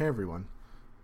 Hey 0.00 0.06
everyone, 0.06 0.46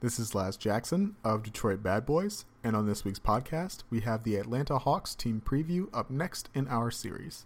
this 0.01 0.19
is 0.19 0.34
Laz 0.34 0.57
Jackson 0.57 1.16
of 1.22 1.43
Detroit 1.43 1.82
Bad 1.82 2.06
Boys, 2.06 2.46
and 2.64 2.75
on 2.75 2.87
this 2.87 3.04
week's 3.04 3.19
podcast, 3.19 3.83
we 3.91 4.00
have 4.00 4.22
the 4.22 4.37
Atlanta 4.37 4.79
Hawks 4.79 5.15
team 5.15 5.42
preview 5.45 5.88
up 5.92 6.11
next 6.11 6.49
in 6.54 6.67
our 6.69 6.91
series. 6.91 7.45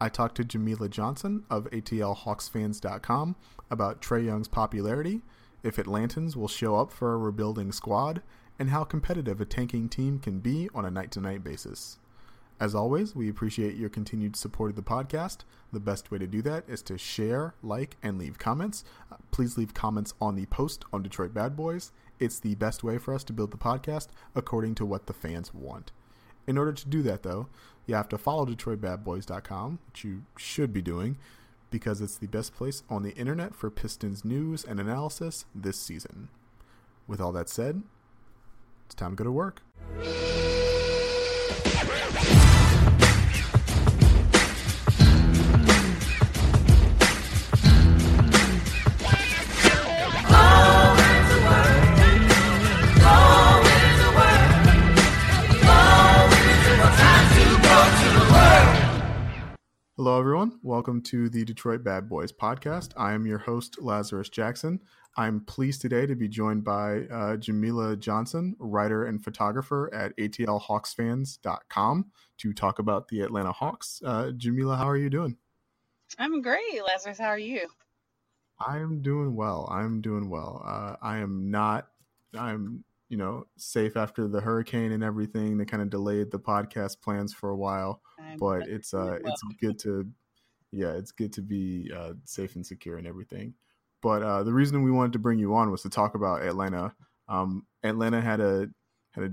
I 0.00 0.08
talked 0.08 0.36
to 0.36 0.44
Jamila 0.44 0.88
Johnson 0.88 1.44
of 1.50 1.64
ATLHawksFans.com 1.64 3.36
about 3.70 4.00
Trae 4.00 4.24
Young's 4.24 4.48
popularity, 4.48 5.20
if 5.62 5.76
Atlantans 5.76 6.34
will 6.34 6.48
show 6.48 6.76
up 6.76 6.90
for 6.90 7.12
a 7.12 7.18
rebuilding 7.18 7.72
squad, 7.72 8.22
and 8.58 8.70
how 8.70 8.82
competitive 8.82 9.38
a 9.38 9.44
tanking 9.44 9.90
team 9.90 10.18
can 10.18 10.38
be 10.38 10.70
on 10.74 10.86
a 10.86 10.90
night 10.90 11.10
to 11.10 11.20
night 11.20 11.44
basis. 11.44 11.98
As 12.58 12.74
always, 12.74 13.14
we 13.14 13.28
appreciate 13.28 13.76
your 13.76 13.90
continued 13.90 14.34
support 14.34 14.70
of 14.70 14.76
the 14.76 14.82
podcast. 14.82 15.38
The 15.72 15.80
best 15.80 16.10
way 16.10 16.18
to 16.18 16.26
do 16.26 16.40
that 16.42 16.64
is 16.66 16.80
to 16.82 16.96
share, 16.96 17.54
like, 17.62 17.96
and 18.02 18.18
leave 18.18 18.38
comments. 18.38 18.82
Uh, 19.12 19.16
please 19.30 19.58
leave 19.58 19.74
comments 19.74 20.14
on 20.22 20.36
the 20.36 20.46
post 20.46 20.86
on 20.90 21.02
Detroit 21.02 21.34
Bad 21.34 21.54
Boys. 21.54 21.92
It's 22.18 22.38
the 22.38 22.54
best 22.54 22.82
way 22.82 22.96
for 22.96 23.12
us 23.12 23.24
to 23.24 23.34
build 23.34 23.50
the 23.50 23.58
podcast 23.58 24.08
according 24.34 24.74
to 24.76 24.86
what 24.86 25.06
the 25.06 25.12
fans 25.12 25.52
want. 25.52 25.92
In 26.46 26.56
order 26.56 26.72
to 26.72 26.88
do 26.88 27.02
that, 27.02 27.24
though, 27.24 27.48
you 27.84 27.94
have 27.94 28.08
to 28.08 28.18
follow 28.18 28.46
DetroitBadBoys.com, 28.46 29.78
which 29.86 30.04
you 30.04 30.22
should 30.38 30.72
be 30.72 30.80
doing, 30.80 31.18
because 31.70 32.00
it's 32.00 32.16
the 32.16 32.26
best 32.26 32.54
place 32.54 32.84
on 32.88 33.02
the 33.02 33.14
internet 33.16 33.54
for 33.54 33.70
Pistons 33.70 34.24
news 34.24 34.64
and 34.64 34.80
analysis 34.80 35.44
this 35.54 35.76
season. 35.76 36.30
With 37.06 37.20
all 37.20 37.32
that 37.32 37.50
said, 37.50 37.82
it's 38.86 38.94
time 38.94 39.10
to 39.10 39.16
go 39.16 39.24
to 39.24 39.32
work. 39.32 39.60
Hello, 59.98 60.20
everyone. 60.20 60.60
Welcome 60.62 61.00
to 61.04 61.30
the 61.30 61.42
Detroit 61.42 61.82
Bad 61.82 62.06
Boys 62.06 62.30
podcast. 62.30 62.90
I 62.98 63.14
am 63.14 63.24
your 63.24 63.38
host, 63.38 63.80
Lazarus 63.80 64.28
Jackson. 64.28 64.78
I'm 65.16 65.40
pleased 65.40 65.80
today 65.80 66.04
to 66.04 66.14
be 66.14 66.28
joined 66.28 66.64
by 66.64 67.04
uh, 67.10 67.38
Jamila 67.38 67.96
Johnson, 67.96 68.56
writer 68.58 69.06
and 69.06 69.24
photographer 69.24 69.90
at 69.94 70.14
ATLHawksFans.com, 70.18 72.10
to 72.36 72.52
talk 72.52 72.78
about 72.78 73.08
the 73.08 73.22
Atlanta 73.22 73.52
Hawks. 73.52 74.02
Uh, 74.04 74.32
Jamila, 74.36 74.76
how 74.76 74.86
are 74.86 74.98
you 74.98 75.08
doing? 75.08 75.38
I'm 76.18 76.42
great, 76.42 76.82
Lazarus. 76.86 77.18
How 77.18 77.28
are 77.28 77.38
you? 77.38 77.66
I'm 78.60 79.00
doing 79.00 79.34
well. 79.34 79.66
I'm 79.72 80.02
doing 80.02 80.28
well. 80.28 80.62
Uh, 80.62 80.96
I 81.00 81.20
am 81.20 81.50
not. 81.50 81.88
I'm 82.38 82.84
you 83.08 83.16
know 83.16 83.46
safe 83.56 83.96
after 83.96 84.28
the 84.28 84.40
hurricane 84.40 84.92
and 84.92 85.04
everything. 85.04 85.58
They 85.58 85.64
kind 85.64 85.82
of 85.82 85.90
delayed 85.90 86.30
the 86.30 86.38
podcast 86.38 87.00
plans 87.00 87.32
for 87.32 87.50
a 87.50 87.56
while, 87.56 88.02
I'm 88.18 88.36
but 88.38 88.68
it's 88.68 88.94
uh 88.94 89.18
it's 89.24 89.42
good 89.60 89.78
to 89.80 90.06
yeah 90.72 90.92
it's 90.92 91.12
good 91.12 91.32
to 91.34 91.42
be 91.42 91.90
uh, 91.94 92.14
safe 92.24 92.56
and 92.56 92.66
secure 92.66 92.96
and 92.98 93.06
everything. 93.06 93.54
But 94.02 94.22
uh, 94.22 94.42
the 94.42 94.52
reason 94.52 94.82
we 94.82 94.90
wanted 94.90 95.14
to 95.14 95.18
bring 95.18 95.38
you 95.38 95.54
on 95.54 95.70
was 95.70 95.82
to 95.82 95.90
talk 95.90 96.14
about 96.14 96.42
Atlanta. 96.42 96.94
Um, 97.28 97.66
Atlanta 97.82 98.20
had 98.20 98.40
a 98.40 98.68
had 99.12 99.24
a 99.24 99.32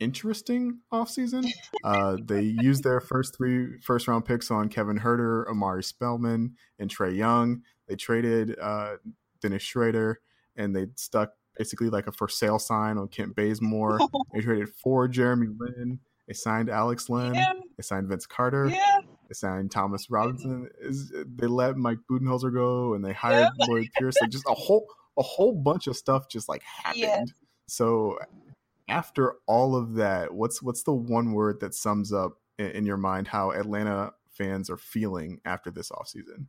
interesting 0.00 0.80
offseason. 0.92 1.46
Uh, 1.84 2.16
they 2.22 2.42
used 2.42 2.84
their 2.84 3.00
first 3.00 3.36
three 3.36 3.80
first 3.80 4.08
round 4.08 4.24
picks 4.24 4.50
on 4.50 4.68
Kevin 4.68 4.98
Huerter, 4.98 5.48
Omari 5.48 5.82
Spellman, 5.82 6.56
and 6.78 6.90
Trae 6.90 7.16
Young. 7.16 7.62
They 7.88 7.96
traded 7.96 8.58
uh, 8.60 8.96
Dennis 9.40 9.62
Schröder, 9.62 10.16
and 10.56 10.74
they 10.74 10.88
stuck 10.96 11.32
basically 11.58 11.90
like 11.90 12.06
a 12.06 12.12
for 12.12 12.28
sale 12.28 12.58
sign 12.58 12.98
on 12.98 13.08
Kent 13.08 13.34
Bazemore. 13.36 13.98
they 14.34 14.40
traded 14.40 14.68
for 14.70 15.08
Jeremy 15.08 15.48
Lin. 15.58 16.00
They 16.26 16.34
signed 16.34 16.68
Alex 16.68 17.08
Len. 17.08 17.34
Yeah. 17.34 17.52
They 17.76 17.82
signed 17.82 18.08
Vince 18.08 18.26
Carter. 18.26 18.66
Yeah, 18.68 18.98
They 19.28 19.34
signed 19.34 19.70
Thomas 19.70 20.10
Robinson. 20.10 20.68
They 21.36 21.46
let 21.46 21.76
Mike 21.76 21.98
Budenholzer 22.10 22.52
go, 22.52 22.94
and 22.94 23.04
they 23.04 23.12
hired 23.12 23.48
Yeah. 23.58 23.66
Lloyd 23.66 23.88
Pierce. 23.96 24.16
Like 24.20 24.30
just 24.30 24.46
a 24.48 24.54
whole 24.54 24.86
a 25.16 25.22
whole 25.22 25.52
bunch 25.52 25.86
of 25.86 25.96
stuff 25.96 26.28
just 26.28 26.48
like 26.48 26.62
happened. 26.62 27.02
Yeah. 27.02 27.24
So 27.68 28.18
after 28.88 29.34
all 29.46 29.76
of 29.76 29.94
that, 29.94 30.34
what's 30.34 30.62
what's 30.62 30.82
the 30.82 30.92
one 30.92 31.32
word 31.32 31.60
that 31.60 31.74
sums 31.74 32.12
up 32.12 32.38
in, 32.58 32.66
in 32.70 32.86
your 32.86 32.96
mind 32.96 33.28
how 33.28 33.50
Atlanta 33.52 34.12
fans 34.30 34.68
are 34.68 34.76
feeling 34.76 35.40
after 35.44 35.70
this 35.70 35.90
offseason? 35.90 36.46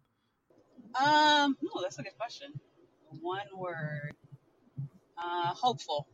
um, 1.00 1.56
oh, 1.76 1.82
that's 1.82 2.00
a 2.00 2.04
good 2.04 2.18
question. 2.18 2.54
One 3.22 3.46
word. 3.56 4.14
Uh, 5.18 5.54
hopeful. 5.54 6.08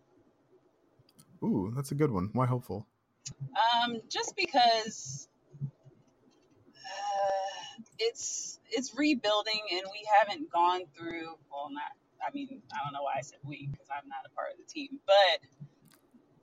Ooh, 1.44 1.74
that's 1.76 1.92
a 1.92 1.96
good 1.96 2.12
one. 2.12 2.30
Why 2.34 2.46
hopeful? 2.46 2.88
Um, 3.42 4.02
just 4.10 4.36
because 4.36 5.28
uh, 6.78 7.84
it's 8.00 8.60
it's 8.72 8.96
rebuilding, 8.98 9.62
and 9.72 9.84
we 9.92 10.08
haven't 10.22 10.52
gone 10.52 10.84
through. 10.98 11.36
Well, 11.52 11.70
not. 11.72 11.92
I 12.26 12.32
mean, 12.34 12.62
I 12.74 12.78
don't 12.84 12.94
know 12.94 13.04
why 13.04 13.16
I 13.18 13.22
said 13.22 13.40
we 13.44 13.68
because 13.72 13.88
I'm 13.92 14.08
not 14.10 14.20
a 14.26 14.36
part 14.36 14.52
of 14.54 14.58
the 14.58 14.72
team, 14.72 15.00
but 15.06 15.40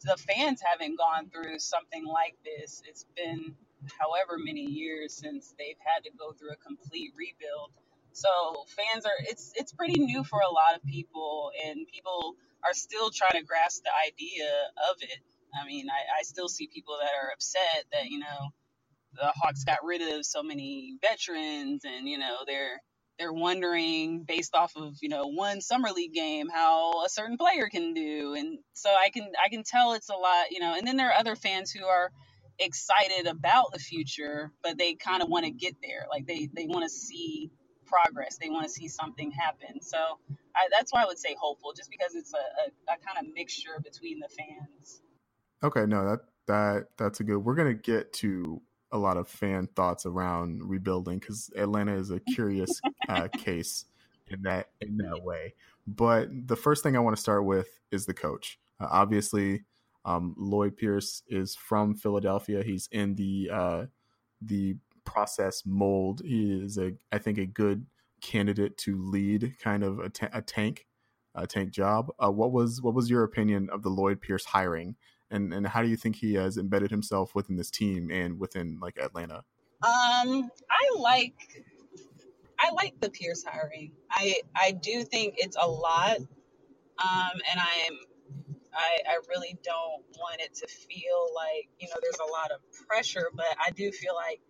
the 0.05 0.17
fans 0.17 0.61
haven't 0.65 0.99
gone 0.99 1.31
through 1.31 1.59
something 1.59 2.07
like 2.07 2.37
this. 2.45 2.83
It's 2.89 3.07
been 3.17 3.55
however 3.99 4.39
many 4.39 4.63
years 4.63 5.15
since 5.15 5.55
they've 5.59 5.79
had 5.81 6.05
to 6.05 6.11
go 6.19 6.33
through 6.33 6.53
a 6.53 6.57
complete 6.57 7.13
rebuild. 7.17 7.73
So 8.13 8.29
fans 8.69 9.07
are 9.07 9.19
it's 9.29 9.53
it's 9.57 9.73
pretty 9.73 10.01
new 10.01 10.25
for 10.25 10.41
a 10.41 10.53
lot 10.53 10.77
of 10.77 10.85
people, 10.85 11.53
and 11.67 11.87
people 11.89 12.37
are 12.65 12.75
still 12.75 13.11
trying 13.11 13.41
to 13.41 13.47
grasp 13.47 13.83
the 13.85 13.91
idea 14.07 14.51
of 14.91 14.97
it. 15.03 15.19
I 15.61 15.67
mean, 15.67 15.87
I, 15.91 16.21
I 16.21 16.23
still 16.23 16.49
see 16.49 16.69
people 16.73 16.99
that 17.01 17.11
are 17.23 17.33
upset 17.33 17.85
that 17.93 18.07
you 18.11 18.19
know 18.21 18.51
the 19.15 19.33
Hawks 19.37 19.65
got 19.65 19.85
rid 19.85 20.03
of 20.03 20.25
so 20.27 20.43
many 20.43 20.97
veterans, 21.03 21.85
and 21.85 22.09
you 22.09 22.19
know 22.19 22.39
they're 22.47 22.81
they're 23.19 23.33
wondering 23.33 24.25
based 24.25 24.55
off 24.55 24.73
of 24.77 24.95
you 25.03 25.09
know 25.09 25.27
one 25.29 25.61
summer 25.61 25.91
league 25.91 26.15
game 26.15 26.49
how 26.49 27.05
a 27.05 27.09
certain 27.09 27.37
player 27.39 27.69
can 27.71 27.95
do, 27.95 28.35
and 28.35 28.59
so 28.75 28.91
I 28.91 29.11
can 29.11 29.31
I 29.45 29.49
can 29.49 29.65
tell 29.65 29.95
it's 29.95 30.11
a 30.11 30.15
lot, 30.15 30.51
you 30.51 30.61
know. 30.61 30.75
And 30.77 30.87
then 30.87 30.97
there 30.97 31.11
are 31.11 31.19
other 31.21 31.37
fans 31.37 31.71
who 31.73 31.87
are 31.87 32.11
excited 32.59 33.27
about 33.27 33.73
the 33.73 33.79
future, 33.79 34.53
but 34.63 34.79
they 34.79 34.95
kind 34.95 35.23
of 35.23 35.29
want 35.29 35.47
to 35.47 35.51
get 35.51 35.77
there, 35.83 36.07
like 36.11 36.27
they 36.27 36.49
they 36.55 36.67
want 36.67 36.85
to 36.85 36.91
see 36.91 37.51
progress, 37.87 38.39
they 38.41 38.51
want 38.51 38.65
to 38.65 38.71
see 38.71 38.89
something 38.89 39.33
happen. 39.33 39.83
So 39.83 39.99
I, 40.55 40.69
that's 40.71 40.93
why 40.93 41.03
I 41.03 41.07
would 41.07 41.19
say 41.19 41.37
hopeful, 41.41 41.73
just 41.73 41.91
because 41.91 42.15
it's 42.15 42.33
a, 42.33 42.37
a, 42.37 42.95
a 42.95 42.97
kind 42.99 43.27
of 43.27 43.35
mixture 43.35 43.81
between 43.83 44.21
the 44.21 44.29
fans. 44.29 45.03
Okay, 45.63 45.87
no, 45.87 46.05
that 46.05 46.21
that 46.47 46.87
that's 46.97 47.21
a 47.21 47.25
good. 47.25 47.39
We're 47.39 47.55
gonna 47.55 47.75
get 47.75 48.13
to 48.15 48.61
a 48.93 48.99
lot 48.99 49.17
of 49.17 49.29
fan 49.29 49.69
thoughts 49.77 50.07
around 50.07 50.69
rebuilding 50.69 51.19
because 51.19 51.51
Atlanta 51.57 51.95
is 51.95 52.11
a 52.11 52.21
curious 52.21 52.81
uh, 53.09 53.29
case 53.29 53.85
in 54.29 54.43
that 54.43 54.71
in 54.81 54.97
that 54.99 55.23
way. 55.23 55.55
But 55.87 56.29
the 56.47 56.57
first 56.57 56.83
thing 56.83 56.97
I 56.97 57.01
want 57.01 57.17
to 57.17 57.23
start 57.23 57.45
with 57.45 57.69
is 57.91 58.07
the 58.07 58.15
coach. 58.15 58.59
Uh, 58.81 58.89
obviously, 58.91 59.65
um, 60.05 60.35
Lloyd 60.39 60.77
Pierce 60.77 61.23
is 61.29 61.55
from 61.55 61.95
Philadelphia. 61.95 62.63
He's 62.63 62.89
in 62.93 63.15
the 63.15 63.51
uh, 63.53 63.87
the 64.41 64.77
process 65.05 65.63
mold. 65.67 66.23
He 66.25 66.61
is 66.61 66.79
a 66.79 66.93
I 67.13 67.19
think 67.19 67.39
a 67.39 67.47
good 67.47 67.87
candidate 68.21 68.77
to 68.79 68.97
lead 68.97 69.57
kind 69.61 69.83
of 69.83 69.99
a, 69.99 70.09
ta- 70.09 70.31
a 70.33 70.43
tank 70.43 70.87
a 71.35 71.47
tank 71.47 71.71
job. 71.71 72.11
Uh, 72.19 72.31
what 72.31 72.53
was 72.53 72.83
what 72.83 72.95
was 72.95 73.09
your 73.09 73.23
opinion 73.23 73.69
of 73.71 73.83
the 73.83 73.89
Lloyd 73.89 74.21
Pierce 74.21 74.47
hiring? 74.47 74.97
and 75.31 75.53
and 75.55 75.67
how 75.67 75.83
do 75.83 75.89
you 75.89 75.97
think 75.97 76.17
he 76.17 76.35
has 76.35 76.57
embedded 76.57 76.91
himself 76.91 77.35
within 77.35 77.57
this 77.57 77.71
team 77.71 78.11
and 78.11 78.39
within 78.39 78.79
like 78.81 78.99
Atlanta? 78.99 79.45
Um, 79.83 80.51
I 80.71 80.99
like 80.99 81.65
I 82.59 82.73
like 82.73 82.95
the 83.01 83.11
Pierce 83.11 83.45
hiring. 83.45 83.93
I 84.11 84.37
I 84.57 84.73
do 84.73 85.05
think 85.05 85.35
it's 85.39 85.57
a 85.61 85.67
lot, 85.67 86.19
um, 86.19 87.41
and 87.51 87.61
I'm 87.61 87.99
I 88.75 88.99
I 89.09 89.21
really 89.29 89.57
don't 89.63 90.03
want 90.19 90.41
it 90.41 90.55
to 90.57 90.67
feel 90.67 91.29
like 91.35 91.69
you 91.79 91.89
know 91.89 91.97
there's 92.03 92.19
a 92.21 92.31
lot 92.31 92.51
of 92.51 92.61
pressure, 92.87 93.29
but 93.35 93.57
I 93.65 93.71
do 93.71 93.91
feel 93.93 94.15
like 94.15 94.41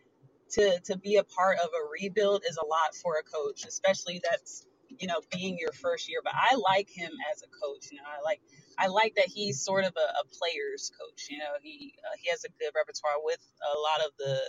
to 0.52 0.80
to 0.80 0.98
be 0.98 1.16
a 1.16 1.24
part 1.24 1.58
of 1.58 1.70
a 1.70 1.88
rebuild 1.90 2.42
is 2.48 2.58
a 2.58 2.66
lot 2.66 2.94
for 2.94 3.16
a 3.18 3.22
coach, 3.22 3.64
especially 3.66 4.20
that's 4.28 4.66
you 4.88 5.06
know 5.06 5.20
being 5.32 5.58
your 5.58 5.72
first 5.72 6.08
year. 6.08 6.20
But 6.24 6.34
I 6.34 6.56
like 6.56 6.88
him 6.90 7.12
as 7.32 7.42
a 7.42 7.48
coach. 7.48 7.90
You 7.92 7.98
know, 7.98 8.08
I 8.08 8.22
like 8.22 8.40
I 8.78 8.88
like 8.88 9.14
that 9.16 9.28
he's 9.28 9.62
sort 9.62 9.84
of 9.84 9.92
a, 9.96 10.20
a 10.20 10.24
player's 10.38 10.90
coach. 11.00 11.28
You 11.30 11.38
know, 11.38 11.52
he 11.62 11.94
uh, 12.04 12.16
he 12.20 12.30
has 12.30 12.44
a 12.44 12.48
good 12.48 12.72
repertoire 12.74 13.22
with 13.22 13.40
a 13.74 13.78
lot 13.78 14.06
of 14.06 14.12
the 14.18 14.40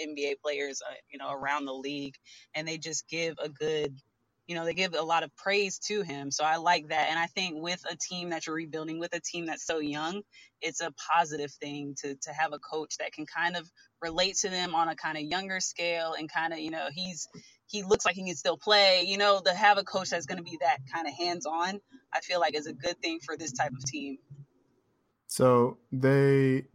NBA 0.00 0.40
players, 0.42 0.82
uh, 0.88 0.94
you 1.10 1.18
know, 1.18 1.32
around 1.32 1.66
the 1.66 1.74
league, 1.74 2.14
and 2.54 2.66
they 2.66 2.78
just 2.78 3.08
give 3.08 3.36
a 3.42 3.48
good, 3.48 3.96
you 4.46 4.54
know, 4.54 4.64
they 4.64 4.74
give 4.74 4.94
a 4.94 5.02
lot 5.02 5.22
of 5.22 5.34
praise 5.36 5.78
to 5.80 6.02
him. 6.02 6.30
So 6.30 6.44
I 6.44 6.56
like 6.56 6.88
that, 6.88 7.08
and 7.10 7.18
I 7.18 7.26
think 7.26 7.62
with 7.62 7.82
a 7.90 7.96
team 7.96 8.30
that 8.30 8.46
you're 8.46 8.56
rebuilding, 8.56 8.98
with 8.98 9.14
a 9.14 9.20
team 9.20 9.46
that's 9.46 9.66
so 9.66 9.78
young, 9.78 10.22
it's 10.60 10.80
a 10.80 10.92
positive 11.12 11.52
thing 11.52 11.94
to 12.02 12.14
to 12.16 12.30
have 12.32 12.52
a 12.52 12.58
coach 12.58 12.96
that 12.98 13.12
can 13.12 13.26
kind 13.26 13.56
of 13.56 13.70
relate 14.04 14.36
to 14.36 14.50
them 14.50 14.74
on 14.74 14.88
a 14.88 14.94
kind 14.94 15.16
of 15.16 15.24
younger 15.24 15.60
scale, 15.60 16.14
and 16.18 16.30
kind 16.30 16.52
of, 16.52 16.58
you 16.58 16.70
know, 16.70 16.88
he's 16.92 17.28
he 17.66 17.82
looks 17.82 18.04
like 18.04 18.14
he 18.14 18.24
can 18.24 18.36
still 18.36 18.56
play. 18.56 19.02
You 19.06 19.18
know, 19.18 19.40
to 19.44 19.54
have 19.54 19.78
a 19.78 19.84
coach 19.84 20.10
that's 20.10 20.26
going 20.26 20.38
to 20.38 20.44
be 20.44 20.58
that 20.60 20.78
kind 20.92 21.08
of 21.08 21.14
hands 21.14 21.46
on, 21.46 21.80
I 22.12 22.20
feel 22.20 22.40
like 22.40 22.54
is 22.54 22.66
a 22.66 22.72
good 22.72 23.00
thing 23.00 23.18
for 23.24 23.36
this 23.36 23.52
type 23.52 23.72
of 23.72 23.84
team. 23.84 24.18
So 25.26 25.78
they, 25.90 26.66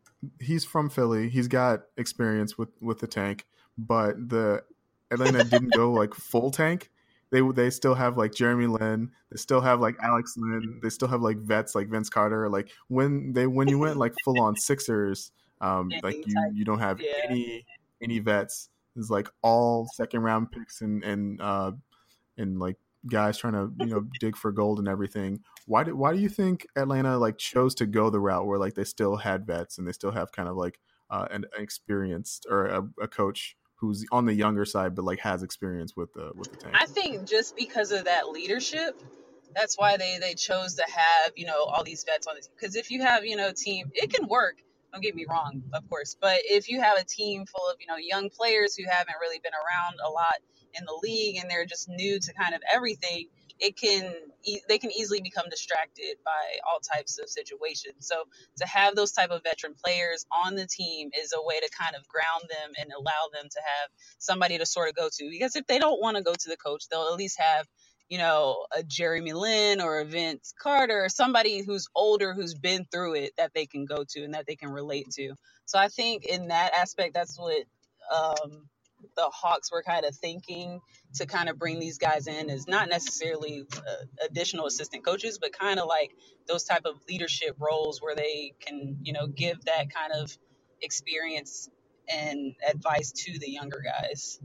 he's 0.41 0.65
from 0.65 0.89
Philly. 0.89 1.29
He's 1.29 1.47
got 1.47 1.83
experience 1.97 2.57
with 2.57 2.69
with 2.81 2.99
the 2.99 3.07
tank, 3.07 3.45
but 3.77 4.29
the 4.29 4.63
Atlanta 5.11 5.43
didn't 5.49 5.73
go 5.73 5.91
like 5.91 6.13
full 6.13 6.51
tank. 6.51 6.89
They 7.31 7.41
they 7.41 7.69
still 7.69 7.93
have 7.93 8.17
like 8.17 8.33
Jeremy 8.33 8.67
Lin. 8.67 9.11
They 9.31 9.37
still 9.37 9.61
have 9.61 9.79
like 9.79 9.95
Alex 10.01 10.35
Len. 10.35 10.79
They 10.81 10.89
still 10.89 11.07
have 11.07 11.21
like 11.21 11.37
vets 11.37 11.75
like 11.75 11.87
Vince 11.87 12.09
Carter. 12.09 12.49
Like 12.49 12.69
when 12.87 13.33
they 13.33 13.45
when 13.45 13.67
you 13.67 13.77
went 13.77 13.97
like 13.97 14.15
full 14.25 14.41
on 14.41 14.55
Sixers, 14.55 15.31
um, 15.61 15.91
like 16.03 16.15
you 16.25 16.51
you 16.53 16.65
don't 16.65 16.79
have 16.79 17.01
yeah. 17.01 17.11
any 17.25 17.65
any 18.01 18.19
vets 18.19 18.69
It's 18.95 19.09
like 19.09 19.29
all 19.41 19.87
second 19.93 20.21
round 20.21 20.51
picks 20.51 20.81
and 20.81 21.03
and 21.03 21.41
uh 21.41 21.71
and 22.37 22.59
like 22.59 22.77
guys 23.07 23.37
trying 23.37 23.53
to 23.53 23.71
you 23.79 23.87
know 23.87 24.05
dig 24.19 24.35
for 24.35 24.51
gold 24.51 24.79
and 24.79 24.87
everything. 24.87 25.41
Why 25.65 25.83
do 25.83 25.95
why 25.95 26.13
do 26.13 26.19
you 26.19 26.29
think 26.29 26.65
Atlanta 26.75 27.17
like 27.17 27.37
chose 27.37 27.75
to 27.75 27.85
go 27.85 28.09
the 28.09 28.19
route 28.19 28.45
where 28.45 28.59
like 28.59 28.75
they 28.75 28.83
still 28.83 29.17
had 29.17 29.45
vets 29.45 29.77
and 29.77 29.87
they 29.87 29.91
still 29.91 30.11
have 30.11 30.31
kind 30.31 30.49
of 30.49 30.55
like 30.55 30.79
uh, 31.09 31.27
an 31.31 31.45
experienced 31.57 32.45
or 32.49 32.67
a, 32.67 32.87
a 33.01 33.07
coach 33.07 33.55
who's 33.75 34.05
on 34.11 34.25
the 34.25 34.33
younger 34.33 34.65
side 34.65 34.93
but 34.93 35.05
like 35.05 35.19
has 35.19 35.41
experience 35.41 35.95
with 35.95 36.13
the 36.13 36.31
with 36.35 36.51
the 36.51 36.57
tank? 36.57 36.75
I 36.77 36.85
think 36.85 37.25
just 37.25 37.55
because 37.55 37.91
of 37.91 38.05
that 38.05 38.29
leadership, 38.29 39.01
that's 39.55 39.77
why 39.77 39.97
they 39.97 40.17
they 40.19 40.33
chose 40.33 40.75
to 40.75 40.83
have 40.83 41.33
you 41.35 41.45
know 41.45 41.63
all 41.63 41.83
these 41.83 42.03
vets 42.03 42.27
on 42.27 42.35
the 42.35 42.41
team. 42.41 42.51
Because 42.59 42.75
if 42.75 42.91
you 42.91 43.01
have 43.03 43.25
you 43.25 43.35
know 43.35 43.49
a 43.49 43.53
team, 43.53 43.91
it 43.93 44.13
can 44.13 44.27
work. 44.27 44.57
Don't 44.91 45.01
get 45.03 45.15
me 45.15 45.25
wrong, 45.29 45.63
of 45.73 45.87
course. 45.89 46.15
But 46.19 46.39
if 46.45 46.69
you 46.69 46.81
have 46.81 46.97
a 46.97 47.03
team 47.03 47.45
full 47.45 47.69
of, 47.69 47.77
you 47.79 47.87
know, 47.87 47.97
young 47.97 48.29
players 48.29 48.75
who 48.75 48.85
haven't 48.89 49.15
really 49.21 49.39
been 49.43 49.53
around 49.53 49.97
a 50.03 50.09
lot 50.09 50.35
in 50.73 50.85
the 50.85 50.99
league 51.03 51.37
and 51.37 51.49
they're 51.49 51.65
just 51.65 51.89
new 51.89 52.19
to 52.19 52.33
kind 52.33 52.55
of 52.55 52.61
everything, 52.73 53.27
it 53.59 53.77
can 53.77 54.13
they 54.67 54.77
can 54.77 54.91
easily 54.91 55.21
become 55.21 55.45
distracted 55.49 56.15
by 56.23 56.57
all 56.67 56.79
types 56.79 57.19
of 57.19 57.29
situations. 57.29 58.07
So 58.07 58.23
to 58.57 58.67
have 58.67 58.95
those 58.95 59.11
type 59.11 59.31
of 59.31 59.43
veteran 59.43 59.75
players 59.83 60.25
on 60.45 60.55
the 60.55 60.65
team 60.65 61.09
is 61.15 61.33
a 61.37 61.43
way 61.43 61.59
to 61.59 61.69
kind 61.77 61.95
of 61.95 62.07
ground 62.07 62.43
them 62.49 62.71
and 62.79 62.89
allow 62.97 63.29
them 63.33 63.47
to 63.51 63.59
have 63.59 63.89
somebody 64.17 64.57
to 64.57 64.65
sort 64.65 64.89
of 64.89 64.95
go 64.95 65.09
to. 65.11 65.29
Because 65.29 65.55
if 65.55 65.67
they 65.67 65.77
don't 65.77 66.01
want 66.01 66.17
to 66.17 66.23
go 66.23 66.33
to 66.33 66.49
the 66.49 66.57
coach, 66.57 66.85
they'll 66.89 67.09
at 67.11 67.17
least 67.17 67.37
have 67.39 67.67
you 68.09 68.17
know, 68.19 68.65
a 68.75 68.83
Jeremy 68.83 69.33
Lin 69.33 69.81
or 69.81 69.99
a 69.99 70.05
Vince 70.05 70.53
Carter, 70.61 71.07
somebody 71.09 71.63
who's 71.63 71.87
older, 71.95 72.33
who's 72.33 72.55
been 72.55 72.85
through 72.91 73.15
it 73.15 73.33
that 73.37 73.53
they 73.55 73.67
can 73.67 73.85
go 73.85 74.05
to 74.09 74.23
and 74.23 74.33
that 74.35 74.47
they 74.47 74.55
can 74.57 74.71
relate 74.71 75.09
to. 75.11 75.33
So 75.65 75.79
I 75.79 75.89
think 75.89 76.25
in 76.25 76.49
that 76.49 76.73
aspect, 76.75 77.13
that's 77.15 77.39
what 77.39 77.63
um, 78.15 78.67
the 79.17 79.29
Hawks 79.33 79.71
were 79.71 79.83
kind 79.83 80.05
of 80.05 80.15
thinking 80.15 80.81
to 81.15 81.25
kind 81.27 81.49
of 81.49 81.59
bring 81.59 81.79
these 81.79 81.97
guys 81.99 82.27
in 82.27 82.49
is 82.49 82.67
not 82.67 82.89
necessarily 82.89 83.65
uh, 83.77 84.05
additional 84.25 84.67
assistant 84.67 85.05
coaches, 85.05 85.39
but 85.39 85.53
kind 85.53 85.79
of 85.79 85.87
like 85.87 86.11
those 86.47 86.63
type 86.65 86.83
of 86.85 86.95
leadership 87.09 87.55
roles 87.59 88.01
where 88.01 88.15
they 88.15 88.53
can, 88.59 88.97
you 89.03 89.13
know, 89.13 89.27
give 89.27 89.63
that 89.65 89.93
kind 89.93 90.13
of 90.13 90.37
experience 90.81 91.69
and 92.11 92.55
advice 92.69 93.11
to 93.11 93.39
the 93.39 93.49
younger 93.51 93.83
guys. 93.85 94.39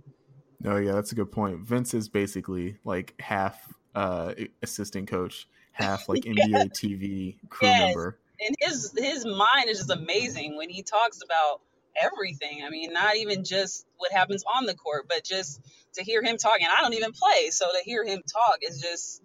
Oh 0.64 0.76
yeah, 0.76 0.92
that's 0.92 1.12
a 1.12 1.14
good 1.14 1.30
point. 1.30 1.60
Vince 1.60 1.94
is 1.94 2.08
basically 2.08 2.78
like 2.84 3.14
half 3.20 3.72
uh, 3.94 4.34
assistant 4.62 5.08
coach, 5.08 5.48
half 5.72 6.08
like 6.08 6.22
NBA. 6.24 6.70
TV 6.72 7.36
crew 7.48 7.68
yes. 7.68 7.80
member. 7.80 8.18
And 8.40 8.56
his 8.60 8.92
his 8.96 9.24
mind 9.24 9.68
is 9.68 9.78
just 9.78 9.90
amazing 9.90 10.56
when 10.56 10.70
he 10.70 10.82
talks 10.82 11.20
about 11.22 11.60
everything. 12.00 12.62
I 12.64 12.70
mean, 12.70 12.92
not 12.92 13.16
even 13.16 13.44
just 13.44 13.86
what 13.96 14.12
happens 14.12 14.44
on 14.56 14.66
the 14.66 14.74
court, 14.74 15.06
but 15.08 15.24
just 15.24 15.60
to 15.94 16.02
hear 16.02 16.22
him 16.22 16.36
talking. 16.36 16.66
I 16.66 16.82
don't 16.82 16.94
even 16.94 17.12
play, 17.12 17.50
so 17.50 17.66
to 17.66 17.78
hear 17.84 18.04
him 18.04 18.22
talk 18.22 18.58
is 18.62 18.80
just 18.80 19.22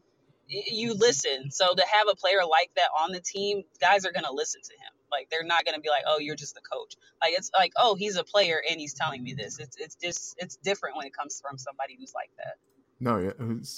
you 0.48 0.94
listen. 0.94 1.52
So 1.52 1.74
to 1.74 1.82
have 1.82 2.08
a 2.12 2.16
player 2.16 2.42
like 2.50 2.72
that 2.76 2.90
on 3.00 3.12
the 3.12 3.22
team, 3.22 3.64
guys 3.80 4.06
are 4.06 4.12
gonna 4.12 4.32
listen 4.32 4.62
to 4.62 4.74
him. 4.74 4.99
Like 5.12 5.30
they're 5.30 5.44
not 5.44 5.66
gonna 5.66 5.80
be 5.80 5.90
like, 5.90 6.04
oh, 6.08 6.20
you're 6.20 6.36
just 6.36 6.56
the 6.56 6.62
coach. 6.62 6.96
Like 7.22 7.34
it's 7.34 7.52
like, 7.58 7.74
oh, 7.78 7.96
he's 7.96 8.16
a 8.18 8.24
player 8.24 8.62
and 8.70 8.80
he's 8.80 8.94
telling 8.94 9.24
me 9.24 9.34
this. 9.34 9.60
It's 9.60 9.78
it's 9.78 9.96
just 9.96 10.36
it's 10.38 10.58
different 10.58 10.98
when 10.98 11.06
it 11.06 11.14
comes 11.14 11.42
from 11.42 11.58
somebody 11.58 11.96
who's 12.00 12.14
like 12.14 12.32
that. 12.38 12.56
No, 13.02 13.18
yeah, 13.18 13.32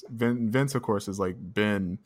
Vince, 0.09 0.73
of 0.73 0.81
course, 0.81 1.05
has 1.05 1.19
like 1.19 1.35
been 1.53 1.99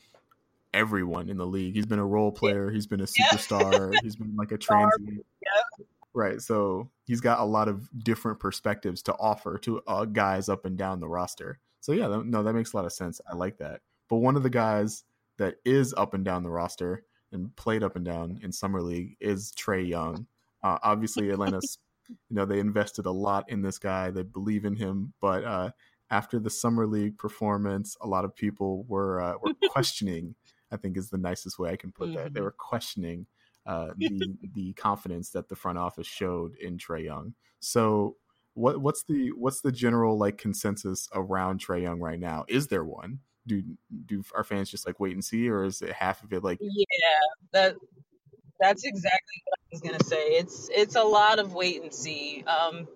everyone 0.74 1.30
in 1.30 1.38
the 1.38 1.46
league. 1.46 1.74
He's 1.74 1.86
been 1.86 2.00
a 2.00 2.06
role 2.06 2.32
player. 2.32 2.70
He's 2.70 2.86
been 2.86 3.00
a 3.00 3.06
superstar. 3.06 3.94
Yeah. 3.94 4.00
he's 4.04 4.18
been 4.18 4.36
like 4.36 4.52
a 4.52 4.58
transient. 4.58 5.26
Yeah. 5.42 5.86
Right. 6.14 6.42
So 6.42 6.90
he's 7.06 7.22
got 7.22 7.40
a 7.40 7.46
lot 7.46 7.68
of 7.68 7.90
different 8.04 8.40
perspectives 8.40 9.02
to 9.04 9.14
offer 9.14 9.58
to 9.60 9.82
uh, 9.88 10.06
guys 10.06 10.50
up 10.50 10.66
and 10.66 10.78
down 10.78 11.00
the 11.00 11.08
roster. 11.08 11.60
So 11.80 11.94
yeah, 11.94 12.22
no, 12.26 12.44
that 12.44 12.54
makes 12.54 12.74
a 12.74 12.76
lot 12.76 12.86
of 12.86 12.94
sense. 12.94 13.22
I 13.30 13.36
like 13.36 13.58
that. 13.60 13.82
But 14.10 14.18
one 14.18 14.36
of 14.36 14.44
the 14.44 14.50
guys 14.50 15.04
that 15.38 15.56
is 15.66 15.94
up 15.96 16.14
and 16.14 16.24
down 16.24 16.44
the 16.44 16.50
roster 16.50 17.04
and 17.36 17.56
played 17.56 17.84
up 17.84 17.96
and 17.96 18.04
down 18.04 18.40
in 18.42 18.52
summer 18.52 18.82
league 18.82 19.16
is 19.20 19.52
Trae 19.52 19.88
Young. 19.88 20.26
Uh, 20.64 20.80
obviously, 20.82 21.30
Atlanta's 21.32 21.78
you 22.10 22.36
know 22.36 22.46
they 22.46 22.60
invested 22.60 23.06
a 23.06 23.12
lot 23.12 23.50
in 23.50 23.62
this 23.62 23.78
guy. 23.78 24.10
They 24.10 24.24
believe 24.24 24.66
in 24.66 24.76
him, 24.76 25.14
but 25.22 25.44
uh, 25.44 25.70
after 26.10 26.40
the 26.40 26.50
summer 26.50 26.88
league 26.88 27.18
performance, 27.18 27.96
a 28.02 28.08
lot 28.08 28.26
of 28.26 28.36
people 28.36 28.84
were 28.88 29.22
uh, 29.22 29.34
were 29.42 29.54
questioning. 29.70 30.36
I 30.72 30.78
think 30.78 30.98
is 30.98 31.10
the 31.10 31.18
nicest 31.18 31.60
way 31.60 31.70
I 31.70 31.76
can 31.76 31.92
put 31.92 32.14
that. 32.16 32.34
They 32.34 32.40
mm-hmm. 32.40 32.44
were 32.44 32.56
questioning 32.58 33.28
uh, 33.66 33.90
the 33.98 34.36
the 34.54 34.74
confidence 34.74 35.30
that 35.32 35.50
the 35.50 35.56
front 35.56 35.78
office 35.78 36.08
showed 36.08 36.56
in 36.56 36.78
Trae 36.78 37.06
Young. 37.06 37.36
So 37.60 38.18
what 38.54 38.82
what's 38.82 39.04
the 39.04 39.30
what's 39.30 39.62
the 39.62 39.72
general 39.72 40.18
like 40.18 40.38
consensus 40.38 41.08
around 41.14 41.60
Trey 41.60 41.82
Young 41.82 42.00
right 42.00 42.20
now? 42.20 42.46
Is 42.48 42.68
there 42.68 42.84
one? 42.84 43.20
Do 43.48 43.64
do 44.06 44.24
our 44.34 44.44
fans 44.44 44.70
just 44.70 44.88
like 44.88 45.00
wait 45.00 45.14
and 45.14 45.24
see, 45.24 45.50
or 45.50 45.66
is 45.66 45.82
it 45.82 45.94
half 45.94 46.24
of 46.24 46.34
it 46.34 46.44
like? 46.44 46.60
Yeah, 46.62 46.86
that 47.54 47.76
that's 48.60 48.84
exactly 48.84 49.44
what 49.46 49.60
I 49.60 49.66
was 49.72 49.82
gonna 49.82 50.04
say. 50.04 50.38
It's 50.38 50.70
it's 50.74 50.96
a 50.96 51.04
lot 51.04 51.40
of 51.40 51.54
wait 51.54 51.82
and 51.84 51.94
see. 51.94 52.44
Um, 52.48 52.88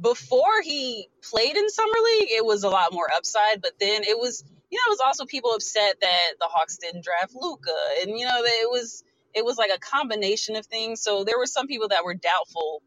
before 0.00 0.60
he 0.62 1.08
played 1.22 1.56
in 1.56 1.68
summer 1.68 1.92
league, 2.18 2.28
it 2.30 2.44
was 2.44 2.64
a 2.64 2.68
lot 2.68 2.92
more 2.92 3.06
upside, 3.16 3.62
but 3.62 3.72
then 3.78 4.02
it 4.02 4.18
was 4.18 4.42
you 4.70 4.78
know 4.78 4.90
it 4.90 4.90
was 4.90 5.00
also 5.04 5.24
people 5.24 5.52
upset 5.54 5.96
that 6.00 6.32
the 6.40 6.46
Hawks 6.46 6.78
didn't 6.78 7.04
draft 7.04 7.34
Luka, 7.34 7.76
and 8.02 8.18
you 8.18 8.26
know 8.26 8.42
it 8.42 8.70
was 8.70 9.04
it 9.34 9.44
was 9.44 9.58
like 9.58 9.70
a 9.74 9.78
combination 9.78 10.56
of 10.56 10.66
things. 10.66 11.02
So 11.02 11.24
there 11.24 11.38
were 11.38 11.46
some 11.46 11.66
people 11.66 11.88
that 11.88 12.04
were 12.04 12.14
doubtful 12.14 12.82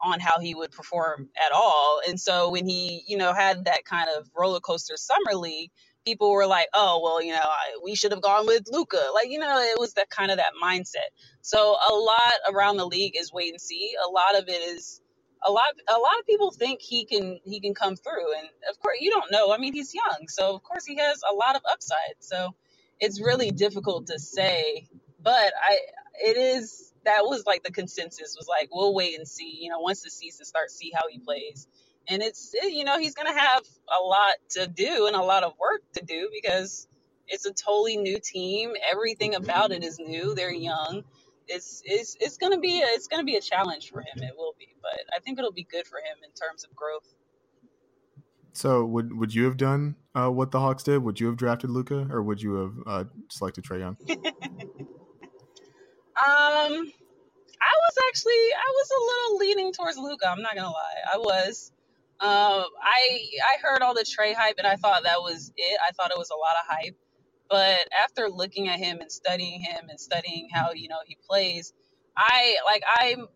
on 0.00 0.20
how 0.20 0.38
he 0.38 0.54
would 0.54 0.70
perform 0.70 1.28
at 1.44 1.52
all. 1.52 2.00
And 2.08 2.20
so 2.20 2.50
when 2.50 2.68
he, 2.68 3.02
you 3.06 3.16
know, 3.16 3.32
had 3.32 3.64
that 3.64 3.84
kind 3.84 4.08
of 4.16 4.30
roller 4.36 4.60
coaster 4.60 4.96
summer 4.96 5.34
league, 5.34 5.70
people 6.08 6.32
were 6.32 6.46
like, 6.46 6.68
"Oh, 6.74 7.00
well, 7.04 7.22
you 7.22 7.32
know, 7.32 7.40
I, 7.44 7.78
we 7.84 7.94
should 7.96 8.12
have 8.12 8.22
gone 8.22 8.46
with 8.46 8.64
Luka. 8.72 9.02
Like, 9.14 9.28
you 9.30 9.38
know, 9.38 9.58
it 9.60 9.78
was 9.78 9.94
that 9.94 10.10
kind 10.10 10.30
of 10.30 10.38
that 10.38 10.52
mindset. 10.62 11.10
So 11.42 11.58
a 11.90 11.94
lot 11.94 12.34
around 12.54 12.78
the 12.78 12.86
league 12.86 13.14
is 13.18 13.32
wait 13.32 13.52
and 13.52 13.60
see. 13.60 13.94
A 14.08 14.10
lot 14.10 14.38
of 14.38 14.48
it 14.48 14.62
is 14.62 15.02
a 15.46 15.52
lot. 15.52 15.74
A 15.88 15.98
lot 15.98 16.18
of 16.20 16.26
people 16.26 16.52
think 16.52 16.80
he 16.82 17.04
can 17.06 17.40
he 17.44 17.60
can 17.60 17.74
come 17.74 17.96
through, 17.96 18.34
and 18.38 18.48
of 18.70 18.80
course, 18.80 18.98
you 19.00 19.10
don't 19.10 19.30
know. 19.32 19.52
I 19.52 19.58
mean, 19.58 19.74
he's 19.74 19.94
young, 19.94 20.28
so 20.28 20.54
of 20.56 20.62
course 20.64 20.86
he 20.86 20.96
has 20.98 21.22
a 21.30 21.34
lot 21.34 21.56
of 21.56 21.62
upside. 21.72 22.16
So 22.20 22.54
it's 23.00 23.20
really 23.22 23.50
difficult 23.52 24.08
to 24.08 24.18
say, 24.18 24.88
but 25.22 25.52
I 25.68 25.78
it 26.22 26.38
is 26.38 26.92
that 27.04 27.22
was 27.24 27.44
like 27.46 27.64
the 27.64 27.72
consensus 27.72 28.36
was 28.38 28.48
like 28.48 28.70
we'll 28.72 28.94
wait 28.94 29.18
and 29.18 29.28
see. 29.28 29.58
You 29.60 29.70
know, 29.70 29.80
once 29.80 30.02
the 30.02 30.10
season 30.10 30.46
starts, 30.46 30.76
see 30.76 30.92
how 30.94 31.08
he 31.10 31.20
plays 31.20 31.68
and 32.08 32.22
it's 32.22 32.54
you 32.62 32.84
know 32.84 32.98
he's 32.98 33.14
going 33.14 33.32
to 33.32 33.38
have 33.38 33.62
a 34.00 34.02
lot 34.02 34.34
to 34.50 34.66
do 34.66 35.06
and 35.06 35.16
a 35.16 35.22
lot 35.22 35.42
of 35.44 35.52
work 35.58 35.82
to 35.92 36.04
do 36.04 36.28
because 36.32 36.88
it's 37.28 37.46
a 37.46 37.52
totally 37.52 37.96
new 37.96 38.18
team. 38.18 38.72
Everything 38.90 39.34
about 39.34 39.70
it 39.70 39.84
is 39.84 39.98
new. 39.98 40.34
They're 40.34 40.52
young. 40.52 41.04
It's 41.46 41.82
it's 41.84 42.16
it's 42.20 42.36
going 42.36 42.52
to 42.52 42.58
be 42.58 42.80
a, 42.80 42.86
it's 42.86 43.06
going 43.06 43.20
to 43.20 43.26
be 43.26 43.36
a 43.36 43.40
challenge 43.40 43.90
for 43.90 44.00
him. 44.00 44.22
It 44.22 44.34
will 44.36 44.54
be, 44.58 44.68
but 44.82 45.00
I 45.14 45.20
think 45.20 45.38
it'll 45.38 45.52
be 45.52 45.66
good 45.70 45.86
for 45.86 45.98
him 45.98 46.16
in 46.24 46.30
terms 46.30 46.64
of 46.64 46.74
growth. 46.74 47.14
So 48.52 48.84
would 48.84 49.16
would 49.16 49.34
you 49.34 49.44
have 49.44 49.56
done 49.56 49.96
uh, 50.14 50.28
what 50.28 50.50
the 50.50 50.60
Hawks 50.60 50.82
did? 50.82 50.98
Would 50.98 51.20
you 51.20 51.26
have 51.28 51.36
drafted 51.36 51.70
Luka, 51.70 52.06
or 52.10 52.22
would 52.22 52.42
you 52.42 52.54
have 52.54 52.74
uh, 52.86 53.04
selected 53.30 53.64
Trae 53.64 53.80
Young? 53.80 53.96
um, 54.08 54.18
I 57.60 57.74
was 57.74 57.94
actually 58.08 58.32
I 58.32 58.72
was 58.74 58.90
a 58.90 59.00
little 59.04 59.38
leaning 59.38 59.72
towards 59.72 59.96
Luka. 59.96 60.28
I'm 60.28 60.42
not 60.42 60.54
gonna 60.54 60.68
lie, 60.68 61.02
I 61.14 61.18
was. 61.18 61.72
Um, 62.20 62.64
I 62.82 63.20
I 63.54 63.58
heard 63.62 63.82
all 63.82 63.94
the 63.94 64.04
Trae 64.04 64.34
hype 64.34 64.56
and 64.58 64.66
I 64.66 64.76
thought 64.76 65.04
that 65.04 65.20
was 65.20 65.52
it. 65.56 65.80
I 65.86 65.92
thought 65.92 66.10
it 66.12 66.18
was 66.18 66.30
a 66.30 66.36
lot 66.36 66.56
of 66.62 66.66
hype. 66.68 66.96
But 67.50 67.88
after 68.04 68.28
looking 68.30 68.68
at 68.68 68.78
him 68.78 69.00
and 69.00 69.12
studying 69.12 69.60
him 69.60 69.88
and 69.90 70.00
studying 70.00 70.48
how 70.52 70.72
you 70.72 70.88
know 70.88 70.98
he 71.06 71.16
plays, 71.28 71.72
I 72.16 72.56
like 72.66 72.82
I'm 72.98 73.28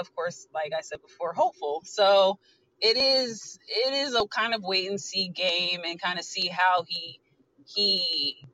of 0.00 0.14
course, 0.16 0.48
like 0.54 0.72
I 0.76 0.82
said 0.82 1.02
before, 1.02 1.34
hopeful. 1.34 1.82
So 1.86 2.38
it 2.80 2.98
is 2.98 3.58
it 3.68 3.94
is 3.94 4.14
a 4.16 4.26
kind 4.28 4.54
of 4.54 4.62
wait 4.64 4.90
and 4.90 5.00
see 5.00 5.28
game 5.28 5.82
and 5.86 6.00
kind 6.00 6.18
of 6.18 6.26
see 6.26 6.48
how 6.48 6.84
he 6.88 7.20
he 7.66 8.46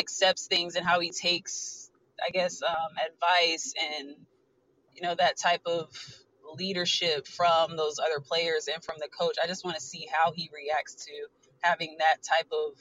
accepts 0.00 0.48
things 0.48 0.76
and 0.76 0.86
how 0.86 1.00
he 1.00 1.10
takes 1.12 1.90
I 2.26 2.30
guess 2.30 2.62
um, 2.62 2.96
advice 3.06 3.74
and 3.98 4.16
you 4.94 5.02
know 5.02 5.14
that 5.16 5.38
type 5.38 5.62
of 5.66 5.90
leadership 6.56 7.26
from 7.26 7.76
those 7.76 7.98
other 7.98 8.20
players 8.20 8.68
and 8.72 8.82
from 8.82 8.96
the 9.00 9.08
coach. 9.08 9.36
I 9.42 9.46
just 9.46 9.64
want 9.64 9.76
to 9.76 9.82
see 9.82 10.08
how 10.10 10.32
he 10.32 10.50
reacts 10.52 11.06
to 11.06 11.12
having 11.62 11.96
that 11.98 12.22
type 12.22 12.50
of 12.52 12.78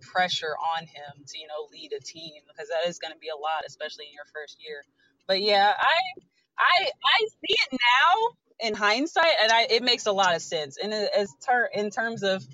pressure 0.00 0.54
on 0.76 0.84
him 0.84 1.24
to 1.26 1.38
you 1.38 1.46
know 1.46 1.68
lead 1.72 1.92
a 1.92 2.00
team 2.00 2.32
because 2.48 2.68
that 2.68 2.88
is 2.88 2.98
going 2.98 3.12
to 3.12 3.18
be 3.18 3.28
a 3.28 3.36
lot, 3.36 3.64
especially 3.66 4.06
in 4.06 4.14
your 4.14 4.24
first 4.34 4.58
year. 4.64 4.84
But 5.26 5.42
yeah, 5.42 5.72
I 5.76 6.20
I 6.58 6.84
I 6.86 7.18
see 7.26 7.54
it 7.54 7.72
now 7.72 8.66
in 8.68 8.74
hindsight, 8.74 9.34
and 9.42 9.52
I 9.52 9.66
it 9.70 9.82
makes 9.82 10.06
a 10.06 10.12
lot 10.12 10.34
of 10.34 10.42
sense. 10.42 10.78
And 10.82 10.92
as 10.92 11.30
ter- 11.46 11.70
in 11.74 11.90
terms 11.90 12.22
of 12.22 12.44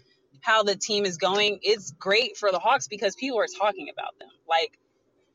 how 0.40 0.62
the 0.62 0.76
team 0.76 1.06
is 1.06 1.16
going, 1.16 1.60
it's 1.62 1.92
great 1.92 2.36
for 2.36 2.50
the 2.52 2.58
Hawks 2.58 2.88
because 2.88 3.14
people 3.16 3.38
are 3.38 3.46
talking 3.46 3.88
about 3.92 4.18
them. 4.18 4.28
Like 4.48 4.78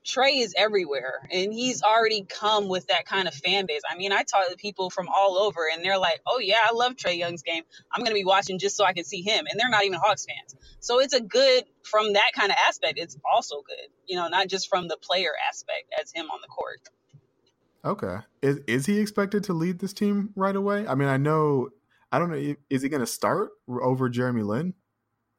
Trae 0.09 0.41
is 0.41 0.55
everywhere 0.57 1.27
and 1.31 1.53
he's 1.53 1.83
already 1.83 2.25
come 2.27 2.67
with 2.67 2.87
that 2.87 3.05
kind 3.05 3.27
of 3.27 3.33
fan 3.33 3.67
base. 3.67 3.81
I 3.89 3.95
mean, 3.95 4.11
I 4.11 4.23
talk 4.23 4.49
to 4.49 4.55
people 4.57 4.89
from 4.89 5.07
all 5.07 5.37
over 5.37 5.67
and 5.71 5.85
they're 5.85 5.99
like, 5.99 6.19
oh, 6.25 6.39
yeah, 6.39 6.57
I 6.63 6.73
love 6.73 6.95
Trae 6.95 7.17
Young's 7.17 7.43
game. 7.43 7.63
I'm 7.93 7.99
going 7.99 8.11
to 8.11 8.19
be 8.19 8.25
watching 8.25 8.57
just 8.57 8.75
so 8.75 8.83
I 8.83 8.93
can 8.93 9.03
see 9.03 9.21
him. 9.21 9.45
And 9.49 9.59
they're 9.59 9.69
not 9.69 9.85
even 9.85 9.99
Hawks 9.99 10.25
fans. 10.25 10.55
So 10.79 10.99
it's 10.99 11.13
a 11.13 11.21
good, 11.21 11.65
from 11.83 12.13
that 12.13 12.31
kind 12.33 12.51
of 12.51 12.57
aspect, 12.67 12.97
it's 12.97 13.17
also 13.31 13.61
good, 13.61 13.89
you 14.07 14.15
know, 14.15 14.27
not 14.27 14.47
just 14.47 14.67
from 14.67 14.87
the 14.87 14.97
player 14.97 15.31
aspect 15.47 15.93
as 16.01 16.11
him 16.11 16.25
on 16.31 16.39
the 16.41 16.47
court. 16.47 16.79
Okay. 17.85 18.17
Is, 18.41 18.59
is 18.67 18.85
he 18.87 18.99
expected 18.99 19.43
to 19.45 19.53
lead 19.53 19.79
this 19.79 19.93
team 19.93 20.31
right 20.35 20.55
away? 20.55 20.87
I 20.87 20.95
mean, 20.95 21.07
I 21.07 21.17
know, 21.17 21.69
I 22.11 22.17
don't 22.17 22.31
know, 22.31 22.55
is 22.69 22.81
he 22.81 22.89
going 22.89 23.01
to 23.01 23.07
start 23.07 23.51
over 23.69 24.09
Jeremy 24.09 24.41
Lin? 24.41 24.73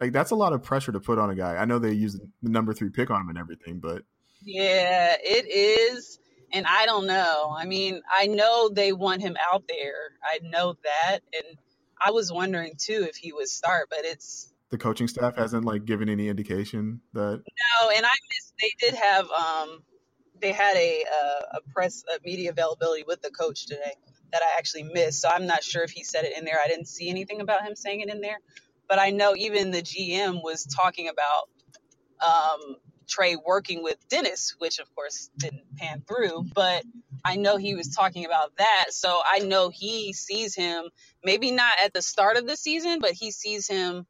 Like, 0.00 0.12
that's 0.12 0.30
a 0.30 0.36
lot 0.36 0.52
of 0.52 0.62
pressure 0.62 0.92
to 0.92 1.00
put 1.00 1.18
on 1.18 1.28
a 1.28 1.34
guy. 1.34 1.56
I 1.56 1.64
know 1.64 1.78
they 1.78 1.92
use 1.92 2.14
the 2.14 2.48
number 2.48 2.72
three 2.72 2.88
pick 2.88 3.10
on 3.10 3.20
him 3.20 3.28
and 3.28 3.36
everything, 3.36 3.80
but 3.80 4.04
yeah, 4.42 5.16
it 5.23 5.47
is. 5.49 6.18
And 6.52 6.66
I 6.66 6.87
don't 6.87 7.06
know. 7.06 7.54
I 7.56 7.64
mean, 7.64 8.02
I 8.11 8.26
know 8.26 8.68
they 8.68 8.92
want 8.92 9.23
him 9.23 9.37
out 9.52 9.64
there. 9.68 10.12
I 10.25 10.40
know 10.42 10.75
that. 10.82 11.20
And 11.32 11.56
I 12.00 12.11
was 12.11 12.32
wondering 12.32 12.73
too 12.76 13.06
if 13.09 13.16
he 13.16 13.32
would 13.32 13.49
start, 13.49 13.88
but 13.90 14.00
it's 14.02 14.52
the 14.70 14.78
coaching 14.78 15.09
staff 15.09 15.37
hasn't 15.37 15.64
like 15.64 15.85
given 15.85 16.09
any 16.09 16.28
indication 16.28 17.00
that 17.12 17.42
No, 17.82 17.90
and 17.90 18.06
I 18.06 18.09
missed 18.09 18.54
they 18.61 18.73
did 18.80 18.94
have 18.94 19.28
um 19.30 19.82
they 20.40 20.52
had 20.52 20.76
a 20.76 21.04
uh, 21.04 21.59
a 21.59 21.73
press 21.73 22.02
a 22.09 22.20
media 22.25 22.50
availability 22.50 23.04
with 23.06 23.20
the 23.20 23.30
coach 23.30 23.66
today 23.66 23.94
that 24.32 24.42
I 24.42 24.56
actually 24.56 24.85
missed. 24.85 25.20
So 25.20 25.28
I'm 25.28 25.47
not 25.47 25.62
sure 25.62 25.82
if 25.82 25.90
he 25.90 26.04
said 26.04 26.25
it 26.25 26.38
in 26.38 26.44
there. 26.44 26.59
I 26.64 26.68
didn't 26.68 26.87
see 26.87 27.11
anything 27.11 27.40
about 27.40 27.62
him 27.62 27.75
saying 27.75 28.00
it 28.00 28.09
in 28.09 28.20
there. 28.20 28.38
But 28.88 28.99
I 28.99 29.11
know 29.11 29.35
even 29.37 29.70
the 29.70 29.82
GM 29.82 30.42
was 30.42 30.64
talking 30.64 31.09
about 31.09 31.49
um, 32.25 32.76
Trae 33.11 33.37
working 33.45 33.83
with 33.83 33.97
Dennis, 34.09 34.55
which 34.59 34.79
of 34.79 34.95
course 34.95 35.31
didn't 35.37 35.76
pan 35.76 36.02
through, 36.07 36.47
but 36.55 36.85
I 37.25 37.37
know 37.37 37.57
he 37.57 37.75
was 37.75 37.88
talking 37.88 38.25
about 38.25 38.57
that. 38.59 38.87
So 38.90 39.21
I 39.25 39.40
know 39.40 39.71
he 39.71 40.12
sees 40.12 40.55
him, 40.55 40.88
maybe 41.25 41.50
not 41.50 41.75
at 41.85 41.93
the 41.93 42.02
start 42.02 42.37
of 42.37 42.47
the 42.47 42.57
season, 42.57 42.99
but 43.00 43.12
he 43.12 43.31
sees 43.31 43.67
him 43.67 44.07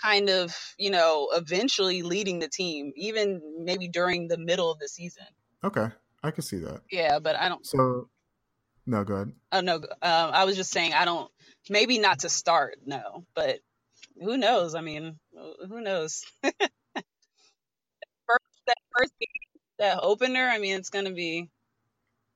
kind 0.00 0.28
of, 0.28 0.54
you 0.78 0.90
know, 0.90 1.30
eventually 1.32 2.02
leading 2.02 2.40
the 2.40 2.48
team, 2.48 2.92
even 2.96 3.40
maybe 3.60 3.88
during 3.88 4.28
the 4.28 4.38
middle 4.38 4.70
of 4.70 4.78
the 4.78 4.88
season. 4.88 5.26
Okay. 5.64 5.86
I 6.22 6.30
can 6.30 6.42
see 6.42 6.58
that. 6.58 6.82
Yeah, 6.90 7.18
but 7.18 7.36
I 7.36 7.48
don't. 7.48 7.64
So, 7.66 8.08
no, 8.86 9.04
go 9.04 9.14
ahead. 9.14 9.32
Oh, 9.50 9.60
no. 9.60 9.76
Um, 9.76 9.82
I 10.02 10.44
was 10.44 10.56
just 10.56 10.70
saying, 10.70 10.92
I 10.92 11.04
don't, 11.04 11.30
maybe 11.68 11.98
not 11.98 12.20
to 12.20 12.28
start, 12.28 12.78
no, 12.84 13.24
but 13.34 13.60
who 14.20 14.36
knows? 14.36 14.74
I 14.74 14.80
mean, 14.80 15.18
who 15.68 15.80
knows? 15.80 16.24
first 18.96 19.12
game, 19.20 19.28
that 19.78 20.00
opener, 20.02 20.48
I 20.48 20.58
mean, 20.58 20.76
it's 20.76 20.90
gonna 20.90 21.12
be, 21.12 21.48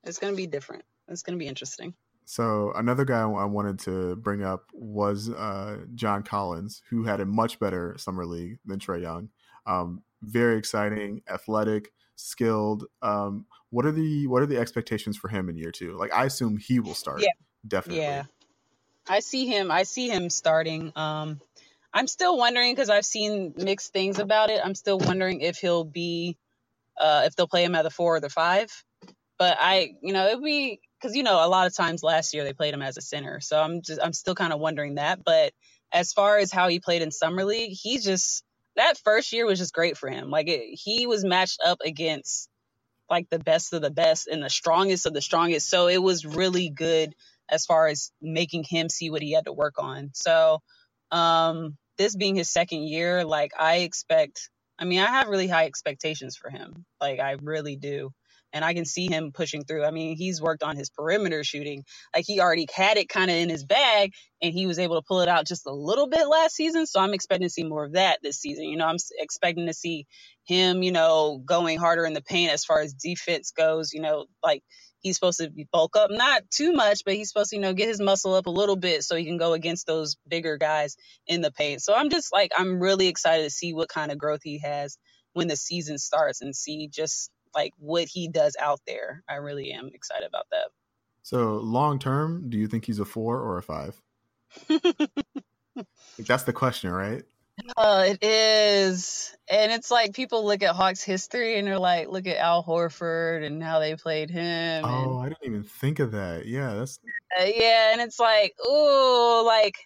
it's 0.04 0.18
gonna 0.18 0.36
be 0.36 0.46
different. 0.46 0.84
It's 1.08 1.22
gonna 1.22 1.38
be 1.38 1.46
interesting. 1.46 1.94
So 2.24 2.72
another 2.74 3.04
guy 3.04 3.20
I 3.20 3.44
wanted 3.44 3.78
to 3.80 4.16
bring 4.16 4.42
up 4.42 4.64
was 4.72 5.30
uh, 5.30 5.78
John 5.94 6.24
Collins, 6.24 6.82
who 6.90 7.04
had 7.04 7.20
a 7.20 7.26
much 7.26 7.60
better 7.60 7.94
summer 7.98 8.26
league 8.26 8.58
than 8.64 8.80
Trae 8.80 9.00
Young. 9.00 9.28
Um, 9.64 10.02
very 10.22 10.58
exciting, 10.58 11.22
athletic, 11.28 11.92
skilled. 12.16 12.86
Um, 13.00 13.46
what 13.70 13.86
are 13.86 13.92
the 13.92 14.26
what 14.26 14.42
are 14.42 14.46
the 14.46 14.58
expectations 14.58 15.16
for 15.16 15.28
him 15.28 15.48
in 15.48 15.56
year 15.56 15.70
two? 15.70 15.96
Like 15.96 16.12
I 16.12 16.24
assume 16.24 16.56
he 16.56 16.80
will 16.80 16.94
start. 16.94 17.20
Yeah, 17.20 17.28
definitely. 17.66 18.02
Yeah, 18.02 18.24
I 19.08 19.20
see 19.20 19.46
him. 19.46 19.70
I 19.70 19.84
see 19.84 20.08
him 20.08 20.30
starting. 20.30 20.92
Um, 20.96 21.40
I'm 21.92 22.08
still 22.08 22.36
wondering 22.36 22.74
because 22.74 22.90
I've 22.90 23.06
seen 23.06 23.54
mixed 23.56 23.92
things 23.92 24.18
about 24.18 24.50
it. 24.50 24.60
I'm 24.62 24.74
still 24.74 24.98
wondering 24.98 25.40
if 25.40 25.58
he'll 25.58 25.84
be, 25.84 26.36
uh, 26.98 27.22
if 27.26 27.36
they'll 27.36 27.48
play 27.48 27.64
him 27.64 27.74
at 27.74 27.82
the 27.82 27.90
four 27.90 28.16
or 28.16 28.20
the 28.20 28.30
five. 28.30 28.70
But 29.38 29.58
I, 29.60 29.94
you 30.02 30.12
know, 30.12 30.26
it'd 30.28 30.42
be 30.42 30.80
because 31.00 31.16
you 31.16 31.22
know 31.22 31.44
a 31.44 31.48
lot 31.48 31.66
of 31.66 31.74
times 31.74 32.02
last 32.02 32.34
year 32.34 32.44
they 32.44 32.52
played 32.52 32.74
him 32.74 32.82
as 32.82 32.96
a 32.96 33.02
center, 33.02 33.40
so 33.40 33.60
I'm 33.60 33.82
just 33.82 34.00
I'm 34.02 34.12
still 34.12 34.34
kind 34.34 34.52
of 34.52 34.60
wondering 34.60 34.94
that. 34.96 35.24
But 35.24 35.52
as 35.92 36.12
far 36.12 36.38
as 36.38 36.52
how 36.52 36.68
he 36.68 36.80
played 36.80 37.02
in 37.02 37.10
summer 37.10 37.44
league, 37.44 37.72
he 37.72 37.98
just 37.98 38.44
that 38.76 38.98
first 39.04 39.32
year 39.32 39.46
was 39.46 39.58
just 39.58 39.74
great 39.74 39.96
for 39.96 40.08
him. 40.08 40.30
Like 40.30 40.48
it, 40.48 40.62
he 40.72 41.06
was 41.06 41.24
matched 41.24 41.60
up 41.64 41.78
against 41.84 42.48
like 43.10 43.28
the 43.30 43.38
best 43.38 43.72
of 43.72 43.82
the 43.82 43.90
best 43.90 44.26
and 44.26 44.42
the 44.42 44.50
strongest 44.50 45.06
of 45.06 45.14
the 45.14 45.22
strongest, 45.22 45.68
so 45.68 45.88
it 45.88 46.02
was 46.02 46.24
really 46.24 46.70
good 46.70 47.14
as 47.48 47.66
far 47.66 47.86
as 47.86 48.10
making 48.20 48.64
him 48.64 48.88
see 48.88 49.10
what 49.10 49.22
he 49.22 49.32
had 49.32 49.44
to 49.46 49.52
work 49.52 49.74
on. 49.78 50.10
So 50.14 50.60
um 51.10 51.76
this 51.98 52.16
being 52.16 52.36
his 52.36 52.50
second 52.50 52.82
year, 52.88 53.24
like 53.24 53.52
I 53.58 53.76
expect, 53.78 54.50
I 54.78 54.86
mean, 54.86 55.00
I 55.00 55.08
have 55.08 55.28
really 55.28 55.48
high 55.48 55.66
expectations 55.66 56.36
for 56.36 56.50
him. 56.50 56.86
Like 57.00 57.20
I 57.20 57.36
really 57.42 57.76
do. 57.76 58.12
And 58.54 58.64
I 58.64 58.74
can 58.74 58.86
see 58.86 59.08
him 59.08 59.32
pushing 59.34 59.64
through. 59.64 59.84
I 59.84 59.92
mean, 59.92 60.16
he's 60.16 60.42
worked 60.42 60.64
on 60.64 60.76
his 60.76 60.90
perimeter 60.90 61.44
shooting. 61.44 61.84
Like 62.16 62.24
he 62.26 62.40
already 62.40 62.66
had 62.74 62.96
it 62.98 63.10
kind 63.10 63.30
of 63.30 63.36
in 63.36 63.50
his 63.50 63.66
bag 63.66 64.12
and 64.42 64.54
he 64.54 64.66
was 64.66 64.80
able 64.80 64.96
to 64.96 65.06
pull 65.06 65.20
it 65.22 65.28
out 65.28 65.46
just 65.46 65.66
a 65.66 65.72
little 65.74 66.08
bit 66.08 66.26
last 66.28 66.56
season. 66.56 66.86
So 66.86 67.00
I'm 67.00 67.14
expecting 67.14 67.48
to 67.48 67.52
see 67.52 67.64
more 67.64 67.84
of 67.84 67.94
that 67.94 68.20
this 68.22 68.38
season. 68.40 68.64
You 68.66 68.78
know, 68.78 68.86
I'm 68.86 68.96
expecting 69.18 69.66
to 69.66 69.74
see 69.74 70.06
him, 70.46 70.82
you 70.84 70.92
know, 70.92 71.42
going 71.44 71.78
harder 71.78 72.06
in 72.06 72.14
the 72.14 72.22
paint 72.22 72.52
as 72.52 72.64
far 72.64 72.80
as 72.80 72.94
defense 72.94 73.52
goes, 73.52 73.92
you 73.92 74.00
know, 74.02 74.26
like 74.42 74.62
he's 75.00 75.16
supposed 75.16 75.38
to 75.38 75.50
bulk 75.72 75.96
up, 75.96 76.10
not 76.10 76.42
too 76.50 76.72
much, 76.72 77.02
but 77.04 77.14
he's 77.14 77.28
supposed 77.28 77.50
to, 77.50 77.56
you 77.56 77.62
know, 77.62 77.72
get 77.72 77.88
his 77.88 78.00
muscle 78.00 78.34
up 78.34 78.46
a 78.46 78.50
little 78.50 78.76
bit 78.76 79.04
so 79.04 79.16
he 79.16 79.24
can 79.24 79.38
go 79.38 79.52
against 79.52 79.86
those 79.86 80.16
bigger 80.28 80.56
guys 80.56 80.96
in 81.26 81.40
the 81.40 81.50
paint. 81.50 81.82
So 81.82 81.94
I'm 81.94 82.10
just 82.10 82.32
like, 82.32 82.52
I'm 82.56 82.80
really 82.80 83.08
excited 83.08 83.44
to 83.44 83.50
see 83.50 83.72
what 83.72 83.88
kind 83.88 84.10
of 84.10 84.18
growth 84.18 84.40
he 84.42 84.58
has 84.58 84.98
when 85.32 85.48
the 85.48 85.56
season 85.56 85.98
starts 85.98 86.40
and 86.40 86.54
see 86.54 86.88
just 86.88 87.30
like 87.54 87.72
what 87.78 88.08
he 88.08 88.28
does 88.28 88.56
out 88.60 88.80
there. 88.86 89.22
I 89.28 89.34
really 89.36 89.72
am 89.72 89.90
excited 89.92 90.26
about 90.26 90.46
that. 90.50 90.68
So 91.22 91.56
long 91.56 91.98
term, 91.98 92.48
do 92.48 92.58
you 92.58 92.68
think 92.68 92.84
he's 92.84 93.00
a 93.00 93.04
four 93.04 93.40
or 93.40 93.58
a 93.58 93.62
five? 93.62 94.00
That's 96.18 96.44
the 96.44 96.52
question, 96.52 96.90
right? 96.90 97.22
Oh, 97.76 98.02
it 98.02 98.22
is. 98.22 99.34
And 99.50 99.72
it's 99.72 99.90
like 99.90 100.14
people 100.14 100.44
look 100.44 100.62
at 100.62 100.74
Hawks 100.74 101.02
history 101.02 101.58
and 101.58 101.66
they're 101.66 101.78
like, 101.78 102.08
look 102.08 102.26
at 102.26 102.36
Al 102.36 102.64
Horford 102.64 103.44
and 103.44 103.62
how 103.62 103.78
they 103.78 103.94
played 103.96 104.30
him. 104.30 104.84
Oh, 104.84 105.18
I 105.18 105.28
didn't 105.28 105.44
even 105.44 105.62
think 105.62 105.98
of 105.98 106.12
that. 106.12 106.46
Yeah, 106.46 106.74
that's 106.74 106.98
uh, 107.40 107.44
yeah, 107.44 107.92
and 107.92 108.00
it's 108.00 108.18
like, 108.18 108.54
oh, 108.60 109.44
like 109.46 109.76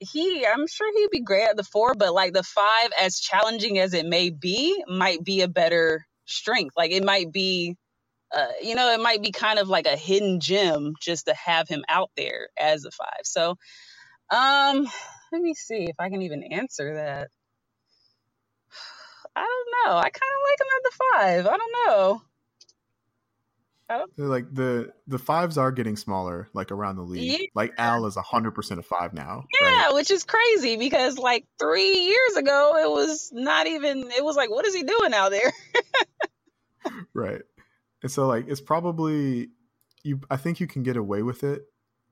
he 0.00 0.46
I'm 0.46 0.66
sure 0.66 0.92
he'd 0.96 1.10
be 1.10 1.20
great 1.20 1.48
at 1.48 1.56
the 1.56 1.64
four, 1.64 1.94
but 1.94 2.14
like 2.14 2.32
the 2.32 2.42
five, 2.42 2.90
as 3.00 3.18
challenging 3.18 3.78
as 3.78 3.94
it 3.94 4.06
may 4.06 4.30
be, 4.30 4.82
might 4.86 5.24
be 5.24 5.40
a 5.40 5.48
better 5.48 6.06
strength. 6.26 6.74
Like 6.76 6.92
it 6.92 7.04
might 7.04 7.32
be 7.32 7.76
uh, 8.36 8.48
you 8.62 8.74
know, 8.74 8.92
it 8.92 9.00
might 9.00 9.22
be 9.22 9.32
kind 9.32 9.58
of 9.58 9.68
like 9.68 9.86
a 9.86 9.96
hidden 9.96 10.38
gem 10.38 10.92
just 11.00 11.26
to 11.26 11.34
have 11.34 11.66
him 11.66 11.82
out 11.88 12.10
there 12.16 12.48
as 12.60 12.84
a 12.84 12.90
five. 12.90 13.24
So 13.24 13.56
um 14.30 14.86
let 15.32 15.42
me 15.42 15.54
see 15.54 15.84
if 15.84 15.96
I 15.98 16.08
can 16.08 16.22
even 16.22 16.42
answer 16.42 16.94
that. 16.94 17.28
I 19.36 19.40
don't 19.40 19.90
know. 19.90 19.96
I 19.96 20.10
kind 20.10 20.14
of 20.14 20.42
like 20.50 20.60
him 20.60 20.66
at 20.76 20.82
the 20.84 20.92
five. 21.12 21.46
I 21.46 21.56
don't 21.56 21.72
know. 21.86 22.22
I 23.90 23.98
don't... 23.98 24.18
Like 24.18 24.52
the 24.52 24.92
the 25.06 25.18
fives 25.18 25.56
are 25.56 25.72
getting 25.72 25.96
smaller, 25.96 26.48
like 26.52 26.70
around 26.70 26.96
the 26.96 27.02
league. 27.02 27.40
Yeah. 27.40 27.46
Like 27.54 27.72
Al 27.78 28.04
is 28.06 28.16
hundred 28.16 28.50
percent 28.50 28.80
a 28.80 28.82
five 28.82 29.14
now. 29.14 29.44
Yeah, 29.60 29.84
right? 29.84 29.94
which 29.94 30.10
is 30.10 30.24
crazy 30.24 30.76
because 30.76 31.16
like 31.16 31.46
three 31.58 31.92
years 31.92 32.36
ago 32.36 32.76
it 32.76 32.90
was 32.90 33.30
not 33.32 33.66
even. 33.66 34.10
It 34.10 34.22
was 34.22 34.36
like, 34.36 34.50
what 34.50 34.66
is 34.66 34.74
he 34.74 34.82
doing 34.82 35.14
out 35.14 35.30
there? 35.30 35.52
right, 37.14 37.40
and 38.02 38.12
so 38.12 38.26
like 38.26 38.46
it's 38.48 38.60
probably 38.60 39.48
you. 40.02 40.20
I 40.30 40.36
think 40.36 40.60
you 40.60 40.66
can 40.66 40.82
get 40.82 40.98
away 40.98 41.22
with 41.22 41.42
it 41.42 41.62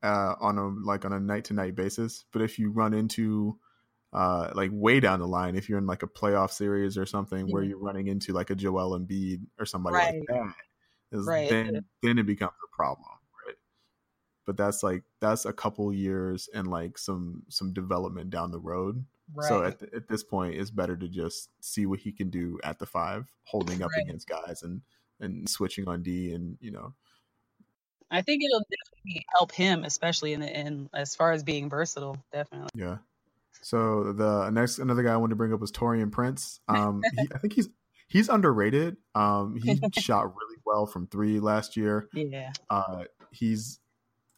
uh, 0.03 0.35
on 0.41 0.59
a 0.59 0.69
like 0.69 1.05
on 1.05 1.12
a 1.12 1.21
night 1.21 1.45
to 1.47 1.55
night 1.55 1.75
basis. 1.75 2.25
But 2.33 2.43
if 2.43 2.59
you 2.59 2.71
run 2.71 2.95
into 2.95 3.59
uh, 4.12 4.50
like 4.55 4.71
way 4.73 5.00
down 5.00 5.21
the 5.21 5.26
line, 5.26 5.57
if 5.57 5.69
you're 5.69 5.79
in 5.79 5.87
like 5.87 6.03
a 6.03 6.09
playoff 6.09 6.50
series 6.50 6.97
or 6.97 7.07
something 7.07 7.50
where 7.50 7.62
you're 7.62 7.79
running 7.79 8.09
into 8.09 8.33
like 8.33 8.50
a 8.50 8.55
Joel 8.55 8.99
Embiid 8.99 9.43
or 9.59 9.67
somebody 9.67 9.97
right. 9.97 10.15
like 10.15 10.29
that, 10.29 10.55
is 11.12 11.26
right. 11.26 11.49
then 11.49 11.85
then 12.03 12.19
it 12.19 12.26
becomes 12.26 12.53
a 12.65 12.76
problem, 12.76 13.11
right? 13.47 13.57
But 14.47 14.57
that's 14.57 14.83
like 14.83 15.03
that's 15.21 15.45
a 15.45 15.53
couple 15.53 15.93
years 15.93 16.49
and 16.55 16.67
like 16.67 16.99
some 16.99 17.43
some 17.49 17.73
development 17.73 18.31
down 18.31 18.50
the 18.50 18.61
road. 18.61 19.05
Right. 19.35 19.49
So 19.49 19.65
at, 19.65 19.83
at 19.95 20.09
this 20.09 20.23
point, 20.23 20.55
it's 20.55 20.71
better 20.71 20.97
to 20.97 21.09
just 21.09 21.50
see 21.61 21.85
what 21.85 21.99
he 21.99 22.12
can 22.12 22.31
do 22.31 22.61
at 22.62 22.79
the 22.79 22.87
five, 22.87 23.26
holding 23.45 23.83
up 23.83 23.91
against 24.00 24.29
guys 24.29 24.62
and 24.62 24.83
and 25.19 25.49
switching 25.49 25.88
on 25.88 26.03
D 26.03 26.33
and 26.33 26.59
you 26.61 26.71
know 26.71 26.95
I 28.11 28.23
think 28.23 28.43
it'll 28.45 28.61
definitely 28.61 29.27
help 29.37 29.53
him, 29.53 29.85
especially 29.85 30.33
in 30.33 30.41
the 30.41 30.61
in 30.61 30.89
as 30.95 31.15
far 31.15 31.33
as 31.33 31.43
being 31.43 31.69
versatile. 31.69 32.17
Definitely. 32.33 32.71
Yeah. 32.75 32.99
So 33.63 34.13
the 34.13 34.51
next 34.51 34.79
another 34.79 35.03
guy 35.03 35.13
I 35.13 35.17
wanted 35.17 35.31
to 35.31 35.37
bring 35.37 35.53
up 35.53 35.61
was 35.61 35.73
Taurean 35.73 36.13
Prince. 36.13 36.61
Um, 36.69 37.03
he, 37.19 37.29
I 37.35 37.39
think 37.39 37.55
he's 37.55 37.69
he's 38.07 38.29
underrated. 38.29 38.97
Um, 39.15 39.57
he 39.63 39.81
shot 40.01 40.27
really 40.27 40.59
well 40.65 40.87
from 40.87 41.07
three 41.09 41.41
last 41.41 41.77
year. 41.77 42.09
Yeah. 42.13 42.53
Uh, 42.71 43.05
he's 43.31 43.81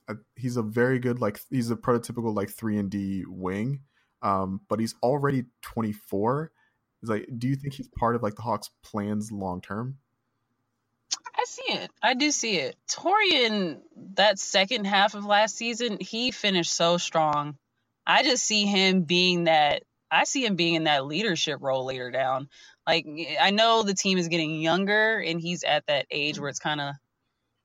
a, 0.09 0.15
he's 0.37 0.57
a 0.57 0.63
very 0.63 0.99
good 0.99 1.21
like 1.21 1.41
he's 1.51 1.71
a 1.71 1.77
prototypical 1.77 2.35
like 2.35 2.51
three 2.51 2.79
and 2.79 2.91
D 2.91 3.25
wing. 3.27 3.81
Um, 4.23 4.63
but 4.69 4.81
he's 4.81 4.95
already 5.03 5.45
24. 5.63 6.51
Is 7.03 7.09
like, 7.09 7.29
do 7.39 7.47
you 7.47 7.55
think 7.55 7.75
he's 7.75 7.89
part 7.89 8.17
of 8.17 8.23
like 8.23 8.35
the 8.35 8.43
Hawks' 8.43 8.71
plans 8.83 9.31
long 9.31 9.61
term? 9.61 9.99
See 11.49 11.73
it. 11.73 11.91
I 12.03 12.13
do 12.13 12.31
see 12.31 12.57
it. 12.57 12.77
Taurean, 12.91 13.79
that 14.15 14.39
second 14.39 14.85
half 14.85 15.15
of 15.15 15.25
last 15.25 15.57
season, 15.57 15.97
he 15.99 16.31
finished 16.31 16.73
so 16.73 16.99
strong. 16.99 17.57
I 18.07 18.23
just 18.23 18.45
see 18.45 18.67
him 18.67 19.03
being 19.03 19.45
that. 19.45 19.83
I 20.11 20.25
see 20.25 20.45
him 20.45 20.57
being 20.57 20.75
in 20.75 20.85
that 20.85 21.07
leadership 21.07 21.59
role 21.63 21.87
later 21.87 22.11
down. 22.11 22.49
Like 22.87 23.07
I 23.41 23.51
know 23.51 23.83
the 23.83 23.95
team 23.95 24.19
is 24.19 24.29
getting 24.29 24.61
younger, 24.61 25.19
and 25.19 25.41
he's 25.41 25.65
at 25.65 25.87
that 25.87 26.05
age 26.11 26.39
where 26.39 26.51
it's 26.51 26.59
kind 26.59 26.83
of, 26.83 26.95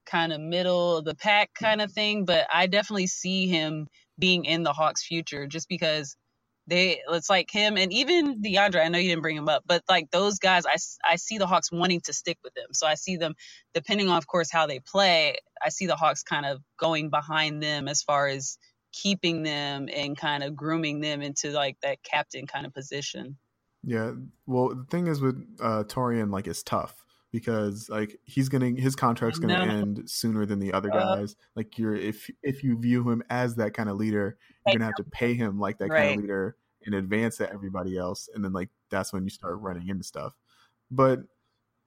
kind 0.05 0.31
of 0.31 0.39
middle 0.39 0.97
of 0.97 1.05
the 1.05 1.15
pack 1.15 1.53
kind 1.53 1.81
of 1.81 1.91
thing. 1.91 2.23
But 2.23 2.47
I 2.53 2.67
definitely 2.67 3.07
see 3.07 3.47
him 3.47 3.87
being 4.17 4.45
in 4.45 4.63
the 4.63 4.73
Hawks' 4.73 5.03
future, 5.05 5.45
just 5.45 5.67
because 5.67 6.15
they 6.67 7.01
it's 7.09 7.29
like 7.29 7.49
him 7.51 7.77
and 7.77 7.91
even 7.91 8.41
DeAndre. 8.41 8.83
I 8.83 8.87
know 8.89 8.97
you 8.97 9.09
didn't 9.09 9.21
bring 9.21 9.37
him 9.37 9.49
up, 9.49 9.63
but 9.65 9.83
like 9.89 10.11
those 10.11 10.39
guys, 10.39 10.65
I, 10.65 10.77
I 11.09 11.15
see 11.17 11.37
the 11.37 11.47
Hawks 11.47 11.71
wanting 11.71 12.01
to 12.01 12.13
stick 12.13 12.37
with 12.43 12.53
them. 12.53 12.67
So 12.73 12.87
I 12.87 12.95
see 12.95 13.17
them, 13.17 13.35
depending 13.73 14.09
on, 14.09 14.17
of 14.17 14.27
course, 14.27 14.51
how 14.51 14.67
they 14.67 14.79
play. 14.79 15.37
I 15.63 15.69
see 15.69 15.87
the 15.87 15.95
Hawks 15.95 16.23
kind 16.23 16.45
of 16.45 16.61
going 16.77 17.09
behind 17.09 17.61
them 17.61 17.87
as 17.87 18.01
far 18.01 18.27
as 18.27 18.57
keeping 18.93 19.43
them 19.43 19.89
and 19.93 20.17
kind 20.17 20.43
of 20.43 20.55
grooming 20.55 21.01
them 21.01 21.21
into 21.21 21.51
like 21.51 21.77
that 21.81 22.03
captain 22.03 22.47
kind 22.47 22.65
of 22.65 22.73
position. 22.73 23.37
Yeah. 23.83 24.13
Well, 24.45 24.69
the 24.69 24.85
thing 24.85 25.07
is 25.07 25.19
with 25.19 25.45
uh, 25.59 25.83
Taurean, 25.83 26.31
like, 26.31 26.47
it's 26.47 26.63
tough 26.63 27.02
because 27.33 27.89
like 27.89 28.19
he's 28.25 28.47
gonna 28.47 28.69
his 28.77 28.95
contract's 28.95 29.39
gonna 29.39 29.65
end 29.65 30.09
sooner 30.09 30.45
than 30.45 30.59
the 30.59 30.71
other 30.71 30.93
uh, 30.93 31.15
guys. 31.15 31.35
Like 31.55 31.79
you're 31.79 31.95
if 31.95 32.29
if 32.43 32.63
you 32.63 32.79
view 32.79 33.09
him 33.09 33.23
as 33.29 33.55
that 33.55 33.73
kind 33.73 33.89
of 33.89 33.97
leader, 33.97 34.37
you're 34.65 34.75
gonna 34.75 34.85
have 34.85 34.95
to 34.95 35.03
pay 35.03 35.33
him 35.33 35.59
like 35.59 35.79
that 35.79 35.89
right. 35.89 36.09
kind 36.09 36.19
of 36.19 36.21
leader 36.21 36.55
in 36.83 36.93
advance 36.93 37.37
to 37.37 37.51
everybody 37.51 37.97
else, 37.97 38.29
and 38.33 38.45
then 38.45 38.53
like 38.53 38.69
that's 38.91 39.11
when 39.11 39.23
you 39.23 39.31
start 39.31 39.59
running 39.59 39.89
into 39.89 40.03
stuff. 40.03 40.35
But 40.91 41.21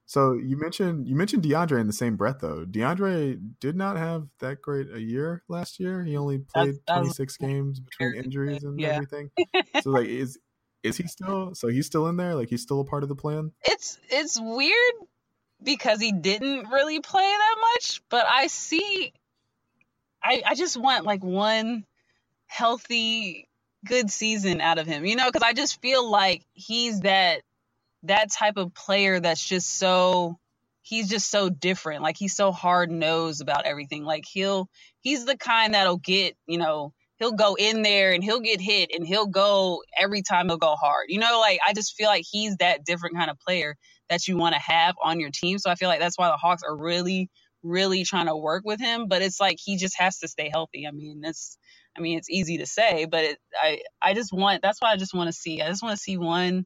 so 0.05 0.33
you 0.33 0.57
mentioned 0.59 1.07
you 1.07 1.15
mentioned 1.15 1.43
DeAndre 1.43 1.79
in 1.79 1.87
the 1.87 1.93
same 1.93 2.17
breath 2.17 2.39
though. 2.41 2.65
DeAndre 2.65 3.39
did 3.61 3.77
not 3.77 3.95
have 3.95 4.27
that 4.39 4.61
great 4.61 4.91
a 4.93 4.99
year 4.99 5.43
last 5.47 5.79
year. 5.79 6.03
He 6.03 6.17
only 6.17 6.39
played 6.39 6.75
that's, 6.85 6.99
26 6.99 7.37
games 7.37 7.79
between 7.79 8.15
injuries 8.15 8.63
and 8.65 8.79
yeah. 8.79 8.89
everything. 8.89 9.31
So 9.81 9.91
like 9.91 10.07
is 10.07 10.37
is 10.83 10.97
he 10.97 11.07
still 11.07 11.55
so 11.55 11.69
he's 11.69 11.85
still 11.85 12.07
in 12.07 12.17
there? 12.17 12.35
Like 12.35 12.49
he's 12.49 12.61
still 12.61 12.81
a 12.81 12.85
part 12.85 13.03
of 13.03 13.09
the 13.09 13.15
plan? 13.15 13.53
It's 13.63 13.97
it's 14.09 14.37
weird 14.39 14.93
because 15.63 15.99
he 15.99 16.11
didn't 16.11 16.69
really 16.69 16.99
play 16.99 17.23
that 17.23 17.55
much, 17.73 18.01
but 18.09 18.25
I 18.27 18.47
see 18.47 19.13
I 20.23 20.43
I 20.45 20.55
just 20.55 20.77
want 20.77 21.05
like 21.05 21.23
one 21.23 21.85
healthy 22.47 23.47
good 23.85 24.09
season 24.11 24.61
out 24.61 24.79
of 24.79 24.87
him, 24.87 25.05
you 25.05 25.15
know, 25.15 25.31
cuz 25.31 25.41
I 25.43 25.53
just 25.53 25.81
feel 25.81 26.09
like 26.09 26.45
he's 26.53 27.01
that 27.01 27.41
that 28.03 28.31
type 28.31 28.57
of 28.57 28.73
player 28.73 29.19
that's 29.19 29.43
just 29.43 29.77
so 29.77 30.39
he's 30.81 31.09
just 31.09 31.29
so 31.29 31.49
different. 31.49 32.01
Like 32.03 32.17
he's 32.17 32.35
so 32.35 32.51
hard 32.51 32.91
nosed 32.91 33.41
about 33.41 33.65
everything. 33.65 34.03
Like 34.03 34.25
he'll 34.25 34.69
he's 35.01 35.25
the 35.25 35.37
kind 35.37 35.73
that'll 35.73 35.97
get, 35.97 36.35
you 36.47 36.57
know, 36.57 36.93
he'll 37.19 37.33
go 37.33 37.55
in 37.55 37.81
there 37.81 38.13
and 38.13 38.23
he'll 38.23 38.39
get 38.39 38.61
hit 38.61 38.91
and 38.93 39.05
he'll 39.05 39.27
go 39.27 39.83
every 39.97 40.21
time 40.21 40.47
he'll 40.47 40.57
go 40.57 40.75
hard. 40.75 41.07
You 41.09 41.19
know, 41.19 41.39
like 41.39 41.59
I 41.65 41.73
just 41.73 41.95
feel 41.95 42.07
like 42.07 42.25
he's 42.29 42.57
that 42.57 42.85
different 42.85 43.15
kind 43.15 43.29
of 43.29 43.39
player 43.39 43.75
that 44.09 44.27
you 44.27 44.37
want 44.37 44.55
to 44.55 44.61
have 44.61 44.95
on 45.03 45.19
your 45.19 45.31
team. 45.31 45.57
So 45.57 45.69
I 45.69 45.75
feel 45.75 45.89
like 45.89 45.99
that's 45.99 46.17
why 46.17 46.29
the 46.29 46.37
Hawks 46.37 46.63
are 46.63 46.75
really, 46.75 47.29
really 47.63 48.03
trying 48.03 48.27
to 48.27 48.35
work 48.35 48.63
with 48.65 48.79
him. 48.79 49.07
But 49.07 49.21
it's 49.21 49.39
like 49.39 49.57
he 49.63 49.77
just 49.77 49.97
has 49.99 50.19
to 50.19 50.27
stay 50.27 50.49
healthy. 50.51 50.87
I 50.87 50.91
mean, 50.91 51.21
it's 51.23 51.57
I 51.97 52.01
mean, 52.01 52.17
it's 52.17 52.29
easy 52.29 52.59
to 52.59 52.65
say, 52.65 53.05
but 53.05 53.23
it, 53.23 53.37
I 53.59 53.81
I 54.01 54.13
just 54.13 54.31
want 54.31 54.61
that's 54.61 54.81
why 54.81 54.91
I 54.91 54.97
just 54.97 55.13
want 55.13 55.27
to 55.27 55.33
see. 55.33 55.61
I 55.61 55.67
just 55.67 55.83
want 55.83 55.97
to 55.97 56.01
see 56.01 56.17
one, 56.17 56.65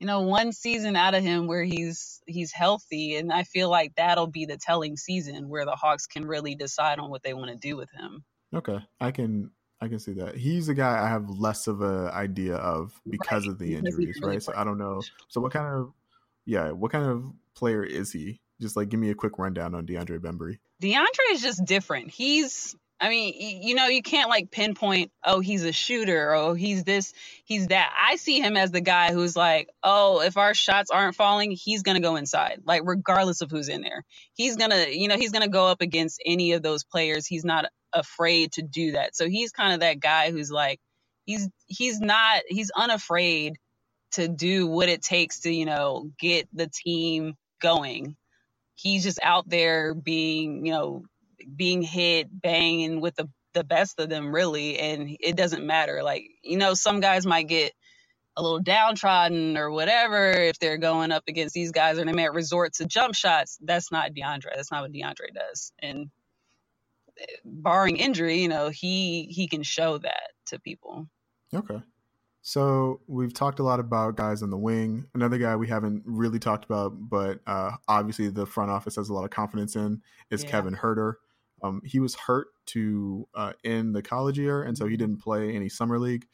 you 0.00 0.06
know, 0.06 0.22
one 0.22 0.52
season 0.52 0.96
out 0.96 1.14
of 1.14 1.22
him 1.22 1.46
where 1.46 1.64
he's 1.64 2.20
he's 2.26 2.52
healthy, 2.52 3.16
and 3.16 3.32
I 3.32 3.44
feel 3.44 3.68
like 3.68 3.92
that'll 3.96 4.26
be 4.26 4.46
the 4.46 4.56
telling 4.56 4.96
season 4.96 5.48
where 5.48 5.64
the 5.64 5.76
Hawks 5.76 6.06
can 6.06 6.26
really 6.26 6.54
decide 6.54 6.98
on 6.98 7.10
what 7.10 7.22
they 7.22 7.34
want 7.34 7.50
to 7.50 7.56
do 7.56 7.76
with 7.76 7.90
him. 7.92 8.24
Okay, 8.54 8.78
I 9.00 9.10
can 9.10 9.50
I 9.80 9.88
can 9.88 9.98
see 9.98 10.12
that. 10.14 10.36
He's 10.36 10.68
a 10.68 10.74
guy 10.74 11.04
I 11.04 11.08
have 11.08 11.28
less 11.28 11.66
of 11.66 11.82
an 11.82 12.08
idea 12.08 12.54
of 12.54 12.98
because 13.08 13.46
right. 13.46 13.52
of 13.52 13.58
the 13.58 13.74
injuries, 13.74 14.18
right? 14.22 14.42
So 14.42 14.52
I 14.56 14.64
don't 14.64 14.78
know. 14.78 15.02
So 15.28 15.40
what 15.40 15.52
kind 15.52 15.66
of 15.66 15.92
yeah, 16.46 16.70
what 16.70 16.92
kind 16.92 17.06
of 17.06 17.24
player 17.54 17.82
is 17.82 18.12
he? 18.12 18.40
Just 18.60 18.76
like 18.76 18.88
give 18.88 19.00
me 19.00 19.10
a 19.10 19.14
quick 19.14 19.38
rundown 19.38 19.74
on 19.74 19.86
DeAndre 19.86 20.18
Bembry. 20.20 20.58
DeAndre 20.82 21.32
is 21.32 21.42
just 21.42 21.64
different. 21.64 22.10
He's 22.10 22.76
I 23.00 23.08
mean, 23.08 23.62
you 23.62 23.74
know, 23.74 23.88
you 23.88 24.02
can't 24.02 24.30
like 24.30 24.50
pinpoint, 24.50 25.10
oh, 25.24 25.40
he's 25.40 25.64
a 25.64 25.72
shooter, 25.72 26.32
oh, 26.32 26.54
he's 26.54 26.84
this, 26.84 27.12
he's 27.44 27.66
that. 27.66 27.92
I 28.00 28.16
see 28.16 28.40
him 28.40 28.56
as 28.56 28.70
the 28.70 28.80
guy 28.80 29.12
who's 29.12 29.36
like, 29.36 29.68
oh, 29.82 30.22
if 30.22 30.36
our 30.36 30.54
shots 30.54 30.90
aren't 30.90 31.16
falling, 31.16 31.50
he's 31.50 31.82
going 31.82 31.96
to 31.96 32.02
go 32.02 32.16
inside, 32.16 32.60
like, 32.64 32.82
regardless 32.84 33.40
of 33.40 33.50
who's 33.50 33.68
in 33.68 33.82
there. 33.82 34.04
He's 34.34 34.56
going 34.56 34.70
to, 34.70 34.96
you 34.96 35.08
know, 35.08 35.16
he's 35.16 35.32
going 35.32 35.42
to 35.42 35.50
go 35.50 35.66
up 35.66 35.82
against 35.82 36.22
any 36.24 36.52
of 36.52 36.62
those 36.62 36.84
players. 36.84 37.26
He's 37.26 37.44
not 37.44 37.66
afraid 37.92 38.52
to 38.52 38.62
do 38.62 38.92
that. 38.92 39.16
So 39.16 39.28
he's 39.28 39.50
kind 39.50 39.74
of 39.74 39.80
that 39.80 40.00
guy 40.00 40.30
who's 40.30 40.50
like, 40.50 40.80
he's, 41.24 41.48
he's 41.66 42.00
not, 42.00 42.42
he's 42.48 42.70
unafraid 42.74 43.58
to 44.14 44.28
do 44.28 44.66
what 44.66 44.88
it 44.88 45.02
takes 45.02 45.40
to, 45.40 45.52
you 45.52 45.66
know, 45.66 46.10
get 46.18 46.48
the 46.52 46.68
team 46.68 47.34
going. 47.60 48.16
He's 48.74 49.04
just 49.04 49.20
out 49.22 49.48
there 49.48 49.94
being, 49.94 50.66
you 50.66 50.72
know, 50.72 51.04
being 51.54 51.82
hit, 51.82 52.28
banging 52.30 53.00
with 53.00 53.14
the 53.16 53.28
the 53.54 53.64
best 53.64 54.00
of 54.00 54.08
them 54.08 54.34
really, 54.34 54.78
and 54.78 55.16
it 55.20 55.36
doesn't 55.36 55.64
matter. 55.64 56.02
Like 56.02 56.24
you 56.42 56.58
know, 56.58 56.74
some 56.74 57.00
guys 57.00 57.24
might 57.24 57.48
get 57.48 57.72
a 58.36 58.42
little 58.42 58.60
downtrodden 58.60 59.56
or 59.56 59.70
whatever 59.70 60.30
if 60.32 60.58
they're 60.58 60.76
going 60.76 61.12
up 61.12 61.24
against 61.28 61.54
these 61.54 61.70
guys, 61.70 61.98
or 61.98 62.04
they 62.04 62.12
might 62.12 62.32
resort 62.32 62.74
to 62.74 62.84
jump 62.84 63.14
shots. 63.14 63.58
That's 63.62 63.92
not 63.92 64.12
DeAndre. 64.12 64.56
That's 64.56 64.72
not 64.72 64.82
what 64.82 64.92
DeAndre 64.92 65.32
does. 65.32 65.72
And 65.78 66.10
eh, 67.18 67.24
barring 67.44 67.96
injury, 67.96 68.42
you 68.42 68.48
know, 68.48 68.68
he 68.68 69.26
he 69.30 69.48
can 69.48 69.62
show 69.62 69.98
that 69.98 70.30
to 70.46 70.58
people. 70.58 71.08
Okay. 71.54 71.80
So 72.46 73.00
we've 73.06 73.32
talked 73.32 73.58
a 73.58 73.62
lot 73.62 73.80
about 73.80 74.16
guys 74.16 74.42
on 74.42 74.50
the 74.50 74.58
wing. 74.58 75.06
Another 75.14 75.38
guy 75.38 75.56
we 75.56 75.66
haven't 75.66 76.02
really 76.04 76.38
talked 76.38 76.66
about, 76.66 76.92
but 77.08 77.40
uh, 77.46 77.70
obviously 77.88 78.28
the 78.28 78.44
front 78.44 78.70
office 78.70 78.96
has 78.96 79.08
a 79.08 79.14
lot 79.14 79.24
of 79.24 79.30
confidence 79.30 79.76
in, 79.76 80.02
is 80.30 80.44
yeah. 80.44 80.50
Kevin 80.50 80.74
Huerter. 80.74 81.14
Um, 81.62 81.80
he 81.86 82.00
was 82.00 82.14
hurt 82.14 82.48
to 82.66 83.26
uh, 83.34 83.54
end 83.64 83.96
the 83.96 84.02
college 84.02 84.38
year, 84.38 84.62
and 84.62 84.76
so 84.76 84.86
he 84.86 84.98
didn't 84.98 85.22
play 85.22 85.56
any 85.56 85.70
summer 85.70 85.98
league. 85.98 86.26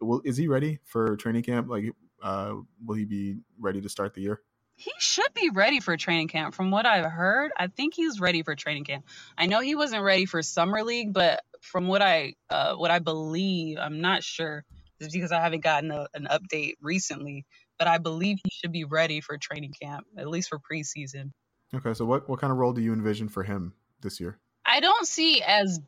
Well, 0.00 0.22
is 0.24 0.38
he 0.38 0.48
ready 0.48 0.78
for 0.86 1.18
training 1.18 1.42
camp? 1.42 1.68
Like, 1.68 1.92
uh, 2.22 2.54
will 2.82 2.96
he 2.96 3.04
be 3.04 3.36
ready 3.60 3.82
to 3.82 3.90
start 3.90 4.14
the 4.14 4.22
year? 4.22 4.40
He 4.74 4.92
should 4.98 5.34
be 5.34 5.50
ready 5.50 5.80
for 5.80 5.94
training 5.98 6.28
camp. 6.28 6.54
From 6.54 6.70
what 6.70 6.86
I've 6.86 7.04
heard, 7.04 7.50
I 7.58 7.66
think 7.66 7.92
he's 7.92 8.20
ready 8.20 8.42
for 8.42 8.54
training 8.54 8.84
camp. 8.84 9.04
I 9.36 9.44
know 9.44 9.60
he 9.60 9.74
wasn't 9.74 10.02
ready 10.02 10.24
for 10.24 10.40
summer 10.40 10.82
league, 10.82 11.12
but 11.12 11.42
from 11.60 11.88
what 11.88 12.00
I 12.00 12.36
uh, 12.48 12.76
what 12.76 12.90
I 12.90 13.00
believe, 13.00 13.76
I'm 13.78 14.00
not 14.00 14.24
sure. 14.24 14.64
It's 15.00 15.14
because 15.14 15.32
I 15.32 15.40
haven't 15.40 15.62
gotten 15.62 15.90
a, 15.90 16.06
an 16.14 16.28
update 16.30 16.74
recently, 16.80 17.46
but 17.78 17.88
I 17.88 17.98
believe 17.98 18.38
he 18.42 18.50
should 18.50 18.72
be 18.72 18.84
ready 18.84 19.20
for 19.20 19.38
training 19.38 19.74
camp, 19.80 20.06
at 20.16 20.28
least 20.28 20.48
for 20.48 20.58
preseason. 20.58 21.30
Okay, 21.74 21.94
so 21.94 22.04
what 22.04 22.28
what 22.28 22.40
kind 22.40 22.50
of 22.50 22.58
role 22.58 22.72
do 22.72 22.80
you 22.80 22.92
envision 22.92 23.28
for 23.28 23.42
him 23.42 23.74
this 24.00 24.20
year? 24.20 24.38
I 24.64 24.80
don't 24.80 25.06
see 25.06 25.42
as 25.42 25.80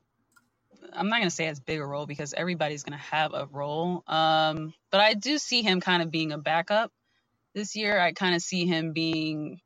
I'm 0.93 1.09
not 1.09 1.19
gonna 1.19 1.31
say 1.31 1.47
as 1.47 1.61
big 1.61 1.81
a 1.81 1.87
role 1.87 2.07
because 2.07 2.35
everybody's 2.35 2.83
gonna 2.83 2.99
have 2.99 3.35
a 3.35 3.49
role. 3.51 4.03
Um, 4.07 4.75
but 4.91 5.01
I 5.01 5.15
do 5.15 5.39
see 5.39 5.63
him 5.63 5.81
kind 5.81 6.03
of 6.03 6.11
being 6.11 6.33
a 6.33 6.39
backup 6.39 6.93
this 7.55 7.77
year. 7.77 7.99
I 7.99 8.13
kind 8.13 8.35
of 8.35 8.43
see 8.43 8.67
him 8.67 8.93
being, 8.93 9.61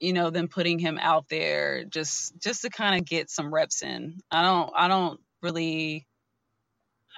you 0.00 0.12
know, 0.12 0.30
them 0.30 0.48
putting 0.48 0.78
him 0.78 0.98
out 1.00 1.28
there 1.28 1.84
just 1.84 2.38
just 2.38 2.62
to 2.62 2.70
kind 2.70 3.00
of 3.00 3.06
get 3.06 3.30
some 3.30 3.52
reps 3.52 3.82
in. 3.82 4.20
I 4.30 4.42
don't 4.42 4.72
I 4.76 4.88
don't 4.88 5.20
really 5.42 6.06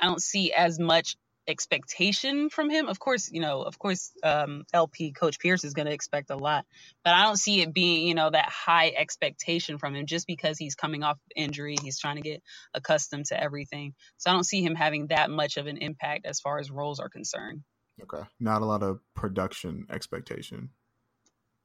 I 0.01 0.07
don't 0.07 0.23
see 0.23 0.53
as 0.53 0.79
much 0.79 1.17
expectation 1.47 2.49
from 2.49 2.71
him. 2.71 2.89
Of 2.89 2.99
course, 2.99 3.31
you 3.31 3.41
know, 3.41 3.63
of 3.63 3.79
course, 3.79 4.13
um, 4.23 4.65
LP 4.73 5.13
Coach 5.13 5.39
Pierce 5.39 5.65
is 5.65 5.75
going 5.75 5.87
to 5.87 5.93
expect 5.93 6.31
a 6.31 6.37
lot, 6.37 6.65
but 7.05 7.15
I 7.15 7.23
don't 7.25 7.37
see 7.37 7.61
it 7.61 7.75
being, 7.75 8.07
you 8.07 8.15
know, 8.15 8.31
that 8.31 8.49
high 8.49 8.93
expectation 8.97 9.79
from 9.79 9.95
him 9.95 10.07
just 10.07 10.27
because 10.27 10.59
he's 10.59 10.75
coming 10.75 11.03
off 11.03 11.19
injury. 11.37 11.77
He's 11.83 11.99
trying 11.99 12.17
to 12.17 12.23
get 12.23 12.43
accustomed 12.73 13.27
to 13.27 13.41
everything. 13.41 13.95
So 14.17 14.31
I 14.31 14.35
don't 14.35 14.45
see 14.45 14.63
him 14.63 14.75
having 14.75 15.09
that 15.09 15.31
much 15.31 15.57
of 15.57 15.67
an 15.67 15.79
impact 15.79 16.27
as 16.27 16.41
far 16.41 16.59
as 16.59 16.71
roles 16.71 17.01
are 17.01 17.09
concerned. 17.09 17.63
Okay. 18.03 18.27
Not 18.41 18.63
a 18.63 18.67
lot 18.67 18.83
of 18.83 19.01
production 19.15 19.87
expectation. 19.91 20.71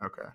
Okay. 0.03 0.29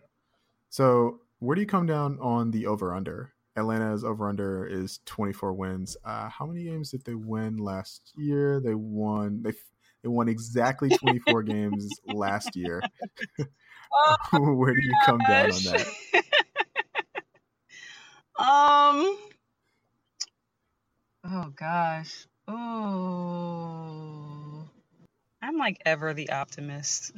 So 0.71 1.21
where 1.39 1.55
do 1.55 1.61
you 1.61 1.67
come 1.67 1.87
down 1.87 2.19
on 2.21 2.51
the 2.51 2.67
over 2.67 2.95
under? 2.95 3.34
Atlanta's 3.57 4.05
over 4.05 4.29
under 4.29 4.67
is 4.67 5.01
24 5.05 5.53
wins. 5.53 5.97
Uh, 6.05 6.29
how 6.29 6.47
many 6.47 6.65
games 6.65 6.91
did 6.91 7.05
they 7.05 7.15
win 7.15 7.59
last 7.59 8.13
year? 8.17 8.61
They 8.61 8.75
won. 8.75 9.43
They 9.43 9.53
they 10.03 10.09
won 10.09 10.29
exactly 10.29 10.91
24 10.91 11.43
games 11.45 12.01
last 12.07 12.57
year. 12.57 12.83
Oh, 14.33 14.53
Where 14.55 14.75
do 14.75 14.81
you 14.83 14.95
come 15.05 15.21
down 15.29 15.53
on 15.53 15.63
that? 15.63 15.87
um. 18.39 19.17
Oh 21.27 21.53
gosh. 21.57 22.27
Oh. 22.49 23.85
I'm 25.41 25.59
like 25.59 25.81
ever 25.87 26.13
the 26.13 26.31
optimist. 26.31 27.13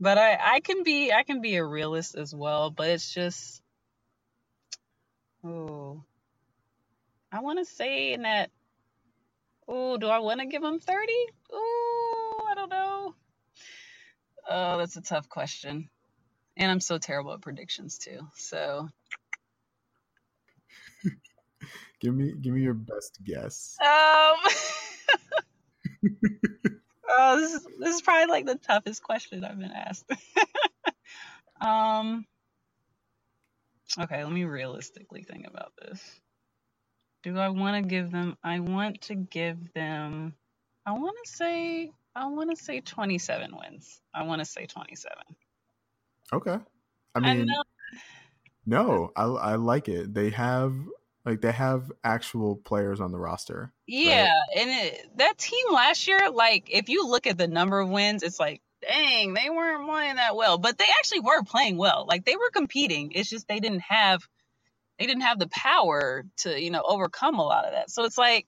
but 0.00 0.18
I 0.18 0.38
I 0.56 0.60
can 0.60 0.82
be 0.82 1.12
I 1.12 1.22
can 1.22 1.40
be 1.40 1.56
a 1.56 1.64
realist 1.64 2.16
as 2.16 2.34
well, 2.34 2.70
but 2.70 2.88
it's 2.88 3.12
just 3.12 3.62
oh. 5.44 6.02
I 7.32 7.40
want 7.40 7.58
to 7.58 7.64
say 7.64 8.12
in 8.12 8.22
that 8.22 8.50
oh, 9.68 9.96
do 9.96 10.06
I 10.06 10.20
want 10.20 10.40
to 10.40 10.46
give 10.46 10.62
him 10.62 10.78
30? 10.78 11.12
Oh, 11.52 12.46
I 12.48 12.54
don't 12.54 12.70
know. 12.70 13.14
Oh, 14.48 14.78
that's 14.78 14.96
a 14.96 15.02
tough 15.02 15.28
question. 15.28 15.88
And 16.56 16.70
I'm 16.70 16.80
so 16.80 16.98
terrible 16.98 17.32
at 17.32 17.40
predictions 17.40 17.98
too. 17.98 18.20
So, 18.36 18.88
Give 22.00 22.14
me 22.14 22.32
give 22.40 22.54
me 22.54 22.62
your 22.62 22.74
best 22.74 23.18
guess. 23.24 23.76
um, 23.80 23.88
oh, 27.08 27.40
this 27.40 27.54
is, 27.54 27.66
this 27.80 27.94
is 27.96 28.02
probably 28.02 28.26
like 28.26 28.46
the 28.46 28.56
toughest 28.56 29.02
question 29.02 29.44
I've 29.44 29.58
been 29.58 29.72
asked. 29.72 30.10
um, 31.60 32.26
okay, 33.98 34.22
let 34.22 34.32
me 34.32 34.44
realistically 34.44 35.22
think 35.22 35.46
about 35.46 35.72
this. 35.80 36.20
Do 37.22 37.38
I 37.38 37.48
want 37.48 37.82
to 37.82 37.88
give 37.88 38.10
them? 38.10 38.36
I 38.42 38.60
want 38.60 39.02
to 39.02 39.14
give 39.14 39.72
them. 39.72 40.34
I 40.84 40.92
want 40.92 41.16
to 41.24 41.30
say. 41.30 41.90
I 42.14 42.26
want 42.28 42.50
to 42.50 42.56
say 42.56 42.80
27 42.80 43.50
wins. 43.56 44.00
I 44.14 44.22
want 44.22 44.40
to 44.40 44.46
say 44.46 44.66
27. 44.66 45.16
Okay. 46.32 46.58
I 47.14 47.20
I 47.22 47.34
mean, 47.34 47.46
know. 47.46 47.62
no, 48.64 49.12
I 49.16 49.24
I 49.24 49.54
like 49.56 49.88
it. 49.88 50.14
They 50.14 50.30
have 50.30 50.74
like 51.24 51.40
they 51.40 51.52
have 51.52 51.90
actual 52.04 52.56
players 52.56 53.00
on 53.00 53.12
the 53.12 53.18
roster. 53.18 53.72
Yeah, 53.86 54.30
and 54.56 54.70
it, 54.70 55.18
that 55.18 55.38
team 55.38 55.66
last 55.72 56.06
year, 56.08 56.30
like 56.30 56.68
if 56.70 56.88
you 56.88 57.06
look 57.06 57.26
at 57.26 57.38
the 57.38 57.48
number 57.48 57.80
of 57.80 57.88
wins, 57.88 58.22
it's 58.22 58.40
like, 58.40 58.62
dang, 58.88 59.34
they 59.34 59.50
weren't 59.50 59.88
playing 59.88 60.16
that 60.16 60.36
well, 60.36 60.58
but 60.58 60.78
they 60.78 60.86
actually 60.98 61.20
were 61.20 61.42
playing 61.42 61.76
well. 61.76 62.06
Like 62.08 62.24
they 62.24 62.36
were 62.36 62.50
competing. 62.52 63.12
It's 63.12 63.28
just 63.30 63.48
they 63.48 63.60
didn't 63.60 63.82
have 63.88 64.22
they 64.98 65.06
didn't 65.06 65.22
have 65.22 65.38
the 65.38 65.48
power 65.48 66.24
to, 66.38 66.60
you 66.60 66.70
know, 66.70 66.82
overcome 66.86 67.38
a 67.38 67.44
lot 67.44 67.66
of 67.66 67.72
that. 67.72 67.90
So 67.90 68.04
it's 68.04 68.18
like 68.18 68.46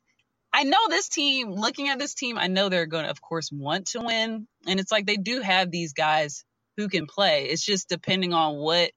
I 0.53 0.65
know 0.65 0.89
this 0.89 1.09
team, 1.09 1.53
looking 1.53 1.89
at 1.89 1.99
this 1.99 2.15
team, 2.15 2.39
I 2.39 2.47
know 2.47 2.69
they're 2.69 2.87
going 2.87 3.05
to 3.05 3.11
of 3.11 3.21
course 3.21 3.51
want 3.53 3.89
to 3.89 4.01
win, 4.01 4.47
and 4.67 4.81
it's 4.81 4.93
like 4.93 5.07
they 5.07 5.17
do 5.17 5.41
have 5.41 5.71
these 5.71 5.93
guys 5.93 6.45
who 6.77 6.89
can 6.89 7.07
play. 7.07 7.47
It's 7.47 7.65
just 7.65 7.89
depending 7.89 8.33
on 8.33 8.57
what 8.57 8.91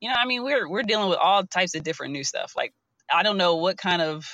you 0.00 0.08
know, 0.08 0.14
I 0.16 0.26
mean, 0.26 0.44
we're 0.44 0.68
we're 0.68 0.82
dealing 0.82 1.08
with 1.08 1.18
all 1.18 1.44
types 1.44 1.74
of 1.74 1.82
different 1.82 2.12
new 2.12 2.24
stuff. 2.24 2.52
Like 2.56 2.72
I 3.12 3.22
don't 3.22 3.38
know 3.38 3.56
what 3.56 3.76
kind 3.78 4.02
of 4.02 4.26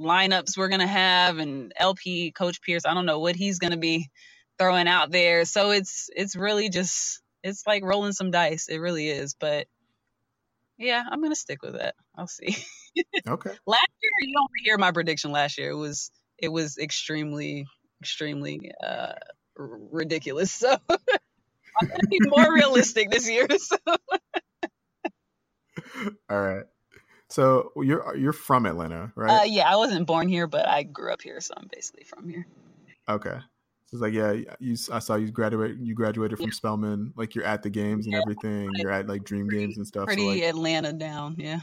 lineups 0.00 0.56
we're 0.56 0.68
gonna 0.68 0.86
have, 0.86 1.38
and 1.38 1.72
LP 1.76 2.32
Coach 2.32 2.62
Pierce, 2.62 2.86
I 2.86 2.94
don't 2.94 3.06
know 3.06 3.18
what 3.20 3.36
he's 3.36 3.58
gonna 3.58 3.76
be 3.76 4.08
throwing 4.58 4.88
out 4.88 5.10
there. 5.10 5.44
So 5.44 5.70
it's 5.70 6.10
it's 6.14 6.36
really 6.36 6.68
just 6.68 7.20
it's 7.42 7.66
like 7.66 7.84
rolling 7.84 8.12
some 8.12 8.30
dice. 8.30 8.68
It 8.68 8.78
really 8.78 9.08
is. 9.08 9.34
But 9.38 9.66
yeah, 10.78 11.02
I'm 11.08 11.22
gonna 11.22 11.34
stick 11.34 11.62
with 11.62 11.74
that. 11.74 11.94
I'll 12.16 12.26
see. 12.26 12.56
Okay. 13.26 13.50
last 13.66 13.88
year, 14.02 14.10
you 14.20 14.34
don't 14.34 14.50
hear 14.62 14.78
my 14.78 14.92
prediction. 14.92 15.32
Last 15.32 15.58
year 15.58 15.70
it 15.70 15.76
was 15.76 16.12
it 16.38 16.46
was 16.46 16.78
extremely 16.78 17.66
extremely 18.00 18.70
uh, 18.86 19.14
r- 19.58 19.78
ridiculous. 19.90 20.52
So 20.52 20.70
I'm 20.90 21.88
gonna 21.88 22.08
be 22.08 22.20
more 22.28 22.52
realistic 22.54 23.10
this 23.10 23.28
year. 23.28 23.48
So. 23.58 23.76
All 26.30 26.40
right. 26.40 26.64
So 27.28 27.72
you're 27.76 28.14
you're 28.14 28.32
from 28.32 28.64
Atlanta, 28.64 29.12
right? 29.16 29.40
Uh, 29.40 29.44
yeah, 29.44 29.68
I 29.68 29.74
wasn't 29.74 30.06
born 30.06 30.28
here, 30.28 30.46
but 30.46 30.68
I 30.68 30.84
grew 30.84 31.12
up 31.12 31.22
here, 31.22 31.40
so 31.40 31.54
I'm 31.56 31.68
basically 31.72 32.04
from 32.04 32.28
here. 32.28 32.46
Okay. 33.08 33.38
It's 33.94 34.02
like, 34.02 34.12
yeah, 34.12 34.32
you. 34.58 34.76
I 34.92 34.98
saw 34.98 35.14
you 35.14 35.30
graduate. 35.30 35.76
You 35.80 35.94
graduated 35.94 36.36
from 36.38 36.48
Yeah. 36.48 36.52
Spelman. 36.54 37.12
Like 37.16 37.36
you're 37.36 37.44
at 37.44 37.62
the 37.62 37.70
games 37.70 38.06
and 38.06 38.12
Yeah, 38.14 38.22
everything. 38.22 38.68
You're 38.74 38.90
at 38.90 39.06
like 39.06 39.22
dream 39.22 39.46
pretty- 39.46 39.62
games 39.66 39.76
and 39.76 39.86
stuff. 39.86 40.06
Pretty 40.06 40.22
So 40.22 40.28
like, 40.28 40.42
Atlanta 40.42 40.92
down, 40.92 41.36
yeah. 41.38 41.60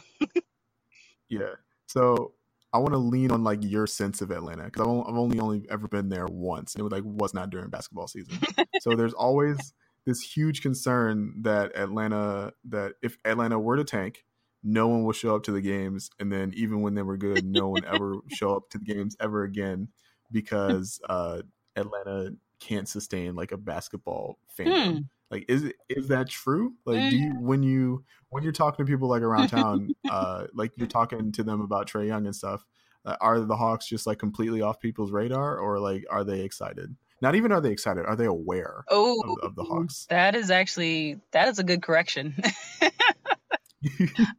yeah. 1.29 1.55
So 1.87 2.33
I 2.73 2.77
want 2.77 2.93
to 2.93 2.97
lean 2.99 3.31
on 3.31 3.43
like 3.43 3.59
your 3.61 3.85
sense 3.85 4.21
of 4.21 4.31
Atlanta 4.31 4.63
because 4.63 4.81
I've, 4.87 4.87
I've 5.13 5.19
only 5.19 5.39
only 5.39 5.65
ever 5.69 5.89
been 5.89 6.07
there 6.07 6.25
once, 6.25 6.73
and 6.73 6.79
it 6.79 6.83
was 6.83 6.93
like 6.93 7.03
was 7.05 7.33
not 7.33 7.49
during 7.49 7.69
basketball 7.69 8.07
season. 8.07 8.39
so 8.79 8.91
there's 8.95 9.13
always 9.13 9.73
this 10.05 10.21
huge 10.21 10.61
concern 10.61 11.33
that 11.41 11.75
Atlanta 11.77 12.53
that 12.69 12.93
if 13.01 13.17
Atlanta 13.25 13.59
were 13.59 13.75
to 13.75 13.83
tank, 13.83 14.23
no 14.63 14.87
one 14.87 15.03
will 15.03 15.11
show 15.11 15.35
up 15.35 15.43
to 15.43 15.51
the 15.51 15.59
games, 15.61 16.09
and 16.17 16.31
then 16.31 16.53
even 16.55 16.81
when 16.81 16.95
they 16.95 17.01
were 17.01 17.17
good, 17.17 17.43
no 17.45 17.67
one 17.67 17.83
ever 17.83 18.15
show 18.29 18.55
up 18.55 18.69
to 18.69 18.77
the 18.77 18.85
games 18.85 19.17
ever 19.19 19.43
again 19.43 19.89
because 20.31 21.01
uh, 21.09 21.41
Atlanta 21.75 22.35
can't 22.59 22.87
sustain 22.87 23.35
like 23.35 23.51
a 23.51 23.57
basketball 23.57 24.37
fandom. 24.57 24.91
Hmm. 24.93 24.97
Like, 25.29 25.45
is 25.47 25.63
it 25.63 25.75
is 25.89 26.09
that 26.09 26.29
true? 26.29 26.73
Like, 26.85 27.09
do 27.09 27.17
you 27.17 27.31
when 27.39 27.63
you 27.63 28.03
when 28.29 28.43
you're 28.43 28.51
talking 28.51 28.85
to 28.85 28.91
people 28.91 29.07
like 29.07 29.21
around 29.21 29.47
town, 29.47 29.95
uh, 30.09 30.47
like 30.53 30.71
you're 30.75 30.87
talking 30.87 31.31
to 31.33 31.43
them 31.43 31.61
about 31.61 31.87
Trae 31.89 32.07
Young 32.07 32.25
and 32.25 32.35
stuff, 32.35 32.65
uh, 33.05 33.15
are 33.21 33.39
the 33.39 33.55
Hawks 33.55 33.87
just 33.87 34.05
like 34.05 34.19
completely 34.19 34.61
off 34.61 34.79
people's 34.79 35.11
radar, 35.11 35.57
or 35.57 35.79
like 35.79 36.05
are 36.09 36.23
they 36.25 36.41
excited? 36.41 36.95
Not 37.21 37.35
even 37.35 37.51
are 37.51 37.61
they 37.61 37.71
excited? 37.71 38.05
Are 38.05 38.15
they 38.15 38.25
aware 38.25 38.83
Oh, 38.89 39.37
of, 39.41 39.51
of 39.51 39.55
the 39.55 39.63
Hawks? 39.63 40.05
that 40.09 40.35
is 40.35 40.51
actually 40.51 41.19
that 41.31 41.47
is 41.47 41.59
a 41.59 41.63
good 41.63 41.81
correction. 41.81 42.35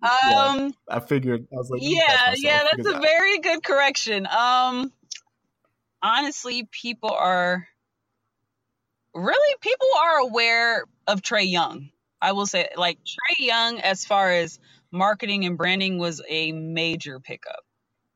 Yeah. 0.01 0.47
um, 0.55 0.73
I 0.88 1.01
figured. 1.01 1.49
I 1.53 1.57
was 1.57 1.68
like, 1.68 1.81
yeah, 1.83 2.33
yeah, 2.37 2.62
that's 2.71 2.87
a 2.87 3.01
very 3.01 3.38
good 3.40 3.62
correction. 3.64 4.27
Um, 4.29 4.92
honestly, 6.02 6.68
people 6.70 7.10
are 7.10 7.66
really 9.14 9.56
people 9.60 9.88
are 10.00 10.18
aware 10.18 10.84
of 11.06 11.22
Trae 11.22 11.50
Young. 11.50 11.90
I 12.20 12.32
will 12.32 12.46
say, 12.46 12.68
like 12.76 12.98
Trae 12.98 13.46
Young, 13.46 13.80
as 13.80 14.04
far 14.04 14.30
as 14.30 14.58
marketing 14.92 15.44
and 15.44 15.58
branding, 15.58 15.98
was 15.98 16.22
a 16.28 16.52
major 16.52 17.20
pickup 17.20 17.64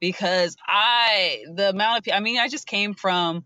because 0.00 0.56
I 0.66 1.44
the 1.54 1.70
amount 1.70 1.98
of 1.98 2.04
pe- 2.04 2.12
I 2.12 2.20
mean, 2.20 2.38
I 2.38 2.48
just 2.48 2.66
came 2.66 2.94
from 2.94 3.44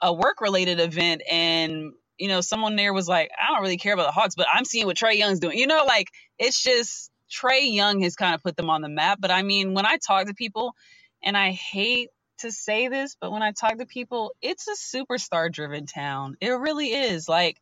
a 0.00 0.12
work 0.12 0.40
related 0.40 0.80
event 0.80 1.22
and 1.30 1.92
you 2.18 2.28
know 2.28 2.40
someone 2.40 2.76
there 2.76 2.92
was 2.92 3.08
like, 3.08 3.30
I 3.40 3.52
don't 3.52 3.62
really 3.62 3.78
care 3.78 3.94
about 3.94 4.06
the 4.06 4.12
Hawks, 4.12 4.34
but 4.34 4.46
I'm 4.52 4.64
seeing 4.64 4.86
what 4.86 4.96
Trae 4.96 5.16
Young's 5.16 5.40
doing. 5.40 5.58
You 5.58 5.66
know, 5.66 5.84
like 5.86 6.08
it's 6.38 6.62
just 6.62 7.10
Trae 7.30 7.72
Young 7.72 8.02
has 8.02 8.16
kind 8.16 8.34
of 8.34 8.42
put 8.42 8.56
them 8.56 8.70
on 8.70 8.82
the 8.82 8.88
map. 8.88 9.18
But 9.20 9.30
I 9.30 9.42
mean, 9.42 9.74
when 9.74 9.86
I 9.86 9.96
talk 9.96 10.26
to 10.26 10.34
people, 10.34 10.74
and 11.22 11.36
I 11.36 11.52
hate 11.52 12.10
to 12.42 12.52
say 12.52 12.88
this, 12.88 13.16
but 13.20 13.32
when 13.32 13.42
I 13.42 13.52
talk 13.52 13.78
to 13.78 13.86
people, 13.86 14.34
it's 14.42 14.68
a 14.68 14.76
superstar 14.76 15.52
driven 15.52 15.86
town. 15.86 16.36
It 16.40 16.50
really 16.50 16.88
is. 16.92 17.28
Like 17.28 17.58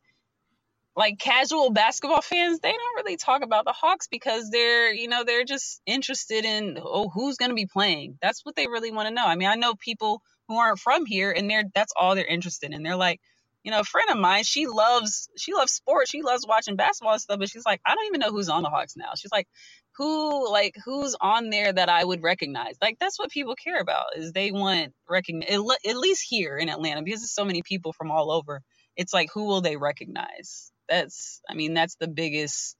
like 0.95 1.19
casual 1.19 1.71
basketball 1.71 2.21
fans, 2.23 2.61
they 2.61 2.71
don't 2.73 2.97
really 3.05 3.17
talk 3.17 3.43
about 3.43 3.65
the 3.65 3.73
Hawks 3.73 4.09
because 4.09 4.51
they're, 4.51 4.93
you 4.93 5.09
know, 5.09 5.25
they're 5.25 5.45
just 5.45 5.81
interested 5.87 6.45
in 6.45 6.79
oh, 6.83 7.09
who's 7.09 7.37
going 7.37 7.51
to 7.51 7.55
be 7.55 7.67
playing. 7.67 8.19
That's 8.21 8.45
what 8.45 8.55
they 8.57 8.67
really 8.67 8.91
want 8.93 9.09
to 9.09 9.15
know. 9.15 9.25
I 9.27 9.37
mean, 9.37 9.49
I 9.49 9.55
know 9.55 9.75
people 9.75 10.21
who 10.49 10.57
aren't 10.57 10.79
from 10.79 11.07
here 11.07 11.31
and 11.31 11.49
they're 11.49 11.65
that's 11.75 11.93
all 11.99 12.15
they're 12.15 12.25
interested 12.27 12.73
in. 12.73 12.83
They're 12.83 12.97
like, 12.97 13.21
you 13.63 13.71
know, 13.71 13.81
a 13.81 13.85
friend 13.85 14.11
of 14.11 14.19
mine, 14.19 14.45
she 14.45 14.67
loves 14.67 15.29
she 15.39 15.55
loves 15.55 15.73
sports. 15.73 16.11
She 16.11 16.23
loves 16.23 16.45
watching 16.47 16.77
basketball 16.77 17.13
and 17.15 17.23
stuff, 17.23 17.39
but 17.39 17.49
she's 17.49 17.65
like, 17.65 17.81
I 17.87 17.95
don't 17.95 18.07
even 18.07 18.21
know 18.21 18.31
who's 18.31 18.49
on 18.49 18.63
the 18.63 18.69
Hawks 18.69 18.95
now. 18.97 19.13
She's 19.17 19.33
like, 19.33 19.49
who 19.97 20.51
like 20.51 20.75
who's 20.85 21.15
on 21.19 21.49
there 21.49 21.71
that 21.71 21.89
I 21.89 22.03
would 22.03 22.23
recognize? 22.23 22.75
Like 22.81 22.97
that's 22.99 23.19
what 23.19 23.29
people 23.29 23.55
care 23.55 23.79
about 23.79 24.15
is 24.15 24.31
they 24.31 24.51
want 24.51 24.93
recognize 25.09 25.49
at 25.51 25.97
least 25.97 26.25
here 26.27 26.57
in 26.57 26.69
Atlanta 26.69 27.01
because 27.03 27.21
there's 27.21 27.33
so 27.33 27.45
many 27.45 27.61
people 27.61 27.93
from 27.93 28.11
all 28.11 28.31
over. 28.31 28.61
It's 28.95 29.13
like 29.13 29.29
who 29.33 29.45
will 29.45 29.61
they 29.61 29.77
recognize? 29.77 30.71
That's 30.89 31.41
I 31.49 31.55
mean 31.55 31.73
that's 31.73 31.95
the 31.99 32.07
biggest 32.07 32.75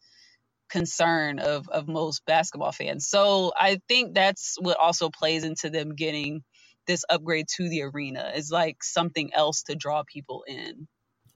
concern 0.69 1.39
of 1.39 1.67
of 1.69 1.87
most 1.87 2.25
basketball 2.25 2.71
fans. 2.71 3.07
So 3.07 3.51
I 3.57 3.79
think 3.87 4.15
that's 4.15 4.55
what 4.59 4.77
also 4.79 5.09
plays 5.09 5.43
into 5.43 5.69
them 5.69 5.95
getting 5.95 6.43
this 6.87 7.05
upgrade 7.09 7.47
to 7.57 7.69
the 7.69 7.83
arena 7.83 8.31
is 8.35 8.51
like 8.51 8.83
something 8.83 9.31
else 9.33 9.63
to 9.63 9.75
draw 9.75 10.03
people 10.11 10.43
in. 10.47 10.87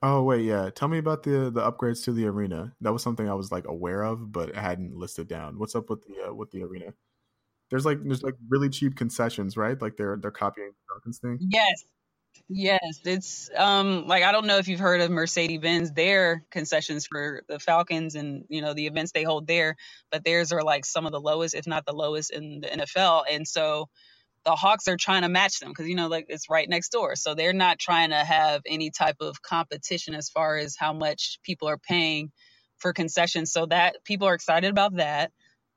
Oh 0.07 0.21
wait, 0.21 0.43
yeah. 0.43 0.69
Tell 0.69 0.87
me 0.87 0.99
about 0.99 1.23
the 1.23 1.49
the 1.49 1.61
upgrades 1.61 2.03
to 2.03 2.13
the 2.13 2.27
arena. 2.27 2.71
That 2.79 2.93
was 2.93 3.01
something 3.01 3.27
I 3.27 3.33
was 3.33 3.51
like 3.51 3.65
aware 3.65 4.03
of, 4.03 4.31
but 4.31 4.55
I 4.55 4.61
hadn't 4.61 4.95
listed 4.95 5.27
down. 5.27 5.57
What's 5.57 5.73
up 5.75 5.89
with 5.89 6.05
the 6.05 6.29
uh, 6.29 6.33
with 6.33 6.51
the 6.51 6.61
arena? 6.61 6.93
There's 7.71 7.85
like 7.87 7.97
there's 8.03 8.21
like 8.21 8.35
really 8.47 8.69
cheap 8.69 8.95
concessions, 8.95 9.57
right? 9.57 9.81
Like 9.81 9.97
they're 9.97 10.15
they're 10.21 10.29
copying 10.29 10.73
Duncan's 10.93 11.17
thing. 11.17 11.39
Yes. 11.41 11.85
Yes, 12.49 12.99
it's 13.03 13.49
um 13.57 14.05
like 14.05 14.21
I 14.21 14.31
don't 14.31 14.45
know 14.45 14.57
if 14.59 14.67
you've 14.67 14.79
heard 14.79 15.01
of 15.01 15.09
Mercedes 15.09 15.59
Benz, 15.59 15.91
their 15.91 16.45
concessions 16.51 17.07
for 17.07 17.41
the 17.47 17.57
Falcons 17.57 18.13
and 18.13 18.45
you 18.47 18.61
know 18.61 18.75
the 18.75 18.85
events 18.85 19.11
they 19.11 19.23
hold 19.23 19.47
there, 19.47 19.75
but 20.11 20.23
theirs 20.23 20.51
are 20.51 20.61
like 20.61 20.85
some 20.85 21.07
of 21.07 21.13
the 21.13 21.21
lowest, 21.21 21.55
if 21.55 21.65
not 21.65 21.85
the 21.87 21.93
lowest 21.93 22.29
in 22.31 22.59
the 22.61 22.67
NFL. 22.67 23.23
And 23.31 23.47
so 23.47 23.89
the 24.45 24.55
Hawks 24.55 24.87
are 24.87 24.97
trying 24.97 25.23
to 25.23 25.29
match 25.29 25.59
them 25.59 25.69
because 25.71 25.87
you 25.89 25.95
know 25.95 26.07
like 26.09 26.27
it's 26.29 26.49
right 26.49 26.69
next 26.69 26.91
door. 26.91 27.15
So 27.15 27.35
they're 27.35 27.53
not 27.53 27.79
trying 27.79 28.11
to 28.11 28.17
have 28.17 28.61
any 28.67 28.91
type 28.91 29.17
of 29.21 29.41
competition 29.41 30.15
as 30.15 30.29
far 30.29 30.57
as 30.57 30.75
how 30.79 30.93
much 30.93 31.39
people 31.43 31.69
are 31.69 31.79
paying 31.79 32.31
for 32.79 32.93
concessions. 32.93 33.51
So 33.53 33.67
that 33.67 33.97
people 34.05 34.27
are 34.27 34.35
excited 34.35 34.71
about 34.71 34.97
that. 34.97 35.31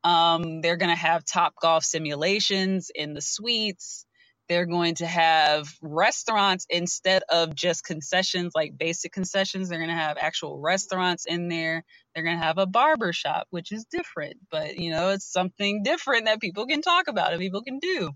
Um, 0.05 0.63
they're 0.63 0.79
going 0.79 0.91
to 0.95 0.97
have 1.01 1.25
top 1.25 1.55
golf 1.61 1.85
simulations 1.85 2.91
in 2.95 3.15
the 3.15 3.23
suites. 3.23 4.07
They're 4.49 4.67
going 4.67 4.97
to 4.97 5.07
have 5.07 5.73
restaurants 5.83 6.67
instead 6.71 7.23
of 7.31 7.55
just 7.55 7.85
concessions, 7.85 8.53
like 8.55 8.79
basic 8.79 9.13
concessions. 9.13 9.69
They're 9.71 9.79
going 9.79 9.91
to 9.91 9.97
have 9.97 10.19
actual 10.21 10.61
restaurants 10.61 11.27
in 11.27 11.49
there. 11.49 11.85
They're 12.15 12.25
going 12.25 12.39
to 12.39 12.45
have 12.45 12.59
a 12.59 12.67
barber 12.67 13.13
shop, 13.15 13.47
which 13.51 13.73
is 13.73 13.87
different, 13.91 14.37
but 14.51 14.79
you 14.79 14.91
know, 14.93 15.11
it's 15.11 15.33
something 15.33 15.83
different 15.83 16.27
that 16.27 16.41
people 16.41 16.67
can 16.67 16.83
talk 16.83 17.09
about 17.09 17.33
and 17.33 17.41
people 17.41 17.63
can 17.63 17.79
do. 17.79 18.11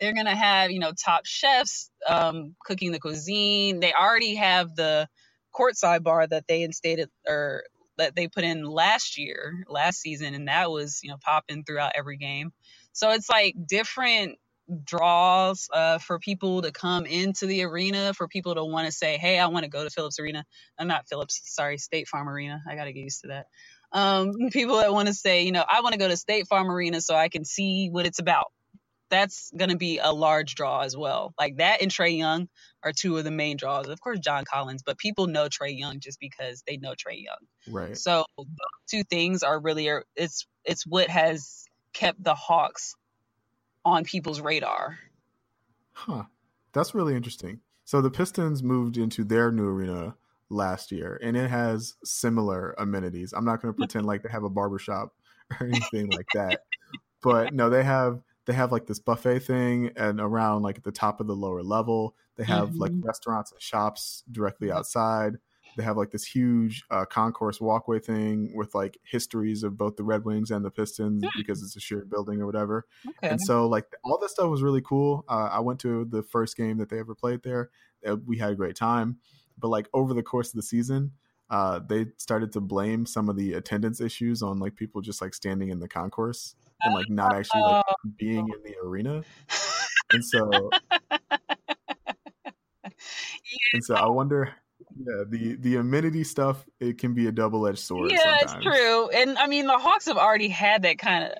They're 0.00 0.14
to 0.26 0.36
have, 0.36 0.70
you 0.70 0.80
know, 0.80 0.92
top 0.92 1.26
chefs 1.26 1.90
um, 2.08 2.56
cooking 2.64 2.92
the 2.92 3.00
cuisine. 3.00 3.80
They 3.80 3.92
already 3.92 4.36
have 4.36 4.74
the 4.76 5.08
courtside 5.54 6.02
bar 6.02 6.26
that 6.26 6.46
they 6.48 6.62
instated 6.62 7.10
or 7.28 7.64
that 7.98 8.16
they 8.16 8.28
put 8.28 8.44
in 8.44 8.64
last 8.64 9.18
year, 9.18 9.64
last 9.68 10.00
season, 10.00 10.34
and 10.34 10.48
that 10.48 10.70
was, 10.70 11.00
you 11.02 11.10
know, 11.10 11.18
popping 11.22 11.64
throughout 11.64 11.92
every 11.94 12.16
game. 12.16 12.52
So 12.92 13.10
it's 13.10 13.28
like 13.30 13.54
different 13.68 14.38
draws 14.84 15.68
uh, 15.72 15.98
for 15.98 16.18
people 16.18 16.62
to 16.62 16.72
come 16.72 17.06
into 17.06 17.46
the 17.46 17.64
arena, 17.64 18.14
for 18.14 18.28
people 18.28 18.54
to 18.54 18.64
want 18.64 18.86
to 18.86 18.92
say, 18.92 19.18
hey, 19.18 19.38
I 19.38 19.48
want 19.48 19.64
to 19.64 19.70
go 19.70 19.84
to 19.84 19.90
Phillips 19.90 20.18
Arena. 20.20 20.44
I'm 20.78 20.88
not 20.88 21.08
Phillips, 21.08 21.40
sorry, 21.44 21.78
State 21.78 22.08
Farm 22.08 22.28
Arena. 22.28 22.62
I 22.68 22.76
got 22.76 22.84
to 22.84 22.92
get 22.92 23.00
used 23.00 23.22
to 23.22 23.28
that. 23.28 23.46
Um, 23.92 24.32
people 24.52 24.78
that 24.78 24.92
want 24.92 25.08
to 25.08 25.14
say, 25.14 25.44
you 25.44 25.52
know, 25.52 25.64
I 25.68 25.80
want 25.82 25.92
to 25.92 25.98
go 25.98 26.08
to 26.08 26.16
State 26.16 26.46
Farm 26.48 26.70
Arena 26.70 27.00
so 27.00 27.14
I 27.14 27.28
can 27.28 27.44
see 27.44 27.88
what 27.90 28.06
it's 28.06 28.18
about. 28.18 28.52
That's 29.10 29.50
going 29.56 29.70
to 29.70 29.76
be 29.76 29.98
a 29.98 30.12
large 30.12 30.54
draw 30.54 30.80
as 30.80 30.96
well. 30.96 31.34
Like 31.38 31.56
that 31.56 31.82
and 31.82 31.90
Trae 31.90 32.16
Young 32.16 32.48
are 32.82 32.92
two 32.92 33.18
of 33.18 33.24
the 33.24 33.30
main 33.30 33.56
draws. 33.56 33.88
Of 33.88 34.00
course, 34.00 34.20
John 34.20 34.44
Collins, 34.44 34.82
but 34.84 34.98
people 34.98 35.26
know 35.26 35.48
Trae 35.48 35.76
Young 35.76 36.00
just 36.00 36.20
because 36.20 36.62
they 36.66 36.76
know 36.76 36.92
Trae 36.92 37.22
Young. 37.22 37.36
Right. 37.68 37.98
So 37.98 38.24
those 38.36 38.46
two 38.90 39.04
things 39.04 39.42
are 39.42 39.60
really 39.60 39.90
it's 40.16 40.46
it's 40.64 40.86
what 40.86 41.08
has 41.08 41.64
kept 41.92 42.22
the 42.22 42.34
Hawks 42.34 42.94
on 43.84 44.04
people's 44.04 44.40
radar. 44.40 44.98
Huh. 45.92 46.24
That's 46.72 46.94
really 46.94 47.16
interesting. 47.16 47.60
So 47.84 48.00
the 48.00 48.10
Pistons 48.10 48.62
moved 48.62 48.96
into 48.96 49.24
their 49.24 49.50
new 49.50 49.68
arena 49.68 50.14
last 50.48 50.92
year 50.92 51.18
and 51.22 51.36
it 51.36 51.50
has 51.50 51.96
similar 52.04 52.74
amenities. 52.78 53.32
I'm 53.32 53.44
not 53.44 53.60
going 53.60 53.74
to 53.74 53.76
pretend 53.76 54.06
like 54.06 54.22
they 54.22 54.28
have 54.30 54.44
a 54.44 54.50
barbershop 54.50 55.12
or 55.60 55.66
anything 55.66 56.10
like 56.10 56.26
that. 56.34 56.60
But 57.22 57.52
no, 57.52 57.68
they 57.68 57.82
have 57.82 58.20
they 58.50 58.56
have 58.56 58.72
like 58.72 58.86
this 58.86 58.98
buffet 58.98 59.40
thing 59.40 59.92
and 59.96 60.20
around 60.20 60.62
like 60.62 60.78
at 60.78 60.84
the 60.84 60.92
top 60.92 61.20
of 61.20 61.26
the 61.28 61.36
lower 61.36 61.62
level, 61.62 62.16
they 62.36 62.44
have 62.44 62.70
mm-hmm. 62.70 62.78
like 62.78 62.92
restaurants 63.00 63.52
and 63.52 63.62
shops 63.62 64.24
directly 64.30 64.72
outside 64.72 65.38
they 65.76 65.82
have 65.82 65.96
like 65.96 66.10
this 66.10 66.24
huge 66.24 66.84
uh, 66.90 67.04
concourse 67.04 67.60
walkway 67.60 67.98
thing 67.98 68.52
with 68.54 68.74
like 68.74 68.98
histories 69.04 69.62
of 69.62 69.76
both 69.76 69.96
the 69.96 70.04
Red 70.04 70.24
Wings 70.24 70.50
and 70.50 70.64
the 70.64 70.70
Pistons 70.70 71.22
mm. 71.22 71.28
because 71.36 71.62
it's 71.62 71.76
a 71.76 71.80
shared 71.80 72.10
building 72.10 72.40
or 72.40 72.46
whatever. 72.46 72.86
Okay. 73.08 73.28
And 73.28 73.40
so 73.40 73.66
like 73.66 73.86
all 74.04 74.18
this 74.18 74.32
stuff 74.32 74.48
was 74.48 74.62
really 74.62 74.82
cool. 74.82 75.24
Uh, 75.28 75.48
I 75.52 75.60
went 75.60 75.80
to 75.80 76.04
the 76.04 76.22
first 76.22 76.56
game 76.56 76.78
that 76.78 76.88
they 76.88 76.98
ever 76.98 77.14
played 77.14 77.42
there. 77.42 77.70
Uh, 78.06 78.16
we 78.16 78.38
had 78.38 78.50
a 78.50 78.56
great 78.56 78.76
time, 78.76 79.18
but 79.58 79.68
like 79.68 79.88
over 79.92 80.14
the 80.14 80.22
course 80.22 80.48
of 80.48 80.56
the 80.56 80.62
season, 80.62 81.12
uh, 81.50 81.80
they 81.80 82.06
started 82.16 82.52
to 82.52 82.60
blame 82.60 83.06
some 83.06 83.28
of 83.28 83.36
the 83.36 83.54
attendance 83.54 84.00
issues 84.00 84.42
on 84.42 84.58
like 84.58 84.76
people 84.76 85.00
just 85.00 85.20
like 85.20 85.34
standing 85.34 85.68
in 85.70 85.80
the 85.80 85.88
concourse 85.88 86.54
and 86.82 86.94
like 86.94 87.08
not 87.08 87.34
actually 87.34 87.62
like. 87.62 87.84
Being 88.18 88.46
in 88.48 88.62
the 88.64 88.76
arena. 88.84 89.22
And 90.12 90.24
so, 90.24 90.70
and 93.72 93.84
so 93.84 93.94
I 93.94 94.08
wonder 94.08 94.52
yeah, 94.96 95.24
the 95.26 95.56
the 95.56 95.76
amenity 95.76 96.24
stuff 96.24 96.64
it 96.78 96.98
can 96.98 97.14
be 97.14 97.26
a 97.26 97.32
double 97.32 97.66
edged 97.66 97.78
sword. 97.78 98.10
Yeah, 98.10 98.38
sometimes. 98.40 98.66
it's 98.66 98.76
true. 98.76 99.08
And 99.08 99.38
I 99.38 99.46
mean, 99.46 99.66
the 99.66 99.78
Hawks 99.78 100.06
have 100.06 100.16
already 100.16 100.48
had 100.48 100.82
that 100.82 100.98
kind 100.98 101.24
of. 101.24 101.32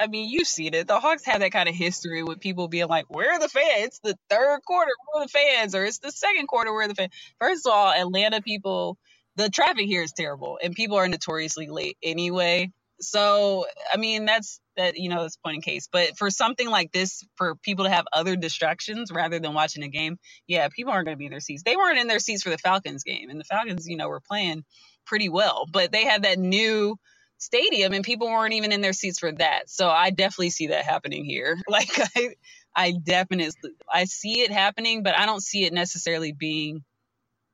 I 0.00 0.06
mean, 0.06 0.30
you've 0.30 0.46
seen 0.46 0.74
it. 0.74 0.86
The 0.86 1.00
Hawks 1.00 1.24
have 1.24 1.40
that 1.40 1.50
kind 1.50 1.68
of 1.68 1.74
history 1.74 2.22
with 2.22 2.40
people 2.40 2.68
being 2.68 2.88
like, 2.88 3.06
"Where 3.08 3.32
are 3.32 3.38
the 3.38 3.48
fans? 3.48 3.86
It's 3.86 3.98
the 4.00 4.16
third 4.30 4.60
quarter, 4.64 4.90
where 5.12 5.22
are 5.22 5.26
the 5.26 5.30
fans?" 5.30 5.74
Or 5.74 5.84
it's 5.84 5.98
the 5.98 6.12
second 6.12 6.46
quarter, 6.46 6.72
where 6.72 6.82
are 6.82 6.88
the 6.88 6.94
fans? 6.94 7.12
First 7.40 7.66
of 7.66 7.72
all, 7.72 7.92
Atlanta 7.92 8.40
people, 8.42 8.98
the 9.36 9.48
traffic 9.48 9.86
here 9.86 10.02
is 10.02 10.12
terrible, 10.12 10.58
and 10.62 10.74
people 10.74 10.96
are 10.96 11.08
notoriously 11.08 11.68
late 11.68 11.96
anyway. 12.02 12.72
So, 13.00 13.66
I 13.92 13.96
mean, 13.96 14.24
that's 14.24 14.60
that 14.76 14.96
you 14.96 15.08
know, 15.08 15.24
it's 15.24 15.36
point 15.36 15.56
in 15.56 15.62
case. 15.62 15.88
But 15.90 16.16
for 16.18 16.30
something 16.30 16.68
like 16.68 16.92
this, 16.92 17.24
for 17.36 17.56
people 17.56 17.84
to 17.84 17.90
have 17.90 18.06
other 18.12 18.36
distractions 18.36 19.12
rather 19.12 19.38
than 19.38 19.54
watching 19.54 19.82
a 19.84 19.88
game, 19.88 20.18
yeah, 20.46 20.68
people 20.68 20.92
aren't 20.92 21.06
going 21.06 21.16
to 21.16 21.18
be 21.18 21.26
in 21.26 21.30
their 21.30 21.40
seats. 21.40 21.62
They 21.64 21.76
weren't 21.76 21.98
in 21.98 22.08
their 22.08 22.18
seats 22.20 22.42
for 22.42 22.50
the 22.50 22.58
Falcons 22.58 23.04
game, 23.04 23.30
and 23.30 23.40
the 23.40 23.44
Falcons, 23.44 23.86
you 23.88 23.96
know, 23.96 24.08
were 24.08 24.20
playing 24.20 24.64
pretty 25.06 25.28
well, 25.28 25.66
but 25.72 25.92
they 25.92 26.04
had 26.04 26.24
that 26.24 26.38
new 26.38 26.96
stadium, 27.38 27.92
and 27.92 28.04
people 28.04 28.28
weren't 28.28 28.54
even 28.54 28.72
in 28.72 28.80
their 28.80 28.92
seats 28.92 29.18
for 29.20 29.32
that. 29.32 29.70
So 29.70 29.88
I 29.88 30.10
definitely 30.10 30.50
see 30.50 30.68
that 30.68 30.84
happening 30.84 31.24
here. 31.24 31.56
Like 31.68 31.90
I, 32.16 32.30
I 32.74 32.92
definitely 33.02 33.52
I 33.92 34.04
see 34.04 34.40
it 34.40 34.50
happening, 34.52 35.02
but 35.02 35.16
I 35.16 35.26
don't 35.26 35.42
see 35.42 35.64
it 35.64 35.72
necessarily 35.72 36.32
being 36.32 36.82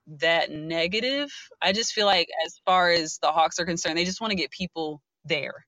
that 0.06 0.50
negative. 0.50 1.30
I 1.62 1.72
just 1.72 1.92
feel 1.92 2.06
like 2.06 2.28
as 2.46 2.60
far 2.66 2.90
as 2.90 3.18
the 3.22 3.32
Hawks 3.32 3.58
are 3.58 3.64
concerned, 3.66 3.98
they 3.98 4.04
just 4.04 4.20
want 4.20 4.32
to 4.32 4.36
get 4.36 4.50
people 4.50 5.00
there 5.24 5.66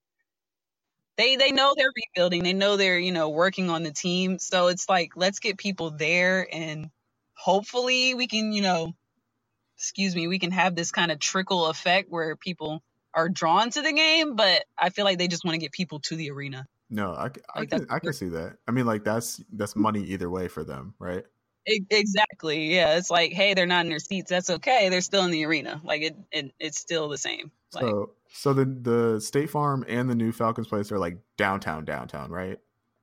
they 1.16 1.36
they 1.36 1.50
know 1.50 1.74
they're 1.76 1.92
rebuilding. 1.94 2.42
They 2.42 2.52
know 2.52 2.76
they're 2.76 2.98
you 2.98 3.12
know 3.12 3.30
working 3.30 3.70
on 3.70 3.82
the 3.82 3.92
team. 3.92 4.38
So 4.38 4.68
it's 4.68 4.88
like 4.88 5.12
let's 5.16 5.38
get 5.38 5.58
people 5.58 5.90
there, 5.90 6.46
and 6.50 6.90
hopefully 7.34 8.14
we 8.14 8.26
can 8.26 8.52
you 8.52 8.62
know, 8.62 8.94
excuse 9.76 10.14
me, 10.14 10.28
we 10.28 10.38
can 10.38 10.50
have 10.52 10.74
this 10.74 10.90
kind 10.90 11.10
of 11.10 11.18
trickle 11.18 11.66
effect 11.66 12.10
where 12.10 12.36
people 12.36 12.82
are 13.14 13.28
drawn 13.28 13.70
to 13.70 13.82
the 13.82 13.92
game. 13.92 14.36
But 14.36 14.64
I 14.78 14.90
feel 14.90 15.04
like 15.04 15.18
they 15.18 15.28
just 15.28 15.44
want 15.44 15.54
to 15.54 15.60
get 15.60 15.72
people 15.72 16.00
to 16.00 16.16
the 16.16 16.30
arena. 16.30 16.66
No, 16.88 17.12
I, 17.12 17.30
I 17.54 17.60
like 17.60 17.70
can 17.70 17.86
I 17.90 17.98
can 17.98 18.12
see 18.12 18.28
that. 18.28 18.58
I 18.68 18.70
mean, 18.70 18.86
like 18.86 19.02
that's 19.02 19.42
that's 19.52 19.74
money 19.74 20.02
either 20.04 20.30
way 20.30 20.48
for 20.48 20.64
them, 20.64 20.94
right? 20.98 21.24
Exactly. 21.68 22.72
Yeah, 22.72 22.96
it's 22.96 23.10
like, 23.10 23.32
hey, 23.32 23.54
they're 23.54 23.66
not 23.66 23.84
in 23.84 23.90
their 23.90 23.98
seats. 23.98 24.30
That's 24.30 24.50
okay. 24.50 24.88
They're 24.88 25.00
still 25.00 25.24
in 25.24 25.32
the 25.32 25.44
arena. 25.46 25.80
Like 25.82 26.02
it, 26.02 26.16
it 26.30 26.54
it's 26.60 26.78
still 26.78 27.08
the 27.08 27.18
same. 27.18 27.50
Like, 27.74 27.82
so, 27.82 28.12
so 28.36 28.52
the 28.52 28.64
the 28.64 29.20
State 29.20 29.50
Farm 29.50 29.84
and 29.88 30.08
the 30.10 30.14
new 30.14 30.32
Falcons 30.32 30.68
place 30.68 30.92
are 30.92 30.98
like 30.98 31.18
downtown, 31.36 31.84
downtown, 31.84 32.30
right? 32.30 32.58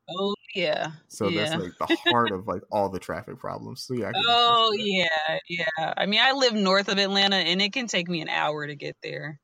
Oh 0.10 0.36
yeah. 0.54 0.92
So 1.08 1.28
yeah. 1.28 1.46
that's 1.46 1.64
like 1.64 1.78
the 1.80 2.12
heart 2.12 2.32
of 2.32 2.48
like 2.48 2.62
all 2.72 2.90
the 2.90 3.00
traffic 3.00 3.40
problems. 3.40 3.84
So 3.84 3.96
yeah. 3.96 4.12
Oh 4.28 4.74
yeah, 4.78 5.40
yeah. 5.50 5.94
I 5.98 6.06
mean, 6.06 6.20
I 6.22 6.34
live 6.34 6.54
north 6.54 6.90
of 6.90 7.00
Atlanta, 7.00 7.38
and 7.38 7.62
it 7.62 7.74
can 7.74 7.88
take 7.88 8.08
me 8.08 8.22
an 8.22 8.30
hour 8.30 8.68
to 8.68 8.76
get 8.76 8.96
there, 9.02 9.40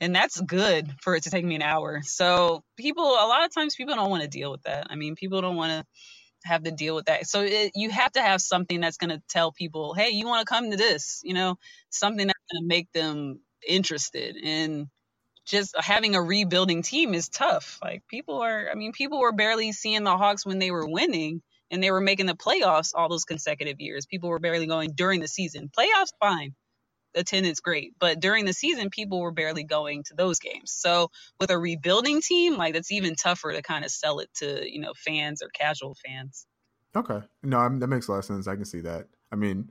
and 0.00 0.14
that's 0.14 0.40
good 0.40 0.92
for 1.00 1.14
it 1.14 1.24
to 1.24 1.30
take 1.30 1.44
me 1.44 1.54
an 1.54 1.62
hour. 1.62 2.00
So 2.02 2.64
people, 2.76 3.04
a 3.04 3.28
lot 3.28 3.44
of 3.44 3.54
times, 3.54 3.76
people 3.76 3.94
don't 3.94 4.10
want 4.10 4.22
to 4.22 4.28
deal 4.28 4.50
with 4.50 4.62
that. 4.62 4.88
I 4.90 4.96
mean, 4.96 5.14
people 5.14 5.40
don't 5.40 5.56
want 5.56 5.70
to 5.72 5.84
have 6.44 6.64
to 6.64 6.70
deal 6.70 6.94
with 6.94 7.06
that. 7.06 7.26
So 7.26 7.42
it, 7.42 7.72
you 7.74 7.90
have 7.90 8.12
to 8.12 8.22
have 8.22 8.40
something 8.40 8.80
that's 8.80 8.96
going 8.96 9.10
to 9.10 9.22
tell 9.28 9.52
people, 9.52 9.94
hey, 9.94 10.10
you 10.10 10.26
want 10.26 10.46
to 10.46 10.52
come 10.52 10.70
to 10.70 10.76
this, 10.76 11.20
you 11.24 11.34
know, 11.34 11.56
something 11.90 12.26
that's 12.26 12.40
going 12.52 12.62
to 12.62 12.68
make 12.68 12.90
them 12.92 13.40
interested. 13.68 14.36
And 14.42 14.88
just 15.46 15.74
having 15.78 16.14
a 16.14 16.22
rebuilding 16.22 16.82
team 16.82 17.14
is 17.14 17.28
tough. 17.28 17.78
Like 17.82 18.02
people 18.08 18.42
are, 18.42 18.68
I 18.70 18.74
mean, 18.74 18.92
people 18.92 19.20
were 19.20 19.32
barely 19.32 19.72
seeing 19.72 20.04
the 20.04 20.16
Hawks 20.16 20.44
when 20.44 20.58
they 20.58 20.70
were 20.70 20.86
winning 20.86 21.42
and 21.70 21.82
they 21.82 21.90
were 21.90 22.00
making 22.00 22.26
the 22.26 22.34
playoffs 22.34 22.92
all 22.94 23.08
those 23.08 23.24
consecutive 23.24 23.80
years. 23.80 24.06
People 24.06 24.28
were 24.28 24.38
barely 24.38 24.66
going 24.66 24.92
during 24.94 25.20
the 25.20 25.28
season. 25.28 25.70
Playoffs, 25.76 26.12
fine 26.20 26.54
attendance 27.14 27.60
great 27.60 27.94
but 27.98 28.20
during 28.20 28.44
the 28.44 28.52
season 28.52 28.90
people 28.90 29.20
were 29.20 29.32
barely 29.32 29.64
going 29.64 30.02
to 30.04 30.14
those 30.14 30.38
games 30.38 30.70
so 30.70 31.10
with 31.40 31.50
a 31.50 31.58
rebuilding 31.58 32.20
team 32.20 32.56
like 32.56 32.74
that's 32.74 32.92
even 32.92 33.14
tougher 33.14 33.52
to 33.52 33.62
kind 33.62 33.84
of 33.84 33.90
sell 33.90 34.18
it 34.20 34.28
to 34.34 34.70
you 34.70 34.80
know 34.80 34.92
fans 34.94 35.42
or 35.42 35.48
casual 35.48 35.96
fans 36.06 36.46
okay 36.94 37.20
no 37.42 37.58
I 37.58 37.68
mean, 37.68 37.78
that 37.80 37.88
makes 37.88 38.08
a 38.08 38.12
lot 38.12 38.18
of 38.18 38.24
sense 38.24 38.46
i 38.46 38.54
can 38.54 38.64
see 38.64 38.80
that 38.80 39.06
i 39.32 39.36
mean 39.36 39.70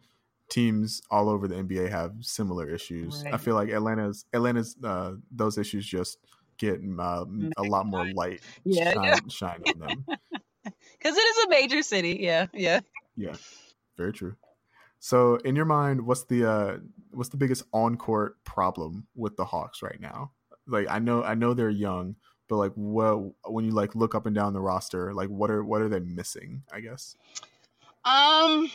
teams 0.50 1.02
all 1.12 1.30
over 1.30 1.48
the 1.48 1.56
nba 1.56 1.90
have 1.90 2.14
similar 2.22 2.70
issues 2.70 3.24
right. 3.24 3.34
i 3.34 3.38
feel 3.38 3.56
like 3.56 3.70
atlanta's 3.70 4.26
atlanta's 4.34 4.76
uh, 4.84 5.14
those 5.32 5.58
issues 5.58 5.86
just 5.86 6.20
get 6.58 6.80
uh, 7.00 7.26
a 7.58 7.64
lot 7.64 7.86
more 7.86 8.06
light 8.14 8.42
yeah, 8.64 8.94
shine, 8.94 9.04
yeah. 9.04 9.20
shine 9.30 9.62
on 9.68 9.80
them 9.80 10.06
because 10.64 11.18
it 11.18 11.22
is 11.22 11.46
a 11.46 11.50
major 11.50 11.82
city 11.82 12.18
yeah 12.22 12.48
yeah 12.54 12.80
yeah 13.16 13.36
very 13.98 14.14
true 14.14 14.36
so, 15.00 15.36
in 15.38 15.56
your 15.56 15.66
mind, 15.66 16.06
what's 16.06 16.24
the 16.26 16.46
uh, 16.46 16.78
what's 17.12 17.30
the 17.30 17.38
biggest 17.38 17.64
on 17.72 17.98
court 17.98 18.44
problem 18.44 19.08
with 19.16 19.38
the 19.38 19.46
Hawks 19.46 19.82
right 19.82 20.00
now? 20.00 20.32
Like, 20.66 20.88
I 20.90 21.00
know 21.00 21.24
I 21.24 21.36
know 21.36 21.54
they're 21.54 21.70
young, 21.70 22.16
but 22.50 22.58
like, 22.58 22.74
what 22.74 23.34
when 23.46 23.66
you 23.66 23.72
like 23.72 23.96
look 23.96 24.16
up 24.16 24.26
and 24.26 24.36
down 24.36 24.54
the 24.54 24.62
roster, 24.62 25.14
like 25.14 25.30
what 25.30 25.52
are 25.52 25.64
what 25.64 25.82
are 25.82 25.90
they 25.90 26.00
missing? 26.00 26.64
I 26.72 26.80
guess. 26.80 27.16
Um, 28.06 28.72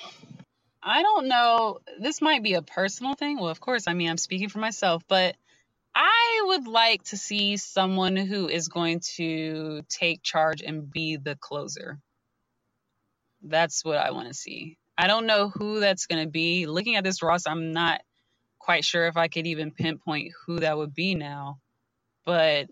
I 0.82 1.02
don't 1.02 1.28
know. 1.28 1.78
This 2.00 2.20
might 2.20 2.42
be 2.42 2.54
a 2.54 2.62
personal 2.62 3.14
thing. 3.14 3.38
Well, 3.38 3.50
of 3.50 3.60
course, 3.60 3.86
I 3.86 3.94
mean, 3.94 4.10
I'm 4.10 4.18
speaking 4.18 4.48
for 4.48 4.58
myself, 4.58 5.04
but 5.06 5.36
I 5.94 6.42
would 6.46 6.66
like 6.66 7.04
to 7.04 7.16
see 7.16 7.56
someone 7.56 8.16
who 8.16 8.48
is 8.48 8.68
going 8.68 9.00
to 9.16 9.82
take 9.88 10.22
charge 10.22 10.62
and 10.62 10.90
be 10.90 11.16
the 11.16 11.36
closer. 11.36 12.00
That's 13.42 13.84
what 13.84 13.98
I 13.98 14.10
want 14.10 14.28
to 14.28 14.34
see. 14.34 14.78
I 14.96 15.06
don't 15.06 15.26
know 15.26 15.48
who 15.48 15.80
that's 15.80 16.06
going 16.06 16.24
to 16.24 16.30
be. 16.30 16.66
Looking 16.66 16.96
at 16.96 17.04
this 17.04 17.22
roster, 17.22 17.50
I'm 17.50 17.72
not 17.72 18.00
quite 18.58 18.84
sure 18.84 19.06
if 19.06 19.16
I 19.16 19.28
could 19.28 19.46
even 19.46 19.70
pinpoint 19.70 20.32
who 20.46 20.60
that 20.60 20.76
would 20.76 20.94
be 20.94 21.14
now. 21.14 21.58
But 22.24 22.68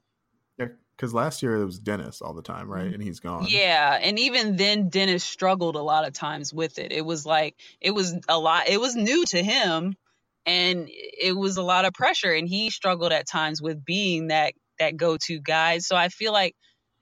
because 1.00 1.14
last 1.14 1.42
year 1.42 1.56
it 1.56 1.64
was 1.64 1.78
Dennis 1.78 2.20
all 2.20 2.34
the 2.34 2.42
time, 2.42 2.70
right? 2.70 2.84
Mm-hmm. 2.84 2.94
And 2.94 3.02
he's 3.02 3.20
gone. 3.20 3.46
Yeah, 3.48 3.98
and 4.02 4.18
even 4.18 4.56
then, 4.56 4.90
Dennis 4.90 5.24
struggled 5.24 5.74
a 5.74 5.82
lot 5.82 6.06
of 6.06 6.12
times 6.12 6.52
with 6.52 6.78
it. 6.78 6.92
It 6.92 7.06
was 7.06 7.24
like 7.24 7.56
it 7.80 7.92
was 7.92 8.14
a 8.28 8.38
lot. 8.38 8.68
It 8.68 8.78
was 8.78 8.94
new 8.94 9.24
to 9.26 9.42
him, 9.42 9.96
and 10.44 10.88
it 10.90 11.34
was 11.34 11.56
a 11.56 11.62
lot 11.62 11.86
of 11.86 11.94
pressure, 11.94 12.32
and 12.32 12.46
he 12.46 12.68
struggled 12.68 13.12
at 13.12 13.26
times 13.26 13.62
with 13.62 13.82
being 13.82 14.28
that 14.28 14.52
that 14.78 14.98
go 14.98 15.16
to 15.26 15.40
guy. 15.40 15.78
So 15.78 15.96
I 15.96 16.10
feel 16.10 16.34
like 16.34 16.54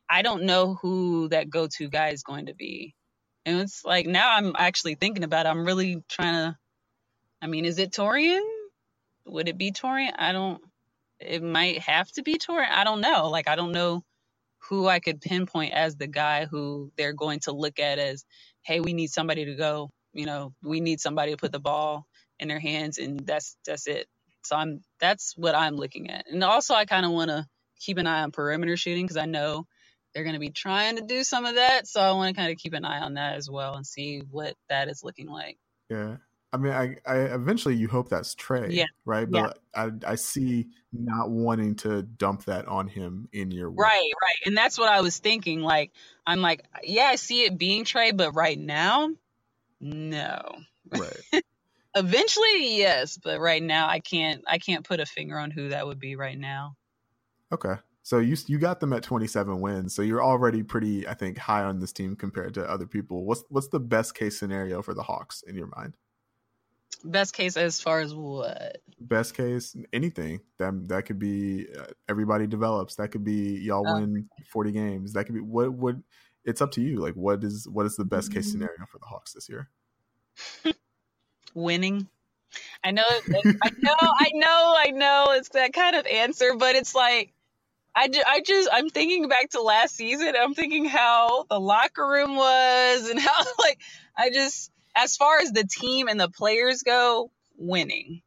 I 0.09 0.23
don't 0.23 0.45
know 0.45 0.79
who 0.81 1.29
that 1.31 1.51
go 1.51 1.67
to 1.79 1.89
guy 1.89 2.11
is 2.11 2.23
going 2.23 2.47
to 2.47 2.55
be, 2.55 2.95
and 3.45 3.61
it's 3.61 3.85
like 3.85 4.07
now 4.07 4.31
I'm 4.33 4.55
actually 4.57 4.95
thinking 4.95 5.25
about. 5.25 5.47
it. 5.47 5.49
I'm 5.49 5.65
really 5.65 6.05
trying 6.09 6.35
to. 6.35 6.57
I 7.43 7.49
mean, 7.49 7.65
is 7.65 7.79
it 7.79 7.91
Taurean? 7.91 8.47
Would 9.27 9.49
it 9.49 9.59
be 9.59 9.73
Taurean? 9.73 10.13
I 10.17 10.31
don't 10.31 10.63
it 11.21 11.43
might 11.43 11.81
have 11.81 12.11
to 12.13 12.23
be 12.23 12.37
Taurean. 12.39 12.71
I 12.71 12.85
don't 12.85 13.01
know. 13.03 13.29
Like 13.31 13.49
I 13.49 13.57
don't 13.57 13.73
know 13.73 14.03
who 14.71 14.89
I 14.89 15.01
could 15.01 15.23
pinpoint 15.23 15.75
as 15.75 15.97
the 15.97 16.09
guy 16.09 16.47
who 16.47 16.93
they're 16.99 17.15
going 17.15 17.41
to 17.43 17.53
look 17.53 17.81
at 17.81 18.01
as, 18.01 18.25
hey, 18.63 18.81
we 18.81 18.95
need 18.95 19.11
somebody 19.11 19.47
to 19.47 19.57
go. 19.57 19.91
You 20.15 20.27
know, 20.27 20.55
we 20.65 20.81
need 20.81 21.01
somebody 21.01 21.33
to 21.33 21.39
put 21.39 21.53
the 21.53 21.61
ball 21.61 22.07
in 22.41 22.49
their 22.49 22.61
hands, 22.61 22.99
and 22.99 23.21
that's 23.27 23.57
that's 23.67 23.87
it. 23.89 24.09
So 24.45 24.57
I'm 24.57 24.81
that's 25.01 25.35
what 25.37 25.55
I'm 25.57 25.77
looking 25.77 26.11
at. 26.11 26.27
And 26.33 26.45
also, 26.45 26.75
I 26.75 26.87
kind 26.87 27.07
of 27.07 27.13
want 27.13 27.31
to 27.31 27.47
keep 27.81 27.99
an 27.99 28.09
eye 28.09 28.23
on 28.23 28.33
perimeter 28.33 28.77
shooting 28.79 29.05
because 29.05 29.19
I 29.19 29.27
know 29.27 29.67
they're 30.15 30.25
going 30.25 30.35
to 30.35 30.41
be 30.41 30.51
trying 30.51 30.97
to 30.97 31.03
do 31.05 31.25
some 31.25 31.47
of 31.47 31.57
that. 31.57 31.87
So 31.89 32.01
I 32.01 32.13
want 32.13 32.35
to 32.35 32.41
kind 32.41 32.53
of 32.53 32.59
keep 32.59 32.75
an 32.75 32.87
eye 32.87 33.01
on 33.01 33.15
that 33.15 33.37
as 33.37 33.51
well 33.51 33.75
and 33.77 33.87
see 33.87 34.23
what 34.31 34.55
that 34.71 34.89
is 34.89 35.05
looking 35.05 35.29
like. 35.29 35.59
Yeah. 35.91 36.17
I 36.53 36.57
mean, 36.57 36.73
I, 36.73 36.97
I 37.07 37.17
eventually 37.35 37.75
you 37.75 37.89
hope 37.89 38.09
that's 38.09 38.35
Trae, 38.35 38.73
Yeah. 38.73 38.87
right? 39.05 39.29
Yeah. 39.31 39.43
But 39.43 39.59
I, 39.75 40.13
I 40.13 40.15
see 40.15 40.69
not 40.93 41.31
wanting 41.31 41.75
to 41.77 42.03
dump 42.03 42.45
that 42.47 42.67
on 42.67 42.89
him 42.89 43.29
in 43.33 43.51
your. 43.51 43.71
Right, 43.71 44.11
right. 44.23 44.47
And 44.47 44.57
that's 44.57 44.79
what 44.79 44.89
I 44.89 45.03
was 45.03 45.19
thinking. 45.19 45.61
Like, 45.61 45.93
I'm 46.27 46.41
like, 46.41 46.65
yeah, 46.83 47.05
I 47.05 47.17
see 47.17 47.43
it 47.43 47.59
being 47.59 47.85
Trae, 47.85 48.17
but 48.17 48.35
right 48.35 48.59
now, 48.59 49.11
no. 49.81 50.41
Right. 50.91 51.21
Eventually, 51.95 52.77
yes, 52.77 53.19
but 53.19 53.41
right 53.41 53.63
now 53.63 53.89
I 53.89 53.99
can't 53.99 54.43
I 54.47 54.59
can't 54.59 54.85
put 54.85 55.01
a 55.01 55.07
finger 55.07 55.39
on 55.39 55.51
who 55.51 55.71
that 55.71 55.87
would 55.87 55.99
be 55.99 56.17
right 56.17 56.39
now. 56.39 56.77
Okay. 57.53 57.75
So 58.03 58.19
you 58.19 58.37
you 58.47 58.59
got 58.59 58.81
them 58.81 58.93
at 58.93 59.03
27 59.03 59.61
wins. 59.61 59.95
So 59.95 60.03
you're 60.03 60.23
already 60.23 60.63
pretty, 60.63 61.07
I 61.09 61.15
think, 61.15 61.39
high 61.39 61.65
on 61.65 61.81
this 61.81 61.93
team 61.93 62.15
compared 62.15 62.55
to 62.55 62.71
other 62.71 62.87
people. 62.87 63.25
What's 63.25 63.45
what's 63.49 63.69
the 63.69 63.81
best 63.81 64.15
case 64.15 64.39
scenario 64.39 64.81
for 64.81 64.95
the 64.95 65.03
Hawks 65.03 65.43
in 65.47 65.55
your 65.57 65.67
mind? 65.77 65.95
Best 67.05 67.33
case 67.35 67.57
as 67.57 67.81
far 67.81 68.01
as 68.01 68.15
what? 68.15 68.79
Best 69.01 69.35
case, 69.35 69.77
anything 69.93 70.41
that 70.59 70.89
that 70.89 71.07
could 71.07 71.19
be 71.19 71.67
uh, 71.79 71.87
everybody 72.09 72.47
develops. 72.47 72.97
That 72.97 73.09
could 73.09 73.25
be 73.25 73.59
y'all 73.61 73.85
Oh. 73.87 74.01
win 74.01 74.29
40 74.53 74.73
games. 74.73 75.13
That 75.13 75.25
could 75.25 75.35
be 75.35 75.41
what 75.41 75.73
would. 75.73 76.03
It's 76.45 76.61
up 76.61 76.73
to 76.73 76.81
you. 76.81 76.97
Like, 77.01 77.15
what 77.15 77.45
is 77.45 77.69
what 77.69 77.87
is 77.87 77.97
the 77.97 78.05
best 78.05 78.33
case 78.33 78.49
Mhm. 78.49 78.53
scenario 78.53 78.87
for 78.91 78.99
the 78.99 79.07
Hawks 79.07 79.33
this 79.33 79.49
year? 79.49 79.69
Winning. 81.55 82.09
I 82.83 82.91
know 82.93 83.05
I 83.63 83.71
know 83.83 83.95
I 84.01 84.31
know 84.35 84.75
I 84.79 84.91
know 84.91 85.27
it's 85.37 85.51
that 85.51 85.73
kind 85.73 85.97
of 85.97 86.07
answer, 86.07 86.55
but 86.57 86.75
it's 86.75 86.95
like 86.95 87.33
I, 87.95 88.07
ju- 88.09 88.23
I 88.27 88.41
just 88.41 88.69
I'm 88.73 88.89
thinking 88.91 89.29
back 89.29 89.51
to 89.51 89.61
last 89.61 89.97
season. 89.97 90.35
I'm 90.39 90.55
thinking 90.55 90.85
how 90.85 91.45
the 91.51 91.59
locker 91.61 92.07
room 92.07 92.37
was 92.37 93.09
and 93.11 93.19
how 93.21 93.45
like 93.59 93.79
I 94.17 94.31
just 94.31 94.71
as 94.99 95.17
far 95.17 95.39
as 95.39 95.53
the 95.53 95.65
team 95.65 96.09
and 96.09 96.19
the 96.19 96.29
players 96.29 96.83
go, 96.83 97.31
winning. 97.57 98.21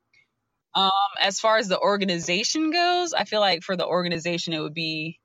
Um, 0.73 0.91
as 1.19 1.39
far 1.39 1.57
as 1.57 1.67
the 1.67 1.77
organization 1.77 2.71
goes, 2.71 3.13
I 3.13 3.25
feel 3.25 3.41
like 3.41 3.62
for 3.62 3.75
the 3.75 3.86
organization 3.86 4.53
it 4.53 4.62
would 4.62 4.73
be 4.73 5.19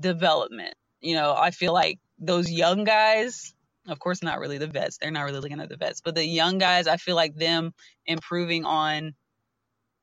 development. 0.00 0.74
You 1.00 1.14
know, 1.16 1.34
I 1.36 1.50
feel 1.50 1.74
like 1.74 1.98
those 2.18 2.50
young 2.50 2.84
guys, 2.84 3.52
of 3.86 3.98
course 3.98 4.22
not 4.22 4.38
really 4.38 4.56
the 4.56 4.66
vets, 4.66 4.96
they're 4.96 5.10
not 5.10 5.24
really 5.24 5.40
looking 5.40 5.60
at 5.60 5.68
the 5.68 5.76
vets, 5.76 6.00
but 6.00 6.14
the 6.14 6.24
young 6.24 6.56
guys, 6.56 6.86
I 6.86 6.96
feel 6.96 7.16
like 7.16 7.34
them 7.34 7.74
improving 8.06 8.64
on 8.64 9.14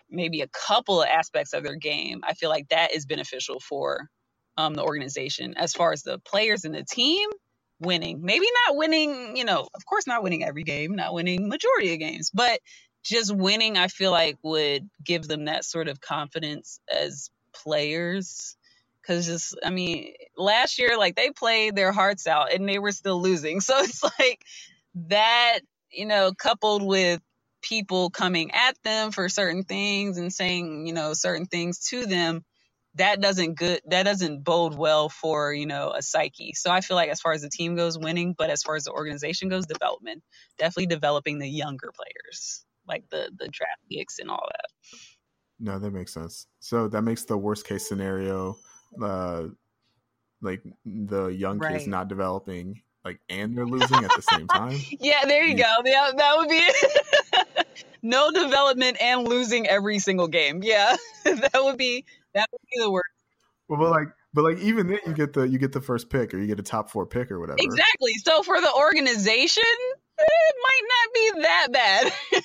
maybe 0.08 0.42
a 0.42 0.48
couple 0.48 1.02
of 1.02 1.08
aspects 1.08 1.54
of 1.54 1.64
their 1.64 1.76
game, 1.78 2.22
I 2.24 2.36
feel 2.36 2.50
like 2.50 2.70
that 2.70 2.94
is 2.94 3.08
beneficial 3.08 3.60
for 3.60 4.08
um, 4.56 4.76
the 4.76 4.84
organization. 4.84 5.56
As 5.58 5.74
far 5.74 5.94
as 5.94 6.04
the 6.04 6.20
players 6.20 6.64
and 6.64 6.76
the 6.76 6.84
team, 6.84 7.28
winning. 7.80 8.22
Maybe 8.24 8.48
not 8.68 8.78
winning, 8.78 9.38
you 9.38 9.46
know, 9.46 9.68
of 9.76 9.86
course 9.86 10.08
not 10.08 10.24
winning 10.24 10.44
every 10.44 10.64
game, 10.64 10.96
not 10.96 11.14
winning 11.14 11.48
majority 11.50 11.94
of 11.94 12.00
games, 12.00 12.32
but 12.34 12.60
just 13.04 13.34
winning, 13.36 13.78
I 13.78 13.88
feel 13.88 14.12
like 14.12 14.38
would 14.44 14.90
give 15.04 15.28
them 15.28 15.46
that 15.46 15.66
sort 15.66 15.88
of 15.88 16.02
confidence 16.02 16.80
as 16.94 17.30
players. 17.54 18.58
Cause 19.08 19.26
just, 19.26 19.58
I 19.64 19.72
mean, 19.72 20.14
last 20.38 20.78
year, 20.80 20.98
like 20.98 21.16
they 21.16 21.32
played 21.32 21.76
their 21.76 21.92
hearts 21.92 22.28
out 22.28 22.54
and 22.54 22.68
they 22.68 22.80
were 22.80 22.92
still 22.92 23.22
losing. 23.22 23.62
So 23.62 23.80
it's 23.80 24.04
like 24.04 24.44
that, 25.08 25.60
you 25.92 26.06
know, 26.06 26.32
coupled 26.34 26.84
with 26.84 27.22
people 27.62 28.10
coming 28.10 28.52
at 28.52 28.76
them 28.84 29.12
for 29.12 29.30
certain 29.30 29.64
things 29.64 30.18
and 30.18 30.32
saying, 30.34 30.86
you 30.88 30.94
know, 30.94 31.14
certain 31.14 31.46
things 31.46 31.80
to 31.90 32.06
them, 32.06 32.44
that 33.00 33.22
doesn't 33.22 33.56
good 33.56 33.82
that 33.88 34.04
doesn't 34.06 34.44
bode 34.46 34.76
well 34.76 35.10
for, 35.10 35.54
you 35.54 35.68
know, 35.68 35.92
a 35.92 36.04
psyche. 36.04 36.54
So 36.56 36.72
I 36.72 36.82
feel 36.82 36.96
like 36.98 37.10
as 37.12 37.22
far 37.22 37.34
as 37.34 37.44
the 37.44 37.50
team 37.52 37.76
goes 37.76 38.00
winning, 38.00 38.36
but 38.38 38.52
as 38.52 38.64
far 38.64 38.78
as 38.78 38.86
the 38.86 38.94
organization 38.94 39.50
goes, 39.50 39.68
development. 39.68 40.24
Definitely 40.60 40.88
developing 40.88 41.40
the 41.40 41.50
younger 41.50 41.92
players, 41.96 42.66
like 42.88 43.06
the 43.12 43.32
the 43.38 43.50
draft 43.50 43.82
picks 43.92 44.20
and 44.20 44.32
all 44.32 44.48
that. 44.52 44.68
No, 45.60 45.80
that 45.80 45.92
makes 45.92 46.14
sense. 46.14 46.48
So 46.60 46.88
that 46.90 47.04
makes 47.04 47.26
the 47.26 47.38
worst 47.38 47.66
case 47.68 47.88
scenario, 47.88 48.60
uh, 49.02 49.46
like 50.42 50.64
the 50.86 51.28
young 51.28 51.62
kids 51.62 51.86
Right. 51.86 51.88
not 51.88 52.10
developing, 52.10 52.82
like, 53.06 53.22
and 53.30 53.58
they're 53.58 53.68
losing 53.68 54.04
at 54.04 54.16
the 54.16 54.22
same 54.24 54.48
time. 54.48 54.88
Yeah, 55.00 55.26
there 55.26 55.44
you 55.46 55.56
Yeah. 55.56 55.64
go. 55.64 55.76
Yeah, 55.86 56.12
that 56.18 56.38
would 56.38 56.50
be 56.50 56.56
it. 56.58 57.68
no 58.04 58.32
development 58.32 58.98
and 59.02 59.28
losing 59.28 59.68
every 59.68 60.00
single 60.00 60.28
game. 60.28 60.62
Yeah. 60.64 60.96
that 61.26 61.52
would 61.56 61.78
be 61.78 62.06
that 62.34 62.48
would 62.52 62.62
be 62.72 62.82
the 62.82 62.92
worst. 62.92 63.08
Well, 63.68 63.80
but 63.80 63.92
like, 63.92 64.08
but 64.34 64.44
like, 64.44 64.58
even 64.60 64.88
then, 64.88 65.00
you 65.06 65.14
get 65.14 65.34
the 65.34 65.44
you 65.44 65.58
get 65.58 65.72
the 65.72 65.82
first 65.82 66.10
pick, 66.10 66.34
or 66.34 66.40
you 66.40 66.48
get 66.48 66.60
a 66.60 66.64
top 66.64 66.90
four 66.90 67.06
pick, 67.06 67.32
or 67.32 67.40
whatever. 67.40 67.58
Exactly. 67.60 68.14
So 68.24 68.44
for 68.44 68.60
the 68.60 68.74
organization, 68.74 69.64
it 70.18 70.56
might 70.64 70.82
not 70.90 71.14
be 71.14 71.42
that 71.42 71.68
bad. 71.72 72.14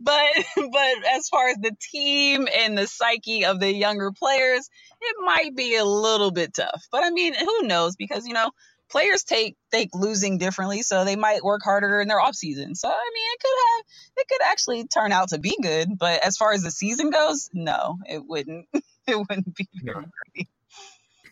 but 0.00 0.30
but 0.56 1.06
as 1.14 1.28
far 1.28 1.48
as 1.48 1.56
the 1.58 1.74
team 1.90 2.48
and 2.56 2.76
the 2.76 2.86
psyche 2.86 3.44
of 3.44 3.60
the 3.60 3.72
younger 3.72 4.12
players, 4.12 4.68
it 5.00 5.16
might 5.24 5.54
be 5.56 5.76
a 5.76 5.84
little 5.84 6.30
bit 6.30 6.54
tough. 6.54 6.86
But 6.90 7.04
I 7.04 7.10
mean, 7.10 7.34
who 7.34 7.62
knows? 7.62 7.96
Because 7.96 8.26
you 8.26 8.34
know, 8.34 8.50
players 8.92 9.24
take 9.24 9.56
take 9.72 9.88
losing 9.94 10.38
differently, 10.38 10.82
so 10.82 11.04
they 11.04 11.16
might 11.16 11.42
work 11.42 11.62
harder 11.64 12.00
in 12.00 12.06
their 12.06 12.20
off 12.20 12.36
season. 12.36 12.76
So 12.76 12.88
I 12.88 13.10
mean, 13.14 13.24
it 13.32 13.40
could 13.40 13.58
have 13.58 13.84
it 14.18 14.28
could 14.28 14.42
actually 14.46 14.86
turn 14.86 15.10
out 15.10 15.30
to 15.30 15.38
be 15.38 15.56
good. 15.60 15.98
But 15.98 16.22
as 16.24 16.36
far 16.36 16.52
as 16.52 16.62
the 16.62 16.70
season 16.70 17.10
goes, 17.10 17.50
no, 17.52 17.96
it 18.08 18.22
wouldn't. 18.24 18.68
It 19.04 19.16
wouldn't 19.16 19.56
be 19.56 19.66
very 19.82 20.04
No. 20.04 20.10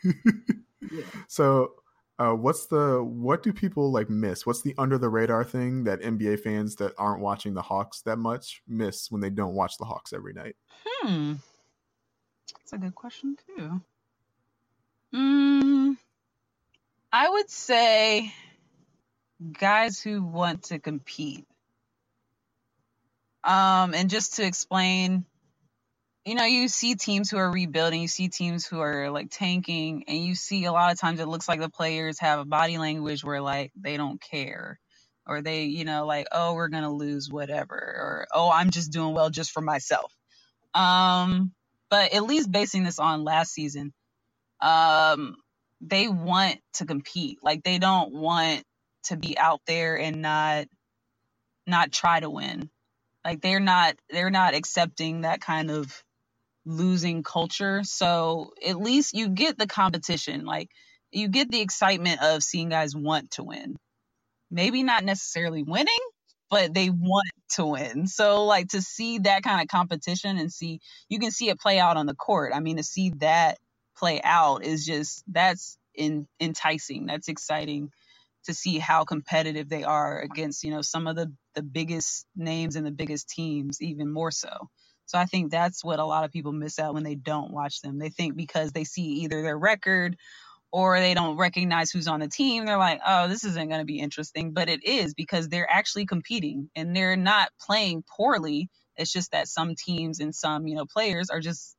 great. 0.02 0.16
So, 1.28 1.74
uh, 2.18 2.32
what's 2.32 2.66
the 2.66 3.00
what 3.00 3.44
do 3.44 3.52
people 3.52 3.92
like 3.92 4.10
miss? 4.10 4.44
What's 4.44 4.62
the 4.62 4.74
under 4.76 4.98
the 4.98 5.08
radar 5.08 5.44
thing 5.44 5.84
that 5.84 6.00
NBA 6.00 6.40
fans 6.40 6.74
that 6.76 6.94
aren't 6.98 7.20
watching 7.20 7.54
the 7.54 7.62
Hawks 7.62 8.02
that 8.02 8.16
much 8.16 8.60
miss 8.66 9.08
when 9.08 9.20
they 9.20 9.30
don't 9.30 9.54
watch 9.54 9.78
the 9.78 9.84
Hawks 9.84 10.12
every 10.12 10.32
night? 10.32 10.56
Hmm. 10.84 11.34
That's 12.58 12.72
a 12.72 12.78
good 12.78 12.94
question 12.96 13.36
too. 13.56 13.80
Mm, 15.14 15.96
I 17.12 17.28
would 17.28 17.50
say 17.50 18.32
guys 19.58 20.00
who 20.00 20.22
want 20.22 20.64
to 20.64 20.78
compete. 20.78 21.46
Um, 23.42 23.94
and 23.94 24.10
just 24.10 24.36
to 24.36 24.44
explain, 24.44 25.24
you 26.24 26.34
know, 26.34 26.44
you 26.44 26.68
see 26.68 26.94
teams 26.94 27.30
who 27.30 27.38
are 27.38 27.50
rebuilding, 27.50 28.02
you 28.02 28.08
see 28.08 28.28
teams 28.28 28.66
who 28.66 28.80
are 28.80 29.10
like 29.10 29.30
tanking, 29.30 30.04
and 30.06 30.18
you 30.18 30.34
see 30.34 30.66
a 30.66 30.72
lot 30.72 30.92
of 30.92 31.00
times 31.00 31.20
it 31.20 31.26
looks 31.26 31.48
like 31.48 31.60
the 31.60 31.70
players 31.70 32.20
have 32.20 32.38
a 32.38 32.44
body 32.44 32.78
language 32.78 33.24
where 33.24 33.40
like 33.40 33.72
they 33.74 33.96
don't 33.96 34.20
care. 34.20 34.78
Or 35.26 35.42
they, 35.42 35.64
you 35.64 35.84
know, 35.84 36.06
like, 36.06 36.26
oh, 36.32 36.54
we're 36.54 36.68
gonna 36.68 36.92
lose 36.92 37.30
whatever, 37.30 37.74
or 37.76 38.26
oh, 38.32 38.50
I'm 38.50 38.70
just 38.70 38.92
doing 38.92 39.14
well 39.14 39.30
just 39.30 39.52
for 39.52 39.60
myself. 39.60 40.12
Um, 40.74 41.52
but 41.88 42.12
at 42.14 42.24
least 42.24 42.50
basing 42.50 42.84
this 42.84 42.98
on 42.98 43.24
last 43.24 43.52
season, 43.52 43.92
um, 44.60 45.36
they 45.80 46.08
want 46.08 46.58
to 46.74 46.86
compete. 46.86 47.38
Like 47.42 47.62
they 47.64 47.78
don't 47.78 48.12
want 48.12 48.64
to 49.04 49.16
be 49.16 49.38
out 49.38 49.60
there 49.66 49.98
and 49.98 50.22
not 50.22 50.66
not 51.66 51.92
try 51.92 52.20
to 52.20 52.30
win. 52.30 52.70
Like 53.24 53.42
they're 53.42 53.60
not 53.60 53.96
they're 54.10 54.30
not 54.30 54.54
accepting 54.54 55.22
that 55.22 55.40
kind 55.40 55.70
of 55.70 56.02
losing 56.66 57.22
culture. 57.24 57.82
So 57.84 58.52
at 58.66 58.78
least 58.78 59.14
you 59.14 59.30
get 59.30 59.58
the 59.58 59.68
competition. 59.68 60.46
Like 60.46 60.70
you 61.12 61.28
get 61.28 61.50
the 61.50 61.60
excitement 61.60 62.22
of 62.22 62.42
seeing 62.42 62.70
guys 62.70 62.96
want 62.96 63.32
to 63.32 63.44
win. 63.44 63.76
Maybe 64.50 64.82
not 64.82 65.04
necessarily 65.04 65.62
winning, 65.62 65.94
but 66.50 66.74
they 66.74 66.90
want 66.90 67.30
to 67.52 67.66
win. 67.66 68.06
So 68.06 68.44
like 68.46 68.68
to 68.70 68.82
see 68.82 69.20
that 69.20 69.42
kind 69.42 69.62
of 69.62 69.68
competition 69.68 70.38
and 70.38 70.52
see 70.52 70.80
you 71.08 71.18
can 71.18 71.30
see 71.32 71.48
it 71.50 71.60
play 71.60 71.78
out 71.78 71.96
on 71.96 72.06
the 72.06 72.14
court. 72.16 72.52
I 72.54 72.60
mean 72.60 72.78
to 72.78 72.84
see 72.84 73.10
that 73.18 73.58
play 74.00 74.22
out 74.24 74.64
is 74.64 74.86
just 74.86 75.24
that's 75.28 75.78
in, 75.96 76.28
enticing. 76.40 77.06
That's 77.06 77.28
exciting 77.28 77.92
to 78.46 78.54
see 78.54 78.78
how 78.78 79.04
competitive 79.04 79.70
they 79.70 79.84
are 79.84 80.20
against, 80.20 80.64
you 80.64 80.72
know, 80.72 80.82
some 80.82 81.08
of 81.08 81.16
the 81.16 81.32
the 81.56 81.62
biggest 81.64 82.26
names 82.36 82.76
and 82.76 82.86
the 82.86 82.92
biggest 82.92 83.28
teams 83.30 83.82
even 83.82 84.12
more 84.12 84.32
so. 84.32 84.68
So 85.06 85.18
I 85.18 85.26
think 85.26 85.52
that's 85.52 85.84
what 85.84 86.00
a 86.00 86.06
lot 86.06 86.24
of 86.24 86.32
people 86.32 86.52
miss 86.52 86.78
out 86.80 86.94
when 86.94 87.04
they 87.04 87.16
don't 87.16 87.52
watch 87.52 87.82
them. 87.82 87.98
They 87.98 88.10
think 88.10 88.36
because 88.36 88.72
they 88.72 88.84
see 88.84 89.02
either 89.24 89.42
their 89.42 89.58
record 89.58 90.16
or 90.72 91.00
they 91.00 91.14
don't 91.14 91.36
recognize 91.38 91.90
who's 91.90 92.08
on 92.08 92.20
the 92.20 92.28
team, 92.28 92.66
they're 92.66 92.76
like, 92.76 93.00
oh, 93.06 93.28
this 93.28 93.44
isn't 93.44 93.68
going 93.68 93.80
to 93.80 93.86
be 93.86 94.00
interesting. 94.00 94.52
But 94.52 94.68
it 94.68 94.84
is 94.84 95.14
because 95.14 95.48
they're 95.48 95.70
actually 95.70 96.06
competing 96.06 96.70
and 96.76 96.94
they're 96.94 97.16
not 97.16 97.50
playing 97.60 98.04
poorly. 98.16 98.68
It's 98.96 99.12
just 99.12 99.32
that 99.32 99.48
some 99.48 99.74
teams 99.76 100.20
and 100.20 100.34
some, 100.34 100.66
you 100.66 100.76
know, 100.76 100.86
players 100.86 101.30
are 101.30 101.40
just 101.40 101.76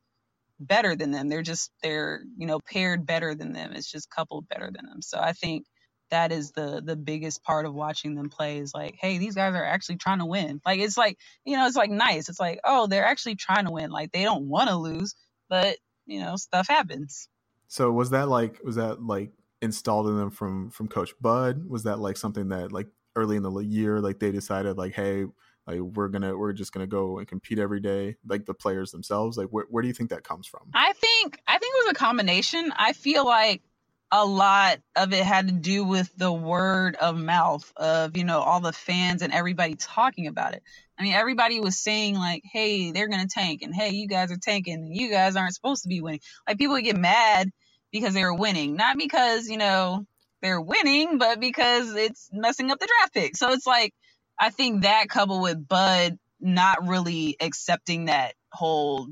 better 0.66 0.96
than 0.96 1.10
them. 1.10 1.28
They're 1.28 1.42
just, 1.42 1.70
they're, 1.82 2.22
you 2.36 2.46
know, 2.46 2.60
paired 2.60 3.06
better 3.06 3.34
than 3.34 3.52
them. 3.52 3.72
It's 3.72 3.90
just 3.90 4.10
coupled 4.10 4.48
better 4.48 4.70
than 4.72 4.86
them. 4.86 5.02
So 5.02 5.18
I 5.20 5.32
think 5.32 5.66
that 6.12 6.30
is 6.30 6.52
the 6.52 6.82
the 6.84 6.94
biggest 6.94 7.42
part 7.42 7.66
of 7.66 7.74
watching 7.74 8.14
them 8.14 8.28
play 8.28 8.58
is 8.58 8.72
like 8.74 8.94
hey 9.00 9.18
these 9.18 9.34
guys 9.34 9.54
are 9.54 9.64
actually 9.64 9.96
trying 9.96 10.18
to 10.18 10.26
win 10.26 10.60
like 10.64 10.78
it's 10.78 10.98
like 10.98 11.18
you 11.44 11.56
know 11.56 11.66
it's 11.66 11.76
like 11.76 11.90
nice 11.90 12.28
it's 12.28 12.38
like 12.38 12.60
oh 12.64 12.86
they're 12.86 13.06
actually 13.06 13.34
trying 13.34 13.64
to 13.64 13.70
win 13.72 13.90
like 13.90 14.12
they 14.12 14.22
don't 14.22 14.46
want 14.46 14.68
to 14.68 14.76
lose 14.76 15.14
but 15.48 15.76
you 16.06 16.20
know 16.20 16.36
stuff 16.36 16.68
happens 16.68 17.28
so 17.66 17.90
was 17.90 18.10
that 18.10 18.28
like 18.28 18.60
was 18.62 18.76
that 18.76 19.02
like 19.02 19.32
installed 19.62 20.06
in 20.08 20.16
them 20.16 20.30
from 20.30 20.70
from 20.70 20.86
coach 20.86 21.14
bud 21.20 21.64
was 21.66 21.84
that 21.84 21.98
like 21.98 22.18
something 22.18 22.50
that 22.50 22.72
like 22.72 22.88
early 23.16 23.36
in 23.36 23.42
the 23.42 23.50
year 23.60 23.98
like 24.00 24.18
they 24.18 24.30
decided 24.30 24.76
like 24.76 24.92
hey 24.92 25.24
like 25.66 25.78
we're 25.80 26.08
gonna 26.08 26.36
we're 26.36 26.52
just 26.52 26.72
gonna 26.72 26.86
go 26.86 27.18
and 27.18 27.28
compete 27.28 27.58
every 27.58 27.80
day 27.80 28.16
like 28.26 28.46
the 28.46 28.54
players 28.54 28.90
themselves. 28.90 29.36
Like 29.36 29.48
where, 29.48 29.66
where 29.68 29.82
do 29.82 29.88
you 29.88 29.94
think 29.94 30.10
that 30.10 30.24
comes 30.24 30.46
from? 30.46 30.62
I 30.74 30.92
think 30.92 31.40
i 31.46 31.58
think 31.58 31.74
it 31.76 31.86
was 31.86 31.92
a 31.92 31.98
combination. 31.98 32.72
I 32.76 32.92
feel 32.92 33.24
like 33.24 33.62
a 34.10 34.26
lot 34.26 34.78
of 34.96 35.12
it 35.12 35.24
had 35.24 35.48
to 35.48 35.54
do 35.54 35.84
with 35.84 36.14
the 36.16 36.30
word 36.32 36.96
of 36.96 37.16
mouth 37.16 37.72
of 37.76 38.16
you 38.16 38.24
know 38.24 38.40
all 38.40 38.60
the 38.60 38.72
fans 38.72 39.22
and 39.22 39.32
everybody 39.32 39.76
talking 39.76 40.26
about 40.26 40.54
it. 40.54 40.62
I 40.98 41.04
mean 41.04 41.14
everybody 41.14 41.60
was 41.60 41.78
saying 41.78 42.16
like 42.16 42.42
hey 42.44 42.90
they're 42.90 43.08
gonna 43.08 43.28
tank 43.28 43.62
and 43.62 43.74
hey 43.74 43.90
you 43.90 44.08
guys 44.08 44.32
are 44.32 44.36
tanking 44.36 44.74
and 44.74 44.96
you 44.96 45.10
guys 45.10 45.36
aren't 45.36 45.54
supposed 45.54 45.84
to 45.84 45.88
be 45.88 46.00
winning. 46.00 46.20
Like 46.46 46.58
people 46.58 46.74
would 46.74 46.84
get 46.84 46.96
mad 46.96 47.50
because 47.92 48.14
they 48.14 48.24
were 48.24 48.34
winning. 48.34 48.74
Not 48.74 48.98
because 48.98 49.48
you 49.48 49.58
know 49.58 50.06
they're 50.42 50.60
winning 50.60 51.18
but 51.18 51.38
because 51.38 51.94
it's 51.94 52.28
messing 52.32 52.72
up 52.72 52.80
the 52.80 52.88
draft 52.88 53.14
pick. 53.14 53.36
So 53.36 53.52
it's 53.52 53.66
like 53.66 53.94
i 54.40 54.50
think 54.50 54.82
that 54.82 55.08
coupled 55.08 55.42
with 55.42 55.66
bud 55.68 56.18
not 56.40 56.86
really 56.88 57.36
accepting 57.40 58.06
that 58.06 58.34
whole 58.52 59.08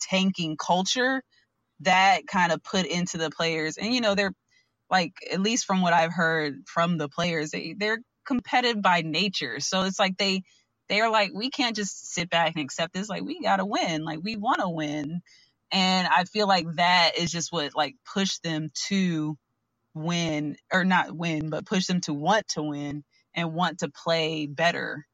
tanking 0.00 0.56
culture 0.56 1.22
that 1.80 2.26
kind 2.26 2.52
of 2.52 2.62
put 2.62 2.86
into 2.86 3.18
the 3.18 3.30
players. 3.30 3.76
And 3.76 3.94
you 3.94 4.00
know 4.00 4.14
they're 4.14 4.32
like 4.90 5.12
at 5.32 5.40
least 5.40 5.64
from 5.66 5.82
what 5.82 5.92
i've 5.92 6.12
heard 6.12 6.62
from 6.66 6.98
the 6.98 7.08
players 7.08 7.50
they 7.50 7.74
they're 7.78 7.98
competitive 8.26 8.82
by 8.82 9.02
nature. 9.02 9.60
So 9.60 9.82
it's 9.84 9.98
like 9.98 10.16
they 10.18 10.42
they're 10.88 11.10
like 11.10 11.32
we 11.34 11.50
can't 11.50 11.76
just 11.76 12.12
sit 12.12 12.30
back 12.30 12.54
and 12.56 12.64
accept 12.64 12.92
this. 12.94 13.08
Like 13.08 13.24
we 13.24 13.40
gotta 13.42 13.66
win. 13.66 14.04
Like 14.04 14.20
we 14.22 14.36
want 14.36 14.60
to 14.60 14.68
win. 14.68 15.20
And 15.72 16.08
i 16.08 16.24
feel 16.24 16.48
like 16.48 16.66
that 16.76 17.12
is 17.18 17.32
just 17.32 17.52
what 17.52 17.74
like 17.76 17.96
pushed 18.14 18.42
them 18.42 18.70
to 18.88 19.36
win 19.94 20.56
or 20.72 20.84
not 20.84 21.12
win 21.16 21.50
but 21.50 21.66
push 21.66 21.86
them 21.86 22.00
to 22.02 22.14
want 22.14 22.46
to 22.48 22.62
win 22.62 23.04
and 23.34 23.52
want 23.52 23.78
to 23.78 23.88
play 23.88 24.46
better 24.46 25.06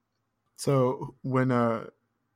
so 0.56 1.14
when 1.22 1.50
uh 1.50 1.84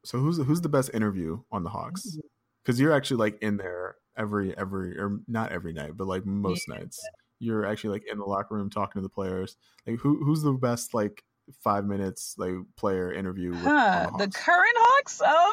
so 0.04 0.18
who's 0.18 0.38
who's 0.38 0.60
the 0.60 0.68
best 0.68 0.90
interview 0.94 1.40
on 1.50 1.62
the 1.62 1.70
hawks 1.70 2.18
because 2.64 2.80
you're 2.80 2.92
actually 2.92 3.16
like 3.18 3.42
in 3.42 3.56
there 3.56 3.96
every 4.16 4.56
every 4.56 4.98
or 4.98 5.18
not 5.26 5.52
every 5.52 5.72
night, 5.72 5.96
but 5.96 6.06
like 6.06 6.24
most 6.26 6.66
yeah. 6.68 6.76
nights. 6.76 7.00
You're 7.38 7.64
actually 7.64 7.90
like 7.90 8.04
in 8.10 8.18
the 8.18 8.24
locker 8.24 8.54
room 8.54 8.70
talking 8.70 9.00
to 9.00 9.02
the 9.02 9.08
players. 9.08 9.56
Like 9.86 9.98
who 9.98 10.22
who's 10.24 10.42
the 10.42 10.52
best 10.52 10.92
like 10.94 11.24
five 11.62 11.86
minutes 11.86 12.34
like 12.38 12.54
player 12.76 13.12
interview? 13.12 13.54
Huh, 13.54 14.10
the, 14.18 14.26
the, 14.26 14.32
current 14.32 14.76
Hawks. 14.76 15.22
Um, 15.22 15.52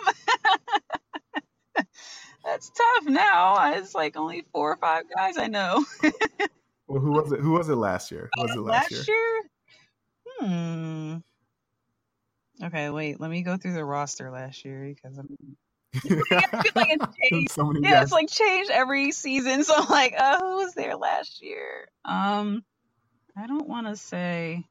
that's 2.46 2.70
tough 2.70 3.06
now. 3.06 3.74
It's 3.74 3.96
like 3.96 4.18
only 4.18 4.44
four 4.52 4.74
or 4.74 4.78
five 4.78 5.04
guys 5.16 5.38
I 5.38 5.48
know. 5.48 5.86
well, 6.88 7.00
who 7.00 7.12
was 7.12 7.32
it? 7.32 7.40
Who 7.40 7.52
was 7.52 7.70
it 7.70 7.76
last 7.76 8.12
year? 8.12 8.30
Who 8.36 8.44
was 8.44 8.52
it 8.52 8.60
last, 8.60 8.92
last 8.92 9.08
year? 9.08 9.16
year? 9.16 9.44
Hmm. 10.40 11.18
Okay, 12.64 12.90
wait. 12.90 13.20
Let 13.20 13.30
me 13.30 13.44
go 13.44 13.58
through 13.58 13.74
the 13.74 13.86
roster 13.86 14.32
last 14.32 14.66
year 14.66 14.84
because 14.84 15.18
I'm 15.18 15.58
like 16.76 16.90
it's 16.90 17.06
changed. 17.30 17.52
so 17.52 17.72
yeah, 17.82 17.92
guys. 17.92 18.04
it's 18.04 18.12
like 18.12 18.30
changed 18.30 18.72
every 18.72 19.12
season. 19.12 19.64
So 19.68 19.74
I'm 19.76 19.90
like, 19.90 20.16
oh, 20.18 20.38
who 20.40 20.66
was 20.66 20.74
there 20.74 20.96
last 20.96 21.42
year? 21.42 21.88
Um, 22.06 22.64
I 23.36 23.48
don't 23.48 23.68
want 23.68 23.88
to 23.88 23.96
say. 23.96 24.66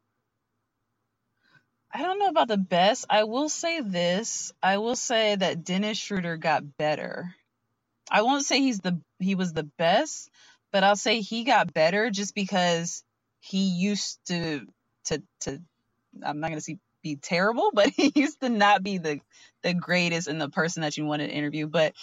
I 1.93 2.03
don't 2.03 2.19
know 2.19 2.29
about 2.29 2.49
the 2.49 2.59
best. 2.59 3.07
I 3.09 3.25
will 3.25 3.49
say 3.49 3.81
this. 3.81 4.53
I 4.63 4.79
will 4.79 4.97
say 4.97 5.37
that 5.37 5.65
Dennis 5.65 5.99
Schröder 5.99 6.39
got 6.39 6.77
better. 6.77 7.35
I 8.11 8.23
won't 8.23 8.45
say 8.45 8.61
he's 8.61 8.81
the 8.81 9.01
he 9.19 9.35
was 9.35 9.53
the 9.53 9.69
best, 9.79 10.31
but 10.73 10.85
I'll 10.85 10.97
say 10.97 11.21
he 11.21 11.45
got 11.45 11.73
better 11.73 12.11
just 12.11 12.35
because 12.35 13.03
he 13.41 13.69
used 13.69 14.19
to 14.27 14.67
to 15.07 15.23
to 15.43 15.61
I'm 16.25 16.41
not 16.41 16.51
gonna 16.51 16.61
see 16.63 16.79
be 17.03 17.17
terrible, 17.17 17.71
but 17.75 17.91
he 17.91 18.13
used 18.15 18.41
to 18.41 18.49
not 18.51 18.83
be 18.83 18.99
the 18.99 19.21
the 19.63 19.75
greatest 19.75 20.29
and 20.29 20.41
the 20.41 20.51
person 20.51 20.83
that 20.83 20.97
you 20.97 21.07
want 21.07 21.23
to 21.23 21.29
interview. 21.31 21.67
But 21.69 21.95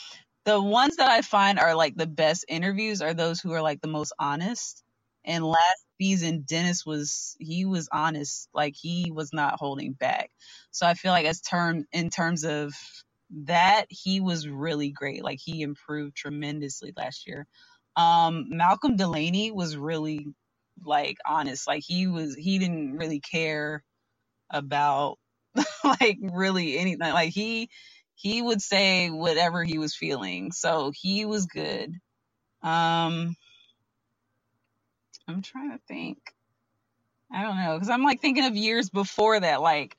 the 0.45 0.62
ones 0.62 0.97
that 0.97 1.10
I 1.10 1.22
find 1.22 1.60
are 1.60 1.76
like 1.76 1.95
the 1.95 2.08
best 2.08 2.45
interviews 2.47 3.01
are 3.01 3.14
those 3.14 3.39
who 3.39 3.51
are 3.54 3.62
like 3.62 3.82
the 3.82 3.88
most 3.88 4.14
honest. 4.20 4.84
And 5.24 5.45
last 5.45 5.86
season, 6.01 6.45
Dennis 6.47 6.86
was 6.86 7.36
he 7.39 7.66
was 7.66 7.89
honest, 7.91 8.49
like 8.54 8.76
he 8.76 9.12
was 9.12 9.32
not 9.34 9.60
holding 9.60 9.93
back. 9.93 10.32
So 10.72 10.88
I 10.88 10.95
feel 10.95 11.12
like 11.12 11.28
as 11.28 11.41
term 11.41 11.86
in 11.91 12.10
terms 12.10 12.43
of 12.43 12.74
that, 13.45 13.86
he 13.89 14.20
was 14.20 14.47
really 14.47 14.89
great. 14.91 15.24
Like 15.24 15.39
he 15.43 15.62
improved 15.62 16.16
tremendously 16.16 16.93
last 16.97 17.28
year. 17.28 17.45
Um, 17.95 18.47
Malcolm 18.49 18.95
Delaney 18.95 19.51
was 19.51 19.78
really 19.78 20.28
like 20.86 21.17
honest. 21.28 21.67
Like 21.67 21.84
he 21.86 22.07
was 22.07 22.36
he 22.36 22.59
didn't 22.59 22.97
really 22.97 23.19
care 23.19 23.84
about 24.51 25.17
like 25.84 26.17
really 26.21 26.78
anything. 26.78 26.99
Like 27.13 27.32
he 27.34 27.69
he 28.15 28.41
would 28.41 28.61
say 28.61 29.09
whatever 29.09 29.63
he 29.63 29.78
was 29.78 29.95
feeling. 29.95 30.51
So 30.51 30.91
he 30.95 31.26
was 31.26 31.47
good. 31.47 31.91
Um 32.63 33.36
I'm 35.28 35.41
trying 35.43 35.71
to 35.71 35.80
think. 35.88 36.19
I 37.34 37.43
don't 37.43 37.57
know 37.57 37.80
cuz 37.80 37.89
I'm 37.89 38.03
like 38.03 38.21
thinking 38.21 38.45
of 38.45 38.55
years 38.55 38.89
before 38.89 39.39
that 39.39 39.61
like 39.61 39.97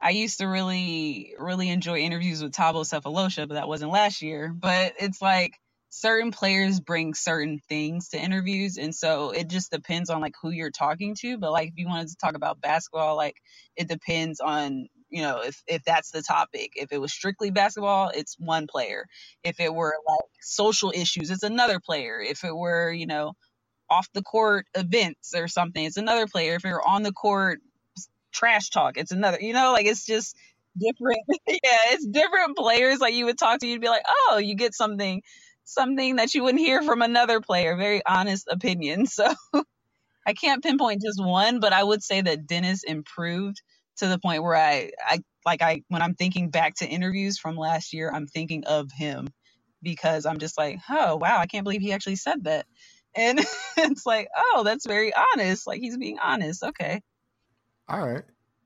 I 0.00 0.10
used 0.10 0.38
to 0.38 0.46
really 0.46 1.34
really 1.38 1.70
enjoy 1.70 2.00
interviews 2.00 2.42
with 2.42 2.54
Thabo 2.54 2.84
Sefolosha, 2.84 3.48
but 3.48 3.54
that 3.54 3.68
wasn't 3.68 3.92
last 3.92 4.22
year. 4.22 4.50
But 4.54 4.94
it's 5.00 5.22
like 5.22 5.58
certain 5.92 6.32
players 6.32 6.80
bring 6.80 7.14
certain 7.14 7.60
things 7.68 8.10
to 8.10 8.18
interviews 8.18 8.78
and 8.78 8.94
so 8.94 9.30
it 9.32 9.48
just 9.48 9.70
depends 9.72 10.10
on 10.10 10.22
like 10.22 10.34
who 10.42 10.50
you're 10.50 10.70
talking 10.72 11.14
to 11.16 11.38
but 11.38 11.52
like 11.52 11.68
if 11.68 11.74
you 11.78 11.86
wanted 11.88 12.08
to 12.08 12.16
talk 12.16 12.34
about 12.36 12.60
basketball 12.62 13.16
like 13.16 13.36
it 13.76 13.88
depends 13.88 14.40
on 14.40 14.88
you 15.10 15.22
know 15.22 15.42
if 15.42 15.62
if 15.68 15.84
that's 15.84 16.12
the 16.12 16.22
topic. 16.22 16.72
If 16.76 16.92
it 16.92 17.00
was 17.00 17.12
strictly 17.12 17.50
basketball 17.52 18.10
it's 18.14 18.36
one 18.38 18.68
player. 18.68 19.06
If 19.44 19.60
it 19.60 19.74
were 19.74 19.94
like 20.08 20.30
social 20.40 20.92
issues 20.94 21.30
it's 21.30 21.44
another 21.44 21.80
player. 21.80 22.20
If 22.20 22.44
it 22.44 22.56
were 22.56 22.92
you 22.92 23.06
know 23.06 23.34
off 23.90 24.08
the 24.14 24.22
court 24.22 24.66
events 24.76 25.34
or 25.36 25.48
something 25.48 25.84
it's 25.84 25.98
another 25.98 26.26
player. 26.28 26.56
If 26.56 26.64
you're 26.64 26.86
on 26.86 27.02
the 27.04 27.12
court 27.12 27.60
trash 28.32 28.70
talk 28.70 28.98
it's 28.98 29.12
another 29.12 29.38
you 29.40 29.54
know 29.54 29.72
like 29.72 29.86
it's 29.86 30.06
just 30.06 30.36
different. 30.78 31.18
Yeah 31.48 31.78
it's 31.92 32.06
different 32.06 32.56
players 32.56 33.00
like 33.00 33.14
you 33.14 33.26
would 33.26 33.38
talk 33.38 33.60
to 33.60 33.66
you'd 33.68 33.80
be 33.82 33.88
like 33.88 34.04
oh 34.08 34.38
you 34.38 34.56
get 34.56 34.74
something 34.74 35.22
something 35.64 36.16
that 36.16 36.34
you 36.34 36.42
wouldn't 36.42 36.60
hear 36.62 36.82
from 36.82 37.02
another 37.02 37.40
player. 37.40 37.76
Very 37.76 38.02
honest 38.06 38.48
opinion. 38.50 39.06
So 39.12 39.32
I 40.26 40.34
can't 40.34 40.62
pinpoint 40.62 41.02
just 41.02 41.22
one, 41.22 41.58
but 41.60 41.72
I 41.72 41.82
would 41.82 42.02
say 42.02 42.20
that 42.20 42.46
Dennis 42.46 42.84
improved 42.84 43.60
to 43.96 44.06
the 44.06 44.18
point 44.18 44.42
where 44.42 44.56
I, 44.56 44.92
I 45.04 45.18
like 45.44 45.62
I 45.62 45.82
when 45.88 46.02
I'm 46.02 46.14
thinking 46.14 46.50
back 46.50 46.76
to 46.76 46.86
interviews 46.86 47.38
from 47.38 47.56
last 47.56 47.92
year, 47.92 48.10
I'm 48.12 48.26
thinking 48.26 48.64
of 48.64 48.90
him 48.92 49.28
because 49.82 50.24
I'm 50.24 50.38
just 50.38 50.56
like, 50.56 50.78
oh 50.88 51.16
wow, 51.16 51.38
I 51.38 51.46
can't 51.46 51.64
believe 51.64 51.80
he 51.80 51.92
actually 51.92 52.16
said 52.16 52.44
that. 52.44 52.66
And 53.14 53.40
it's 53.76 54.06
like, 54.06 54.28
oh, 54.36 54.62
that's 54.64 54.86
very 54.86 55.12
honest. 55.14 55.66
Like 55.66 55.80
he's 55.80 55.98
being 55.98 56.18
honest. 56.22 56.62
Okay. 56.62 57.00
All 57.88 58.06
right. 58.06 58.22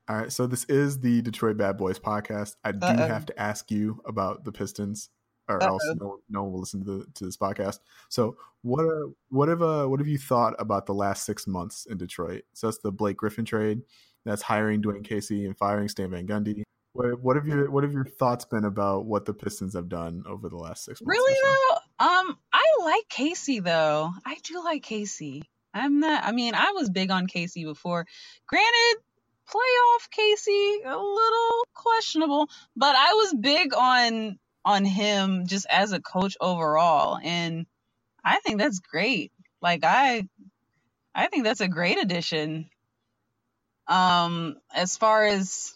All 0.09 0.16
right, 0.16 0.30
so 0.30 0.47
this 0.47 0.62
is 0.66 1.01
the 1.01 1.20
Detroit 1.22 1.57
Bad 1.57 1.76
Boys 1.76 1.99
podcast. 1.99 2.55
I 2.62 2.70
do 2.70 2.86
Uh-oh. 2.86 3.09
have 3.09 3.26
to 3.26 3.40
ask 3.40 3.72
you 3.72 4.01
about 4.07 4.44
the 4.44 4.53
Pistons, 4.53 5.09
or 5.49 5.62
Uh-oh. 5.62 5.68
else 5.68 5.82
no, 6.01 6.18
no 6.28 6.42
one 6.42 6.53
will 6.53 6.61
listen 6.61 6.84
to 6.84 6.99
the, 6.99 7.07
to 7.14 7.24
this 7.24 7.36
podcast. 7.36 7.80
So, 8.09 8.36
what 8.62 8.84
uh, 8.84 9.09
what 9.28 9.49
have 9.49 9.62
uh, 9.62 9.86
what 9.86 10.01
have 10.01 10.09
you 10.09 10.18
thought 10.18 10.55
about 10.59 10.86
the 10.86 10.94
last 10.94 11.24
six 11.24 11.47
months 11.47 11.86
in 11.86 11.99
Detroit? 11.99 12.44
So 12.53 12.66
that's 12.66 12.78
the 12.78 12.92
Blake 12.92 13.16
Griffin 13.16 13.44
trade. 13.44 13.82
That's 14.24 14.42
hiring 14.42 14.82
Dwane 14.82 15.05
Casey 15.05 15.47
and 15.47 15.57
firing 15.57 15.88
Stan 15.88 16.11
Van 16.11 16.26
Gundy. 16.26 16.62
What, 16.92 17.20
what 17.22 17.36
have 17.36 17.47
your 17.47 17.70
what 17.70 17.84
have 17.84 17.92
your 17.92 18.07
thoughts 18.07 18.44
been 18.44 18.64
about 18.64 19.05
what 19.05 19.24
the 19.24 19.34
Pistons 19.34 19.74
have 19.74 19.88
done 19.88 20.24
over 20.26 20.49
the 20.49 20.57
last 20.57 20.84
six 20.84 21.01
months? 21.01 21.18
Really 21.18 21.38
though, 21.42 22.07
um, 22.07 22.38
I 22.53 22.64
like 22.82 23.09
Casey 23.09 23.61
though. 23.61 24.11
I 24.24 24.36
do 24.42 24.62
like 24.64 24.82
Casey. 24.82 25.42
I'm 25.74 26.01
not. 26.01 26.24
I 26.24 26.32
mean, 26.32 26.55
I 26.55 26.72
was 26.72 26.88
big 26.88 27.11
on 27.11 27.26
Casey 27.26 27.64
before. 27.64 28.07
Granted, 28.49 28.97
playoff 29.49 30.11
Casey 30.11 30.80
a 30.84 30.97
little 30.97 31.66
questionable, 31.74 32.49
but 32.74 32.97
I 32.97 33.12
was 33.12 33.34
big 33.38 33.74
on 33.74 34.38
on 34.67 34.85
him 34.85 35.47
just 35.47 35.67
as 35.71 35.93
a 35.93 36.03
coach 36.03 36.37
overall, 36.43 37.19
and 37.25 37.67
I 38.25 38.41
think 38.41 38.59
that's 38.59 38.81
great. 38.81 39.33
Like 39.62 39.85
I, 39.85 40.29
I 41.14 41.29
think 41.29 41.45
that's 41.45 41.62
a 41.62 41.69
great 41.69 41.99
addition. 41.99 42.69
Um, 43.89 44.57
as 44.75 44.97
far 44.97 45.25
as 45.25 45.73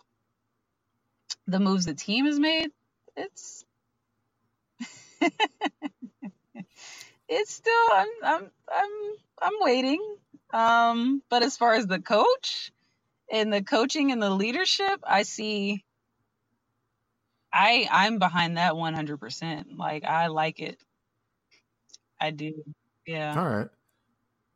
the 1.47 1.61
moves 1.61 1.86
the 1.86 1.95
team 1.95 2.26
has 2.26 2.38
made, 2.38 2.70
it's 3.16 3.64
it's 7.28 7.53
still 7.55 7.88
I'm 7.95 8.09
I'm 8.24 8.51
I'm 8.72 8.91
I'm 9.43 9.55
waiting. 9.61 10.03
Um, 10.53 11.22
but 11.30 11.45
as 11.45 11.57
far 11.57 11.74
as 11.74 11.86
the 11.86 12.01
coach 12.01 12.72
and 13.32 13.53
the 13.53 13.62
coaching 13.62 14.12
and 14.12 14.22
the 14.22 14.30
leadership, 14.30 15.01
I 15.05 15.22
see 15.22 15.84
I 17.53 17.88
I'm 17.90 18.18
behind 18.18 18.57
that 18.57 18.74
100%. 18.74 19.76
Like 19.76 20.05
I 20.05 20.28
like 20.28 20.61
it. 20.61 20.78
I 22.20 22.30
do. 22.30 22.62
Yeah. 23.07 23.38
All 23.38 23.48
right. 23.48 23.68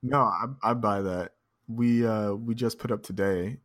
No, 0.03 0.20
I, 0.20 0.47
I 0.62 0.74
buy 0.74 1.03
that. 1.03 1.32
We 1.66 2.07
uh 2.07 2.32
we 2.32 2.55
just 2.55 2.78
put 2.78 2.92
up 2.92 3.03
today. 3.03 3.59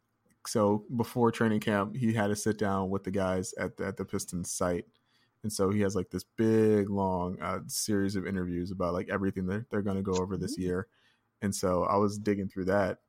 So 0.48 0.86
before 0.96 1.32
training 1.32 1.60
camp, 1.60 1.96
he 1.96 2.14
had 2.14 2.28
to 2.28 2.36
sit 2.36 2.58
down 2.58 2.90
with 2.90 3.04
the 3.04 3.12
guys 3.12 3.54
at 3.60 3.76
the, 3.78 3.88
at 3.88 3.98
the 3.98 4.06
Pistons 4.06 4.52
site, 4.52 4.86
and 5.44 5.52
so 5.52 5.70
he 5.70 5.82
has 5.82 5.96
like 5.96 6.10
this 6.10 6.24
big 6.38 6.90
long 6.90 7.40
uh, 7.42 7.60
series 7.68 8.16
of 8.16 8.26
interviews 8.26 8.72
about 8.72 8.94
like 8.94 9.10
everything 9.10 9.46
that 9.48 9.70
they're 9.70 9.82
going 9.82 9.98
to 9.98 10.02
go 10.02 10.14
over 10.14 10.38
this 10.38 10.58
year. 10.58 10.88
And 11.42 11.54
so 11.54 11.84
I 11.84 11.98
was 11.98 12.18
digging 12.18 12.48
through 12.48 12.66
that, 12.66 13.00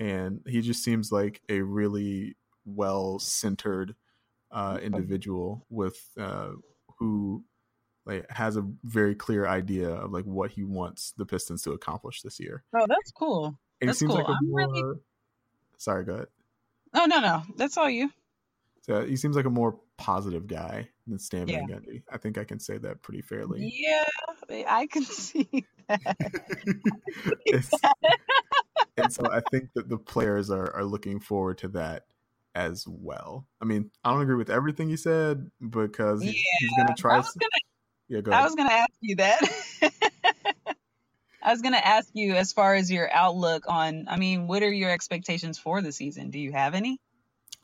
and 0.00 0.40
he 0.46 0.60
just 0.60 0.82
seems 0.82 1.12
like 1.12 1.40
a 1.48 1.60
really 1.60 2.36
well 2.64 3.20
centered 3.20 3.94
uh, 4.50 4.78
individual 4.82 5.64
with 5.70 5.98
uh, 6.18 6.50
who 6.98 7.44
like 8.06 8.28
has 8.30 8.56
a 8.56 8.66
very 8.84 9.14
clear 9.14 9.46
idea 9.46 9.90
of 9.90 10.10
like 10.12 10.24
what 10.24 10.50
he 10.50 10.62
wants 10.64 11.12
the 11.16 11.26
Pistons 11.26 11.62
to 11.62 11.72
accomplish 11.72 12.22
this 12.22 12.40
year. 12.40 12.64
Oh, 12.74 12.86
that's 12.88 13.10
cool. 13.12 13.58
And 13.80 13.88
That's 13.88 13.98
he 14.00 14.06
seems 14.06 14.14
cool. 14.14 14.18
like 14.24 14.28
a 14.28 14.32
I'm 14.32 14.48
more 14.50 14.60
really- 14.60 14.98
sorry, 15.78 16.04
go 16.04 16.14
ahead. 16.14 16.26
Oh, 16.94 17.06
no, 17.06 17.20
no. 17.20 17.42
That's 17.56 17.76
all 17.78 17.88
you. 17.88 18.10
So 18.82 19.04
he 19.04 19.16
seems 19.16 19.36
like 19.36 19.44
a 19.44 19.50
more 19.50 19.78
positive 19.96 20.46
guy 20.46 20.88
than 21.06 21.18
Stan 21.18 21.46
Yeah. 21.48 21.60
Van 21.60 21.68
Gundy. 21.80 22.02
I 22.10 22.16
think 22.18 22.36
I 22.38 22.44
can 22.44 22.58
say 22.58 22.78
that 22.78 23.02
pretty 23.02 23.22
fairly. 23.22 23.70
Yeah, 23.72 24.04
I 24.68 24.86
can 24.86 25.04
see 25.04 25.66
that. 25.88 26.16
It's- 27.46 27.70
and 28.96 29.12
so 29.12 29.24
I 29.30 29.40
think 29.50 29.70
that 29.74 29.88
the 29.88 29.96
players 29.98 30.50
are, 30.50 30.74
are 30.74 30.84
looking 30.84 31.20
forward 31.20 31.58
to 31.58 31.68
that 31.68 32.04
as 32.54 32.84
well. 32.88 33.46
I 33.60 33.64
mean, 33.64 33.90
I 34.04 34.12
don't 34.12 34.22
agree 34.22 34.36
with 34.36 34.50
everything 34.50 34.88
he 34.88 34.96
said 34.96 35.50
because 35.70 36.22
he- 36.22 36.32
he's 36.58 36.70
going 36.76 36.86
to 36.88 36.92
I 36.92 36.96
try. 36.96 37.16
was 37.18 37.32
gonna 37.38 37.50
yeah, 38.08 38.20
go 38.20 38.30
I 38.32 38.34
ahead. 38.34 38.44
was 38.44 38.54
gonna 38.56 38.72
ask 38.72 38.90
you 39.00 39.16
that. 39.16 39.40
I 41.42 41.52
was 41.52 41.62
gonna 41.62 41.78
ask 41.78 42.08
you 42.12 42.34
as 42.34 42.52
far 42.52 42.74
as 42.74 42.90
your 42.90 43.10
outlook 43.12 43.64
on. 43.68 44.06
I 44.08 44.16
mean, 44.18 44.46
what 44.46 44.62
are 44.62 44.72
your 44.72 44.90
expectations 44.90 45.58
for 45.58 45.80
the 45.80 45.92
season? 45.92 46.30
Do 46.30 46.38
you 46.38 46.52
have 46.52 46.74
any? 46.74 46.98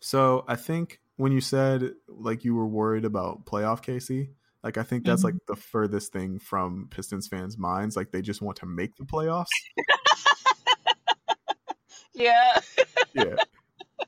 So 0.00 0.44
I 0.48 0.56
think 0.56 1.00
when 1.16 1.32
you 1.32 1.40
said 1.40 1.92
like 2.08 2.44
you 2.44 2.54
were 2.54 2.66
worried 2.66 3.04
about 3.04 3.44
playoff 3.44 3.82
Casey, 3.82 4.30
like 4.62 4.78
I 4.78 4.82
think 4.82 5.04
that's 5.04 5.22
Mhm. 5.22 5.24
like 5.24 5.34
the 5.48 5.56
furthest 5.56 6.12
thing 6.12 6.38
from 6.38 6.88
Pistons 6.90 7.26
fans' 7.28 7.58
minds. 7.58 7.96
Like 7.96 8.12
they 8.12 8.22
just 8.22 8.40
want 8.40 8.58
to 8.58 8.66
make 8.66 8.96
the 8.96 9.04
playoffs. 9.04 9.46
Yeah. 12.18 12.60
yeah. 13.12 13.34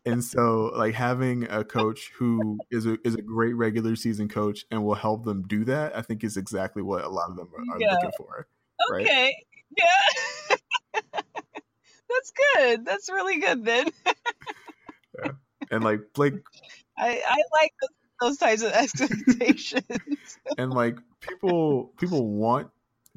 And 0.09 0.25
so 0.25 0.73
like 0.75 0.95
having 0.95 1.45
a 1.45 1.65
coach 1.65 2.11
who 2.17 2.59
is 2.71 2.87
a 2.87 2.99
is 3.05 3.15
a 3.15 3.23
great 3.23 3.55
regular 3.55 3.95
season 3.97 4.29
coach 4.29 4.65
and 4.71 4.85
will 4.85 4.95
help 4.95 5.25
them 5.25 5.43
do 5.47 5.65
that, 5.67 5.97
I 5.97 6.03
think 6.03 6.25
is 6.25 6.37
exactly 6.37 6.83
what 6.83 7.05
a 7.05 7.09
lot 7.09 7.31
of 7.31 7.37
them 7.37 7.49
are, 7.55 7.75
are 7.77 7.81
Yeah. 7.81 7.93
looking 7.93 8.11
for. 8.17 8.47
Right. 8.91 9.03
Okay. 9.07 9.37
Yeah. 9.77 10.57
That's 11.23 12.33
good. 12.55 12.85
That's 12.87 13.09
really 13.11 13.39
good 13.39 13.65
then. 13.65 13.89
yeah. 15.25 15.33
And 15.71 15.85
like 15.85 16.01
Blake 16.15 16.35
I 16.99 17.23
I 17.27 17.43
like 17.61 17.73
those, 17.81 17.91
those 18.21 18.39
types 18.39 18.63
of 18.63 18.73
expectations. 18.73 20.39
and 20.57 20.73
like 20.73 20.97
people 21.21 21.93
people 21.99 22.27
want 22.27 22.71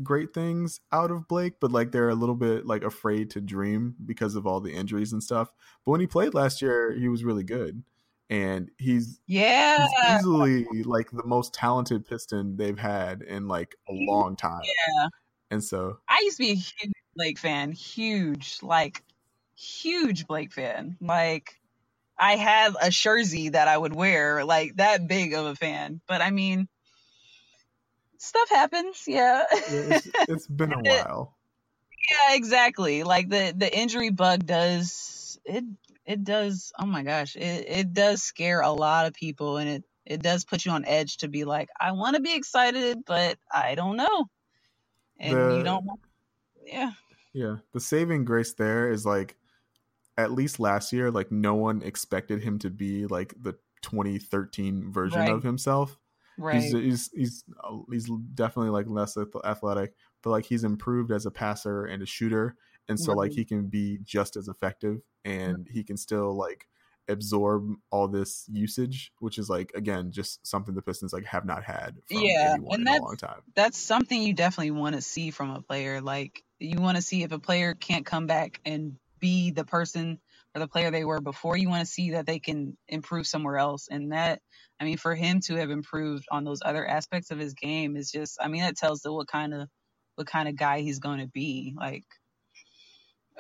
great 0.04 0.34
things 0.34 0.80
out 0.92 1.12
of 1.12 1.28
Blake, 1.28 1.54
but 1.60 1.72
like 1.72 1.92
they're 1.92 2.10
a 2.10 2.16
little 2.16 2.36
bit 2.36 2.66
like 2.66 2.84
afraid 2.84 3.30
to 3.32 3.42
dream 3.42 3.96
because 4.06 4.36
of 4.36 4.48
all 4.48 4.60
the 4.60 4.74
injuries 4.74 5.14
and 5.14 5.24
stuff. 5.24 5.52
But 5.86 5.92
when 5.92 6.02
he 6.02 6.08
played 6.08 6.34
last 6.34 6.62
year, 6.62 6.94
he 6.94 7.08
was 7.08 7.24
really 7.24 7.44
good. 7.44 7.84
And 8.30 8.72
he's 8.78 9.20
yeah. 9.28 9.88
he's 9.88 10.20
easily 10.20 10.66
like 10.84 11.12
the 11.12 11.26
most 11.26 11.54
talented 11.54 12.06
piston 12.06 12.56
they've 12.56 12.80
had 12.80 13.22
in 13.22 13.48
like 13.48 13.76
a 13.90 13.94
long 13.94 14.36
time. 14.38 14.62
Yeah. 14.64 15.08
And 15.50 15.64
so 15.64 15.98
I 16.08 16.22
used 16.24 16.38
to 16.38 16.44
be 16.44 16.52
a 16.52 16.56
huge 16.56 16.94
Blake 17.16 17.40
fan, 17.40 17.74
huge, 17.74 18.60
like 18.62 19.04
huge 19.58 20.28
Blake 20.28 20.54
fan. 20.54 20.96
Like 21.02 21.60
I 22.18 22.38
had 22.38 22.74
a 22.82 22.90
jersey 22.90 23.50
that 23.50 23.68
I 23.68 23.78
would 23.78 23.94
wear, 23.94 24.46
like 24.46 24.78
that 24.78 25.08
big 25.08 25.34
of 25.34 25.46
a 25.46 25.56
fan. 25.56 26.00
But 26.08 26.22
I 26.22 26.32
mean, 26.32 26.70
stuff 28.22 28.50
happens, 28.50 29.04
yeah. 29.08 29.44
it's, 29.52 30.08
it's 30.30 30.48
been 30.62 30.74
a 30.74 30.80
while. 30.80 31.36
yeah, 32.12 32.36
exactly. 32.36 33.04
Like 33.04 33.30
the 33.30 33.54
the 33.56 33.76
injury 33.76 34.10
bug 34.10 34.46
does 34.46 35.40
it 35.46 35.64
it 36.06 36.24
does 36.24 36.72
oh 36.80 36.86
my 36.86 37.04
gosh, 37.04 37.36
it 37.36 37.66
it 37.68 37.94
does 37.94 38.22
scare 38.24 38.62
a 38.62 38.72
lot 38.72 39.08
of 39.08 39.14
people 39.14 39.58
and 39.58 39.70
it 39.70 39.84
it 40.06 40.22
does 40.22 40.44
put 40.46 40.66
you 40.66 40.72
on 40.72 40.86
edge 40.86 41.18
to 41.18 41.28
be 41.28 41.44
like, 41.46 41.70
I 41.80 41.92
want 41.94 42.16
to 42.16 42.22
be 42.22 42.36
excited, 42.36 43.04
but 43.06 43.38
I 43.54 43.76
don't 43.76 43.98
know. 43.98 44.26
And 45.20 45.38
The- 45.38 45.58
you 45.58 45.64
don't 45.64 45.86
yeah. 46.66 46.92
Yeah. 47.34 47.58
The 47.74 47.80
saving 47.80 48.26
grace 48.26 48.54
there 48.54 48.92
is 48.92 49.06
like 49.06 49.36
at 50.18 50.32
least 50.32 50.60
last 50.60 50.92
year, 50.94 51.10
like 51.12 51.32
no 51.32 51.56
one 51.56 51.82
expected 51.82 52.44
him 52.44 52.60
to 52.60 52.70
be 52.70 53.08
like 53.08 53.34
the 53.42 53.54
2013 53.84 54.92
version 54.92 55.20
Right. 55.20 55.32
of 55.32 55.42
himself. 55.44 55.98
Right. 56.38 56.62
He's 56.62 56.72
he's 56.72 57.10
he's 57.14 57.44
uh, 57.64 57.78
he's 57.92 58.10
definitely 58.34 58.72
like 58.72 58.88
less 58.88 59.18
athletic, 59.46 59.94
but 60.24 60.32
like 60.32 60.46
he's 60.46 60.64
improved 60.64 61.12
as 61.12 61.26
a 61.26 61.32
passer 61.32 61.86
and 61.86 62.02
a 62.02 62.06
shooter, 62.06 62.56
and 62.88 63.00
so 63.00 63.14
like 63.14 63.32
he 63.32 63.46
can 63.46 63.68
be 63.68 64.00
just 64.04 64.36
as 64.36 64.48
effective, 64.48 65.02
and 65.24 65.68
he 65.70 65.84
can 65.84 65.98
still 65.98 66.36
like 66.36 66.68
absorb 67.08 67.74
all 67.90 68.08
this 68.08 68.46
usage, 68.52 69.12
which 69.20 69.38
is 69.38 69.50
like 69.50 69.72
again 69.76 70.12
just 70.12 70.46
something 70.46 70.76
the 70.76 70.82
Pistons 70.82 71.14
like 71.14 71.26
have 71.26 71.46
not 71.46 71.64
had 71.64 71.98
Yeah, 72.10 72.56
and 72.56 72.68
in 72.74 72.88
a 72.88 73.02
long 73.02 73.18
time. 73.18 73.42
that's 73.56 73.78
something 73.78 74.22
you 74.22 74.34
definitely 74.34 74.72
want 74.72 74.96
to 74.96 75.02
see 75.02 75.32
from 75.32 75.52
a 75.52 75.62
player. 75.62 76.02
Like 76.02 76.44
you 76.60 76.80
want 76.80 76.96
to 76.96 77.02
see 77.02 77.24
if 77.24 77.32
a 77.32 77.40
player 77.40 77.74
can't 77.74 78.06
come 78.06 78.28
back 78.28 78.60
and 78.66 78.98
be 79.20 79.52
the 79.52 79.66
person 79.66 80.20
or 80.56 80.60
the 80.60 80.68
player 80.68 80.92
they 80.92 81.06
were 81.06 81.22
before. 81.22 81.58
You 81.58 81.70
want 81.70 81.86
to 81.86 81.92
see 81.92 82.12
that 82.12 82.26
they 82.26 82.40
can 82.40 82.78
improve 82.88 83.28
somewhere 83.28 83.58
else, 83.58 83.88
and 83.90 84.12
that 84.14 84.42
I 84.80 84.86
mean, 84.86 84.98
for 84.98 85.16
him 85.16 85.42
to 85.48 85.56
have 85.56 85.72
improved 85.72 86.26
on 86.32 86.44
those 86.44 86.60
other 86.64 86.86
aspects 86.86 87.32
of 87.32 87.40
his 87.40 87.54
game 87.54 87.96
is 87.98 88.12
just 88.12 88.40
I 88.42 88.48
mean 88.48 88.62
that 88.62 88.78
tells 88.78 89.02
the 89.02 89.14
what 89.14 89.28
kind 89.28 89.54
of 89.54 89.70
what 90.16 90.28
kind 90.28 90.50
of 90.50 90.58
guy 90.58 90.82
he's 90.82 91.00
going 91.00 91.20
to 91.20 91.28
be. 91.28 91.76
Like 91.78 92.06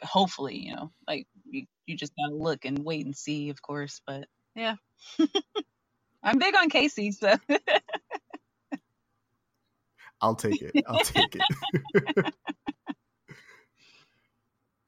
hopefully, 0.03 0.57
you 0.57 0.75
know, 0.75 0.91
like 1.07 1.27
you, 1.49 1.65
you 1.85 1.97
just 1.97 2.13
gotta 2.17 2.35
look 2.35 2.65
and 2.65 2.79
wait 2.85 3.05
and 3.05 3.15
see, 3.15 3.49
of 3.49 3.61
course. 3.61 4.01
But 4.07 4.27
yeah. 4.55 4.75
I'm 6.23 6.37
big 6.39 6.55
on 6.55 6.69
Casey, 6.69 7.11
so 7.11 7.35
I'll 10.21 10.35
take 10.35 10.61
it. 10.61 10.77
I'll 10.87 10.99
take 11.01 11.35
it. 11.35 11.45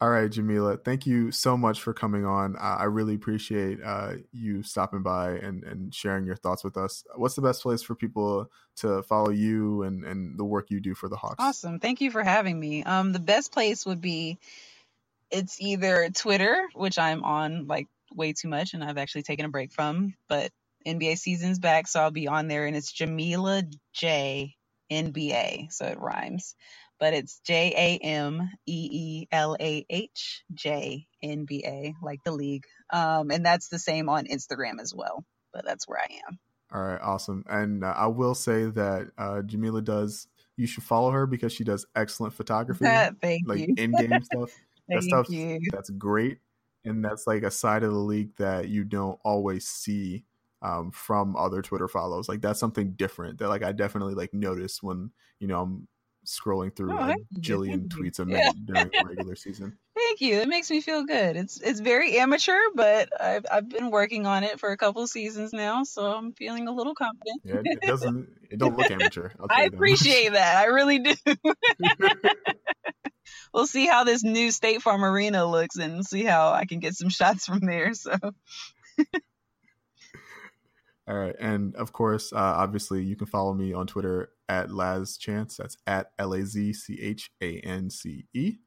All 0.04 0.10
right, 0.10 0.30
Jameelah, 0.30 0.84
thank 0.84 1.08
you 1.08 1.32
so 1.32 1.56
much 1.56 1.82
for 1.82 1.94
coming 1.94 2.26
on. 2.26 2.58
I 2.60 2.84
really 2.84 3.16
appreciate 3.16 3.80
uh, 3.82 4.16
you 4.34 4.62
stopping 4.62 5.02
by 5.02 5.36
and, 5.36 5.64
and 5.64 5.96
sharing 5.96 6.26
your 6.26 6.36
thoughts 6.36 6.62
with 6.62 6.76
us. 6.76 7.06
What's 7.16 7.36
the 7.36 7.42
best 7.42 7.62
place 7.62 7.82
for 7.82 7.96
people 7.96 8.52
to 8.80 9.02
follow 9.04 9.30
you 9.30 9.84
and, 9.84 10.04
and 10.04 10.38
the 10.38 10.44
work 10.44 10.70
you 10.70 10.82
do 10.82 10.94
for 10.94 11.08
the 11.08 11.16
Hawks? 11.16 11.38
Awesome. 11.40 11.80
Thank 11.80 12.02
you 12.02 12.12
for 12.12 12.22
having 12.22 12.60
me. 12.60 12.84
Um, 12.84 13.14
the 13.14 13.20
best 13.20 13.54
place 13.54 13.86
would 13.86 14.02
be 14.02 14.40
it's 15.32 15.62
either 15.62 16.10
Twitter, 16.14 16.68
which 16.74 17.00
I'm 17.00 17.24
on 17.24 17.68
like 17.68 17.88
way 18.14 18.34
too 18.34 18.50
much, 18.50 18.74
and 18.74 18.84
I've 18.84 18.98
actually 18.98 19.24
taken 19.24 19.46
a 19.46 19.50
break 19.50 19.72
from. 19.72 20.16
But 20.28 20.52
NBA 20.86 21.18
season's 21.18 21.60
back, 21.60 21.88
so 21.88 22.02
I'll 22.02 22.12
be 22.12 22.28
on 22.28 22.50
there, 22.50 22.66
and 22.66 22.76
it's 22.76 22.92
Jameelah 22.92 23.74
J 23.94 24.58
NBA, 24.92 25.72
so 25.72 25.86
it 25.86 25.98
rhymes. 25.98 26.56
But 27.04 27.14
it's 27.14 27.42
J 27.46 27.74
A 27.76 28.06
M 28.06 28.50
E 28.66 28.90
E 28.90 29.28
L 29.30 29.58
A 29.60 29.86
H 29.90 30.46
J 30.54 31.06
N 31.22 31.44
B 31.44 31.62
A, 31.68 31.94
like 32.02 32.24
the 32.24 32.32
league. 32.32 32.64
Um, 32.94 33.30
and 33.30 33.46
that's 33.46 33.68
the 33.68 33.78
same 33.78 34.08
on 34.08 34.26
Instagram 34.28 34.80
as 34.80 34.96
well. 34.96 35.26
But 35.52 35.66
that's 35.66 35.86
where 35.86 36.00
I 36.00 36.08
am. 36.30 36.40
All 36.74 36.82
right, 36.82 37.02
awesome. 37.02 37.44
And 37.50 37.84
uh, 37.84 37.94
I 37.94 38.08
will 38.08 38.34
say 38.34 38.68
that 38.68 39.12
uh, 39.18 39.42
Jameelah 39.42 39.84
does. 39.84 40.30
You 40.56 40.66
should 40.66 40.86
follow 40.86 41.12
her 41.12 41.28
because 41.28 41.52
she 41.52 41.66
does 41.66 41.86
excellent 41.94 42.36
photography, 42.36 42.86
Thank 43.22 43.50
like 43.50 43.60
you. 43.60 43.74
in-game 43.78 44.22
stuff. 44.24 44.52
That 44.88 45.02
Thank 45.02 45.04
stuff 45.04 45.30
you. 45.30 45.60
that's 45.74 45.90
great, 45.90 46.38
and 46.86 47.04
that's 47.04 47.28
like 47.28 47.44
a 47.44 47.52
side 47.52 47.84
of 47.84 47.92
the 47.92 48.00
league 48.00 48.34
that 48.38 48.70
you 48.70 48.86
don't 48.86 49.20
always 49.26 49.68
see 49.68 50.24
um, 50.62 50.90
from 50.92 51.36
other 51.36 51.62
Twitter 51.62 51.90
follows. 51.90 52.30
Like 52.30 52.40
that's 52.40 52.62
something 52.62 52.94
different 52.94 53.40
that 53.40 53.50
like 53.50 53.62
I 53.62 53.74
definitely 53.74 54.14
like 54.14 54.34
notice 54.34 54.82
when 54.82 55.12
you 55.42 55.48
know 55.48 55.64
I'm 55.64 55.88
scrolling 56.26 56.76
through 56.76 56.94
Oh, 56.94 56.96
like 56.96 57.16
thank 57.16 57.28
you, 57.32 57.42
jillion 57.42 57.92
thank 57.92 57.98
you. 57.98 58.04
tweets 58.12 58.20
a 58.20 58.30
Yeah. 58.30 58.52
during 58.66 58.90
the 58.90 59.04
regular 59.08 59.36
season. 59.36 59.78
Thank 59.96 60.22
you. 60.22 60.40
It 60.42 60.48
makes 60.48 60.70
me 60.70 60.82
feel 60.82 61.06
good. 61.06 61.36
It's 61.38 61.62
it's 61.62 61.80
very 61.80 62.18
amateur, 62.18 62.58
but 62.76 63.10
I've 63.22 63.46
I've 63.52 63.70
been 63.70 63.90
working 63.92 64.26
on 64.26 64.44
it 64.44 64.60
for 64.60 64.72
a 64.72 64.78
couple 64.78 65.06
seasons 65.08 65.54
now, 65.54 65.84
so 65.84 66.12
I'm 66.12 66.34
feeling 66.34 66.68
a 66.68 66.72
little 66.72 66.96
confident. 66.96 67.42
Yeah, 67.44 67.62
it, 67.64 67.82
doesn't. 67.82 68.28
It 68.50 68.60
don't 68.60 68.78
look 68.78 68.90
amateur. 68.92 69.30
I 69.40 69.44
you 69.44 69.48
that 69.48 69.64
much. 69.66 69.74
appreciate 69.74 70.34
that. 70.34 70.58
I 70.58 70.66
really 70.66 71.00
do. 71.00 71.14
we'll 73.54 73.68
see 73.68 73.86
how 73.86 74.04
this 74.04 74.24
new 74.24 74.52
State 74.52 74.82
Farm 74.82 75.06
Arena 75.06 75.46
looks 75.46 75.78
and 75.78 76.06
see 76.06 76.24
how 76.24 76.52
I 76.52 76.66
can 76.66 76.80
get 76.80 76.96
some 76.96 77.10
shots 77.10 77.46
from 77.46 77.60
there. 77.62 77.94
So 77.94 78.12
All 81.06 81.16
right, 81.16 81.36
and 81.38 81.76
of 81.76 81.92
course, 81.92 82.32
uh, 82.32 82.38
obviously, 82.38 83.04
you 83.04 83.18
can 83.18 83.28
follow 83.28 83.54
me 83.54 83.74
on 83.74 83.88
Twitter 83.88 84.30
at 84.48 84.72
Laz 84.72 85.18
Chance. 85.18 85.58
That's 85.58 85.78
at 85.86 86.12
L 86.18 86.34
A 86.34 86.46
Z 86.46 86.72
C 86.74 87.00
H 87.02 87.30
A 87.42 87.60
N 87.60 87.90
C 87.90 88.26
E. 88.34 88.58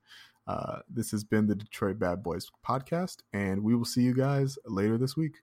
Uh, 0.47 0.81
this 0.89 1.11
has 1.11 1.25
been 1.25 1.47
the 1.47 1.55
Detroit 1.55 1.99
Bad 1.99 2.23
Boys 2.23 2.51
podcast, 2.67 3.17
and 3.33 3.63
we 3.63 3.75
will 3.75 3.87
see 3.87 4.03
you 4.03 4.15
guys 4.15 4.59
later 4.67 4.99
this 4.99 5.17
week. 5.17 5.37